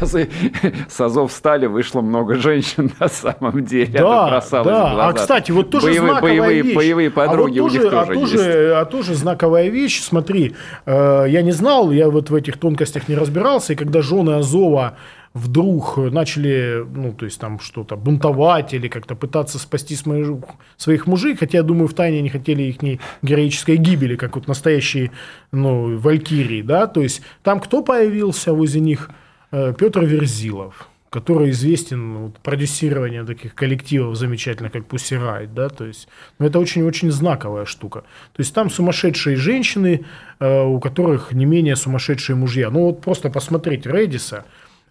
с 0.89 0.99
Азов 0.99 1.31
стали 1.31 1.67
вышло 1.67 2.01
много 2.01 2.33
женщин 2.33 2.91
на 2.99 3.09
самом 3.09 3.63
деле. 3.63 3.99
Да, 3.99 4.41
да. 4.51 5.07
А, 5.07 5.13
кстати, 5.13 5.51
вот 5.51 5.69
тоже 5.69 5.85
боевые, 5.85 6.09
знаковая 6.09 6.39
боевые, 6.39 6.61
вещь. 6.63 6.75
Боевые 6.75 7.11
подруги 7.11 7.59
а 7.59 7.61
вот 7.61 7.71
тоже, 7.71 7.79
у 7.79 7.83
них 7.83 7.91
тоже, 7.91 8.11
а 8.11 8.13
тоже, 8.15 8.37
есть. 8.37 8.47
А 8.47 8.85
тоже 8.85 9.13
знаковая 9.13 9.69
вещь, 9.69 10.01
смотри, 10.01 10.55
э, 10.87 11.25
я 11.29 11.43
не 11.43 11.51
знал, 11.51 11.91
я 11.91 12.09
вот 12.09 12.31
в 12.31 12.35
этих 12.35 12.57
тонкостях 12.57 13.07
не 13.07 13.13
разбирался, 13.13 13.73
и 13.73 13.75
когда 13.75 14.01
жены 14.01 14.31
Азова 14.31 14.97
вдруг 15.37 15.97
начали, 15.97 16.85
ну, 16.93 17.13
то 17.13 17.25
есть 17.25 17.39
там 17.39 17.59
что-то 17.59 17.95
бунтовать 17.95 18.73
или 18.73 18.87
как-то 18.87 19.15
пытаться 19.15 19.59
спасти 19.59 19.95
своих 19.95 21.07
мужей, 21.07 21.35
хотя, 21.35 21.59
я 21.59 21.63
думаю, 21.63 21.87
в 21.87 21.93
тайне 21.93 22.19
они 22.19 22.29
хотели 22.29 22.63
их 22.63 22.81
не 22.81 22.99
героической 23.21 23.77
гибели, 23.77 24.15
как 24.15 24.35
вот 24.35 24.47
настоящие, 24.47 25.11
ну, 25.51 25.97
валькирии, 25.97 26.61
да, 26.61 26.87
то 26.87 27.01
есть 27.01 27.21
там 27.43 27.59
кто 27.59 27.81
появился 27.81 28.53
возле 28.53 28.81
них? 28.81 29.09
Э, 29.51 29.73
Петр 29.77 30.03
Верзилов, 30.03 30.89
который 31.09 31.51
известен 31.51 32.13
ну, 32.13 32.19
вот, 32.25 32.39
продюсированием 32.39 33.25
таких 33.25 33.55
коллективов 33.55 34.17
замечательных, 34.17 34.73
как 34.73 34.83
Pussy 34.83 35.17
Riot, 35.17 35.53
да, 35.53 35.69
то 35.69 35.85
есть, 35.85 36.09
ну, 36.37 36.45
это 36.45 36.59
очень-очень 36.59 37.11
знаковая 37.11 37.65
штука. 37.65 38.01
То 38.33 38.41
есть 38.41 38.53
там 38.53 38.69
сумасшедшие 38.69 39.37
женщины, 39.37 40.05
э, 40.39 40.63
у 40.63 40.79
которых 40.79 41.31
не 41.31 41.45
менее 41.45 41.77
сумасшедшие 41.77 42.35
мужья. 42.35 42.69
Ну 42.69 42.85
вот 42.87 43.01
просто 43.01 43.29
посмотреть 43.29 43.85
Редиса, 43.85 44.45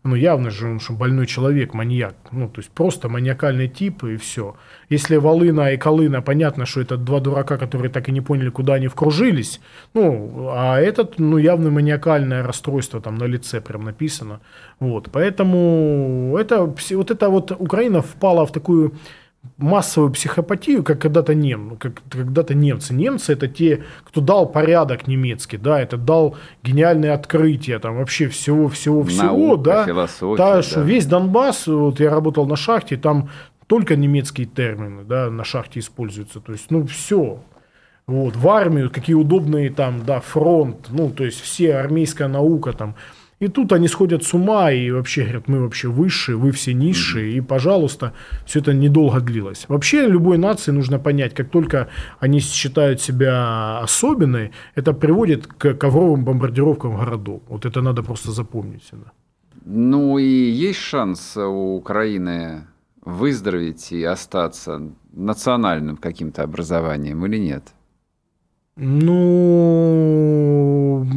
ну, 0.06 0.14
явно 0.16 0.50
же 0.50 0.68
он 0.68 0.80
что 0.80 0.92
больной 0.92 1.26
человек, 1.26 1.74
маньяк. 1.74 2.14
Ну, 2.32 2.48
то 2.48 2.60
есть, 2.60 2.70
просто 2.70 3.08
маниакальный 3.08 3.68
тип 3.68 4.04
и 4.04 4.16
все. 4.16 4.56
Если 4.88 5.16
Волына 5.16 5.72
и 5.72 5.76
Колына, 5.76 6.22
понятно, 6.22 6.66
что 6.66 6.80
это 6.80 6.96
два 6.96 7.20
дурака, 7.20 7.58
которые 7.58 7.90
так 7.90 8.08
и 8.08 8.12
не 8.12 8.20
поняли, 8.20 8.50
куда 8.50 8.74
они 8.74 8.88
вкружились. 8.88 9.60
Ну, 9.94 10.48
а 10.50 10.78
этот, 10.78 11.18
ну, 11.18 11.38
явно 11.38 11.70
маниакальное 11.70 12.42
расстройство 12.42 13.00
там 13.00 13.16
на 13.16 13.24
лице 13.24 13.60
прям 13.60 13.84
написано. 13.84 14.40
Вот, 14.80 15.08
поэтому 15.12 16.36
это, 16.38 16.74
вот 16.90 17.10
это 17.10 17.28
вот 17.28 17.50
Украина 17.50 18.02
впала 18.02 18.46
в 18.46 18.52
такую 18.52 18.92
массовую 19.56 20.12
психопатию, 20.12 20.82
как 20.82 21.00
когда-то 21.00 21.34
нем, 21.34 21.76
как 21.78 22.02
когда-то 22.10 22.54
немцы. 22.54 22.94
Немцы 22.94 23.32
это 23.32 23.48
те, 23.48 23.84
кто 24.04 24.20
дал 24.20 24.46
порядок 24.46 25.06
немецкий, 25.06 25.56
да, 25.56 25.80
это 25.80 25.96
дал 25.96 26.36
гениальные 26.62 27.12
открытия, 27.12 27.78
там 27.78 27.96
вообще 27.96 28.28
всего, 28.28 28.68
всего, 28.68 29.02
всего, 29.02 29.56
да. 29.56 29.84
Философия, 29.84 30.36
да, 30.36 30.62
что 30.62 30.80
весь 30.82 31.06
Донбасс, 31.06 31.66
вот 31.66 32.00
я 32.00 32.10
работал 32.10 32.46
на 32.46 32.56
шахте, 32.56 32.96
там 32.96 33.30
только 33.66 33.96
немецкие 33.96 34.46
термины, 34.46 35.04
да, 35.04 35.30
на 35.30 35.44
шахте 35.44 35.80
используются, 35.80 36.40
то 36.40 36.52
есть, 36.52 36.70
ну, 36.70 36.86
все. 36.86 37.40
Вот, 38.06 38.36
в 38.36 38.48
армию, 38.48 38.88
какие 38.88 39.16
удобные 39.16 39.68
там, 39.70 40.04
да, 40.04 40.20
фронт, 40.20 40.86
ну, 40.90 41.10
то 41.10 41.24
есть, 41.24 41.40
все 41.40 41.74
армейская 41.74 42.28
наука 42.28 42.72
там, 42.72 42.94
и 43.38 43.48
тут 43.48 43.72
они 43.72 43.88
сходят 43.88 44.24
с 44.24 44.34
ума 44.34 44.70
и 44.72 44.90
вообще 44.90 45.22
говорят, 45.22 45.48
мы 45.48 45.60
вообще 45.60 45.88
высшие, 45.88 46.36
вы 46.36 46.50
все 46.52 46.74
низшие, 46.74 47.36
и, 47.36 47.40
пожалуйста, 47.40 48.12
все 48.46 48.60
это 48.60 48.72
недолго 48.72 49.20
длилось. 49.20 49.66
Вообще 49.68 50.06
любой 50.06 50.38
нации 50.38 50.72
нужно 50.72 50.98
понять, 50.98 51.34
как 51.34 51.50
только 51.50 51.88
они 52.18 52.40
считают 52.40 53.00
себя 53.00 53.80
особенной, 53.82 54.52
это 54.74 54.92
приводит 54.94 55.46
к 55.46 55.74
ковровым 55.74 56.24
бомбардировкам 56.24 56.96
городов. 56.96 57.42
Вот 57.48 57.66
это 57.66 57.82
надо 57.82 58.02
просто 58.02 58.32
запомнить 58.32 58.82
всегда. 58.84 59.12
Ну 59.64 60.18
и 60.18 60.24
есть 60.24 60.80
шанс 60.80 61.36
у 61.36 61.76
Украины 61.76 62.66
выздороветь 63.04 63.92
и 63.92 64.02
остаться 64.04 64.80
национальным 65.12 65.96
каким-то 65.96 66.42
образованием 66.42 67.26
или 67.26 67.38
нет? 67.38 67.62
Ну, 68.78 69.16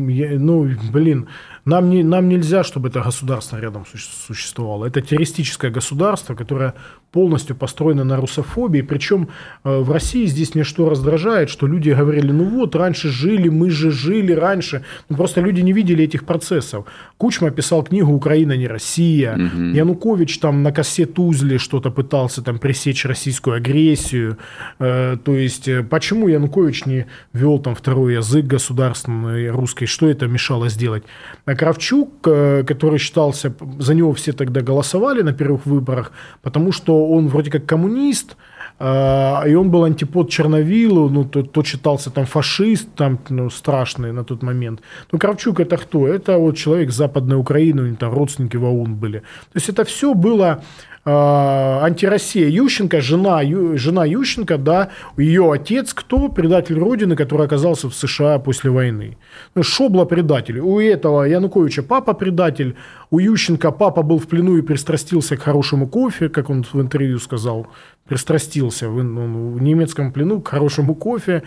я, 0.07 0.39
ну, 0.39 0.69
блин, 0.93 1.27
нам, 1.69 1.89
не, 1.89 2.03
нам 2.03 2.27
нельзя, 2.27 2.63
чтобы 2.63 2.89
это 2.89 3.01
государство 3.01 3.59
рядом 3.59 3.85
существовало. 4.27 4.85
Это 4.85 5.01
террористическое 5.01 5.71
государство, 5.71 6.35
которое 6.35 6.73
полностью 7.11 7.55
построено 7.55 8.03
на 8.03 8.17
русофобии. 8.17 8.81
Причем 8.81 9.29
э, 9.63 9.79
в 9.79 9.91
России 9.91 10.25
здесь 10.25 10.53
мне 10.53 10.63
что 10.63 10.89
раздражает, 10.89 11.49
что 11.49 11.65
люди 11.65 11.89
говорили, 11.89 12.31
ну 12.31 12.43
вот, 12.43 12.75
раньше 12.75 13.09
жили, 13.09 13.49
мы 13.49 13.71
же 13.71 13.91
жили 13.91 14.31
раньше. 14.31 14.83
Ну, 15.09 15.17
просто 15.17 15.41
люди 15.41 15.61
не 15.61 15.73
видели 15.73 16.03
этих 16.03 16.25
процессов. 16.25 16.85
Кучма 17.17 17.49
писал 17.49 17.83
книгу 17.83 18.13
«Украина 18.13 18.55
не 18.55 18.67
Россия». 18.67 19.33
Угу. 19.33 19.61
Янукович 19.75 20.37
там 20.39 20.61
на 20.61 20.71
кассетузле 20.71 21.57
что-то 21.57 21.89
пытался 21.89 22.43
там 22.43 22.59
пресечь 22.59 23.05
российскую 23.05 23.55
агрессию. 23.55 24.37
Э, 24.79 25.17
то 25.23 25.33
есть, 25.33 25.67
э, 25.67 25.83
почему 25.83 26.27
Янукович 26.27 26.85
не 26.85 27.07
вел 27.33 27.57
там 27.59 27.73
второй 27.73 28.15
язык 28.15 28.45
государственный 28.45 29.49
русский? 29.49 29.87
Что 29.87 30.07
это 30.07 30.27
мешало 30.27 30.69
сделать? 30.69 31.03
А 31.45 31.55
Кравчук, 31.55 32.21
который 32.21 32.99
считался, 32.99 33.53
за 33.79 33.95
него 33.95 34.13
все 34.13 34.31
тогда 34.31 34.61
голосовали 34.61 35.23
на 35.23 35.33
первых 35.33 35.65
выборах, 35.65 36.11
потому 36.43 36.71
что 36.71 36.98
он 37.07 37.27
вроде 37.27 37.51
как 37.51 37.65
коммунист, 37.65 38.35
а, 38.81 39.43
и 39.45 39.55
он 39.55 39.69
был 39.69 39.83
антипод 39.83 40.29
Черновилу, 40.29 41.09
ну, 41.09 41.25
тот, 41.25 41.51
тот 41.51 41.67
считался 41.67 42.09
там 42.11 42.25
фашист, 42.25 42.87
там, 42.95 43.19
ну, 43.29 43.49
страшный 43.49 44.13
на 44.13 44.23
тот 44.23 44.41
момент. 44.41 44.81
Ну, 45.11 45.19
Кравчук 45.19 45.59
это 45.59 45.77
кто? 45.77 46.07
Это 46.07 46.37
вот 46.37 46.55
человек 46.55 46.91
Западной 46.91 47.37
Украины, 47.37 47.81
у 47.81 47.85
него 47.85 47.97
там 47.97 48.13
родственники 48.13 48.57
в 48.57 48.65
АУН 48.65 48.95
были. 48.95 49.19
То 49.19 49.55
есть 49.55 49.69
это 49.69 49.83
все 49.83 50.13
было 50.13 50.63
антироссия 51.05 52.47
Ющенко, 52.47 53.01
жена, 53.01 53.41
Ю, 53.41 53.77
жена 53.77 54.05
Ющенко, 54.05 54.57
да, 54.57 54.89
ее 55.17 55.51
отец 55.51 55.93
кто? 55.93 56.29
Предатель 56.29 56.77
Родины, 56.77 57.15
который 57.15 57.45
оказался 57.45 57.89
в 57.89 57.95
США 57.95 58.39
после 58.39 58.69
войны. 58.69 59.17
Ну, 59.55 59.63
Шобла 59.63 60.05
предатель. 60.05 60.59
У 60.59 60.79
этого 60.79 61.23
Януковича 61.23 61.83
папа 61.83 62.13
предатель, 62.13 62.75
у 63.11 63.19
Ющенко 63.19 63.71
папа 63.71 64.01
был 64.03 64.19
в 64.19 64.27
плену 64.27 64.57
и 64.57 64.61
пристрастился 64.61 65.37
к 65.37 65.41
хорошему 65.41 65.87
кофе, 65.87 66.29
как 66.29 66.49
он 66.49 66.63
в 66.63 66.81
интервью 66.81 67.19
сказал, 67.19 67.67
пристрастился 68.07 68.89
в, 68.89 69.03
ну, 69.03 69.51
в 69.51 69.61
немецком 69.61 70.11
плену 70.11 70.41
к 70.41 70.49
хорошему 70.49 70.95
кофе. 70.95 71.43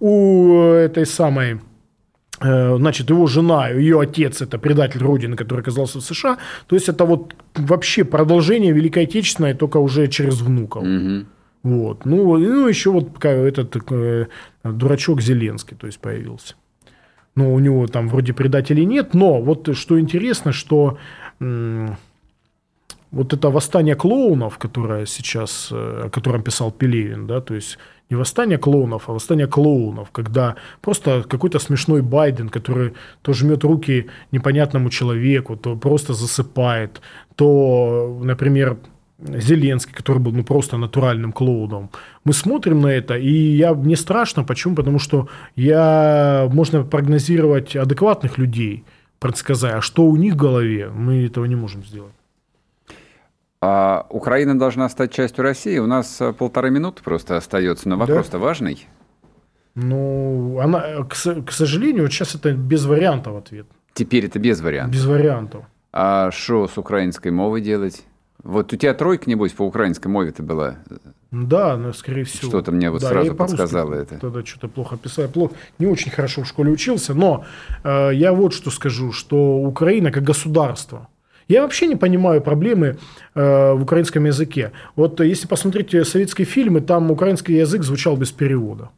У 0.00 0.60
этой 0.60 1.06
самой 1.06 1.60
значит, 2.40 3.10
его 3.10 3.26
жена, 3.26 3.68
ее 3.68 4.00
отец– 4.00 4.42
это 4.42 4.58
предатель 4.58 5.00
Родины, 5.00 5.36
который 5.36 5.60
оказался 5.60 5.98
в 5.98 6.02
США. 6.02 6.38
То 6.66 6.76
есть, 6.76 6.88
это 6.88 7.04
вот 7.04 7.34
вообще 7.54 8.04
продолжение 8.04 8.72
Великой 8.72 9.04
Отечественной, 9.04 9.54
только 9.54 9.78
уже 9.78 10.08
через 10.08 10.40
внуков. 10.40 10.84
Мгм. 10.84 11.26
Вот. 11.62 12.04
Ну, 12.04 12.36
ну, 12.38 12.68
еще 12.68 12.90
вот 12.90 13.24
этот 13.24 13.76
э, 13.90 14.26
дурачок 14.64 15.22
Зеленский, 15.22 15.76
то 15.76 15.86
есть, 15.86 15.98
появился. 15.98 16.54
Ну, 17.36 17.54
у 17.54 17.58
него 17.58 17.86
там 17.86 18.08
вроде 18.08 18.32
предателей 18.32 18.84
нет, 18.84 19.14
но 19.14 19.40
вот 19.40 19.76
что 19.76 19.98
интересно, 19.98 20.52
что 20.52 20.98
м, 21.40 21.96
вот 23.14 23.32
это 23.32 23.50
восстание 23.50 23.94
клоунов, 23.94 24.58
которое 24.58 25.06
сейчас, 25.06 25.68
э, 25.72 26.02
о 26.06 26.10
котором 26.10 26.42
писал 26.42 26.72
Пелевин, 26.72 27.26
да, 27.26 27.40
то 27.40 27.54
есть 27.54 27.78
не 28.10 28.16
восстание 28.16 28.58
клоунов, 28.58 29.08
а 29.08 29.12
восстание 29.12 29.46
клоунов, 29.46 30.10
когда 30.10 30.56
просто 30.80 31.24
какой-то 31.28 31.58
смешной 31.58 32.02
Байден, 32.02 32.48
который 32.48 32.92
то 33.22 33.32
жмет 33.32 33.64
руки 33.64 34.06
непонятному 34.32 34.90
человеку, 34.90 35.56
то 35.56 35.76
просто 35.76 36.14
засыпает, 36.14 37.00
то, 37.36 38.20
например, 38.22 38.76
Зеленский, 39.18 39.94
который 39.94 40.18
был 40.18 40.32
ну, 40.32 40.44
просто 40.44 40.76
натуральным 40.76 41.32
клоуном. 41.32 41.90
Мы 42.24 42.32
смотрим 42.32 42.80
на 42.80 42.88
это, 42.88 43.16
и 43.16 43.32
я, 43.56 43.72
мне 43.74 43.96
страшно. 43.96 44.44
Почему? 44.44 44.74
Потому 44.74 44.98
что 44.98 45.28
я, 45.56 46.48
можно 46.52 46.82
прогнозировать 46.82 47.76
адекватных 47.76 48.38
людей, 48.38 48.84
предсказать, 49.20 49.74
а 49.74 49.80
что 49.80 50.04
у 50.04 50.16
них 50.16 50.34
в 50.34 50.36
голове, 50.36 50.90
мы 50.90 51.24
этого 51.24 51.46
не 51.46 51.56
можем 51.56 51.84
сделать. 51.84 52.12
А 53.66 54.06
Украина 54.10 54.58
должна 54.58 54.88
стать 54.90 55.10
частью 55.12 55.42
России. 55.42 55.78
У 55.78 55.86
нас 55.86 56.20
э, 56.20 56.32
полторы 56.34 56.70
минуты 56.70 57.02
просто 57.02 57.36
остается, 57.38 57.88
но 57.88 57.96
вопрос-то 57.96 58.38
важный. 58.38 58.86
Ну, 59.74 60.58
она, 60.60 61.04
к, 61.08 61.14
с- 61.14 61.42
к 61.42 61.50
сожалению, 61.50 62.02
вот 62.02 62.12
сейчас 62.12 62.34
это 62.34 62.52
без 62.52 62.84
вариантов 62.84 63.36
ответ. 63.36 63.66
Теперь 63.94 64.26
это 64.26 64.38
без 64.38 64.60
вариантов. 64.60 64.94
Без 64.94 65.06
вариантов. 65.06 65.64
А 65.92 66.30
что 66.30 66.68
с 66.68 66.76
украинской 66.76 67.30
мовой 67.30 67.62
делать? 67.62 68.04
Вот 68.42 68.72
у 68.72 68.76
тебя 68.76 68.92
тройка, 68.92 69.30
небось, 69.30 69.52
по 69.52 69.62
украинской 69.62 70.08
мове-то 70.08 70.42
была. 70.42 70.74
Да, 71.30 71.76
но 71.78 71.92
скорее 71.94 72.24
всего. 72.24 72.48
Что-то 72.50 72.70
мне 72.70 72.90
вот 72.90 73.00
Да, 73.00 73.08
сразу 73.08 73.34
подсказало 73.34 73.94
это. 73.94 74.18
Тогда 74.18 74.44
что-то 74.44 74.68
плохо 74.68 74.96
писал. 74.98 75.26
Плохо, 75.28 75.54
не 75.78 75.86
очень 75.86 76.10
хорошо 76.10 76.42
в 76.42 76.46
школе 76.46 76.70
учился, 76.70 77.14
но 77.14 77.44
э, 77.82 78.10
я 78.12 78.32
вот 78.34 78.52
что 78.52 78.70
скажу, 78.70 79.10
что 79.12 79.56
Украина 79.56 80.12
как 80.12 80.22
государство. 80.22 81.08
Я 81.48 81.62
вообще 81.62 81.86
не 81.86 81.96
понимаю 81.96 82.40
проблемы 82.40 82.96
э, 83.34 83.72
в 83.72 83.82
украинском 83.82 84.24
языке. 84.24 84.72
Вот 84.96 85.20
э, 85.20 85.26
если 85.26 85.46
посмотреть 85.46 85.94
э, 85.94 86.04
советские 86.04 86.46
фильмы, 86.46 86.80
там 86.80 87.10
украинский 87.10 87.56
язык 87.56 87.82
звучал 87.82 88.16
без 88.16 88.32
перевода. 88.32 88.90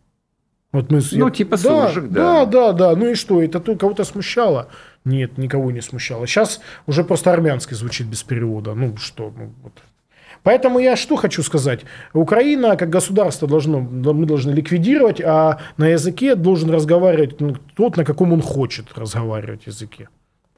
Вот 0.73 0.91
мы, 0.91 1.01
Ну, 1.13 1.31
типа 1.31 1.57
да, 1.57 1.89
суржик, 1.89 2.11
да. 2.11 2.45
Да, 2.45 2.47
да, 2.47 2.73
да. 2.73 2.97
Ну 2.97 3.11
и 3.11 3.15
что, 3.15 3.43
это 3.43 3.61
то- 3.61 3.77
кого-то 3.77 4.05
смущало? 4.05 4.69
Нет, 5.05 5.39
никого 5.39 5.71
не 5.71 5.81
смущало. 5.81 6.27
Сейчас 6.27 6.61
уже 6.87 7.03
просто 7.05 7.33
армянский 7.33 7.77
звучит 7.77 8.07
без 8.07 8.23
перевода. 8.23 8.75
Ну 8.75 8.97
что, 8.97 9.33
ну, 9.37 9.53
вот. 9.63 9.73
Поэтому 10.43 10.79
я 10.79 10.97
что 10.97 11.17
хочу 11.17 11.43
сказать. 11.43 11.81
Украина 12.13 12.77
как 12.77 12.91
государство 12.91 13.49
должно, 13.49 13.81
мы 13.81 14.27
должны 14.27 14.53
ликвидировать, 14.53 15.21
а 15.21 15.59
на 15.77 15.89
языке 15.89 16.35
должен 16.35 16.71
разговаривать 16.71 17.41
ну, 17.41 17.57
тот, 17.75 17.97
на 17.97 18.05
каком 18.05 18.33
он 18.33 18.43
хочет 18.43 18.87
разговаривать 18.97 19.67
языке. 19.67 20.09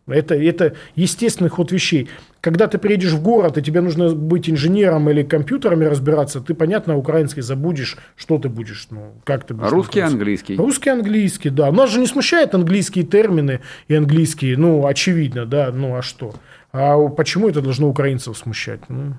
Это, 0.09 0.35
это 0.35 0.75
естественный 0.95 1.51
ход 1.51 1.73
вещей. 1.73 2.09
Когда 2.41 2.67
ты 2.67 2.79
приедешь 2.79 3.13
в 3.13 3.23
город, 3.23 3.59
и 3.59 3.63
тебе 3.63 3.81
нужно 3.81 4.15
быть 4.15 4.49
инженером 4.49 5.11
или 5.11 5.23
компьютерами 5.23 5.85
разбираться, 5.85 6.41
ты, 6.41 6.55
понятно, 6.55 6.97
украинский 6.97 7.43
забудешь, 7.43 7.97
что 8.17 8.39
ты 8.39 8.49
будешь, 8.49 8.87
ну, 8.91 9.15
как 9.25 9.45
ты 9.45 9.55
будешь. 9.55 9.71
Русский, 9.71 10.01
находиться. 10.01 10.17
английский. 10.17 10.57
Русский, 10.57 10.91
английский, 10.91 11.51
да. 11.51 11.71
Нас 11.73 11.91
же 11.91 12.01
не 12.01 12.07
смущают 12.07 12.55
английские 12.55 13.05
термины 13.05 13.61
и 13.89 13.95
английские, 13.95 14.57
ну, 14.57 14.87
очевидно, 14.87 15.47
да, 15.47 15.71
ну, 15.73 15.97
а 15.97 16.03
что? 16.03 16.35
А 16.73 16.97
почему 17.09 17.49
это 17.49 17.61
должно 17.61 17.89
украинцев 17.89 18.37
смущать? 18.37 18.81
Ну, 18.89 19.15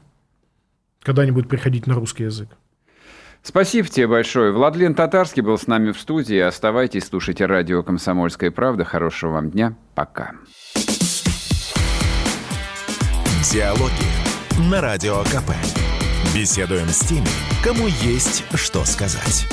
когда 1.02 1.24
они 1.24 1.32
будут 1.32 1.50
приходить 1.50 1.88
на 1.88 1.96
русский 1.96 2.24
язык? 2.24 2.50
Спасибо 3.50 3.88
тебе 3.88 4.06
большое. 4.06 4.52
Владлен 4.52 4.94
Татарский 4.94 5.42
был 5.42 5.58
с 5.58 5.66
нами 5.66 5.92
в 5.92 6.00
студии. 6.00 6.38
Оставайтесь, 6.38 7.08
слушайте 7.08 7.48
радио 7.48 7.82
«Комсомольская 7.82 8.52
правда». 8.52 8.86
Хорошего 8.86 9.32
вам 9.32 9.50
дня. 9.50 9.76
Пока. 9.96 10.34
Диалоги 13.52 14.70
на 14.70 14.82
Радио 14.82 15.24
КП. 15.24 15.50
Беседуем 16.36 16.90
с 16.90 17.00
теми, 17.00 17.26
кому 17.64 17.88
есть 17.88 18.44
что 18.54 18.86
сказать. 18.86 19.48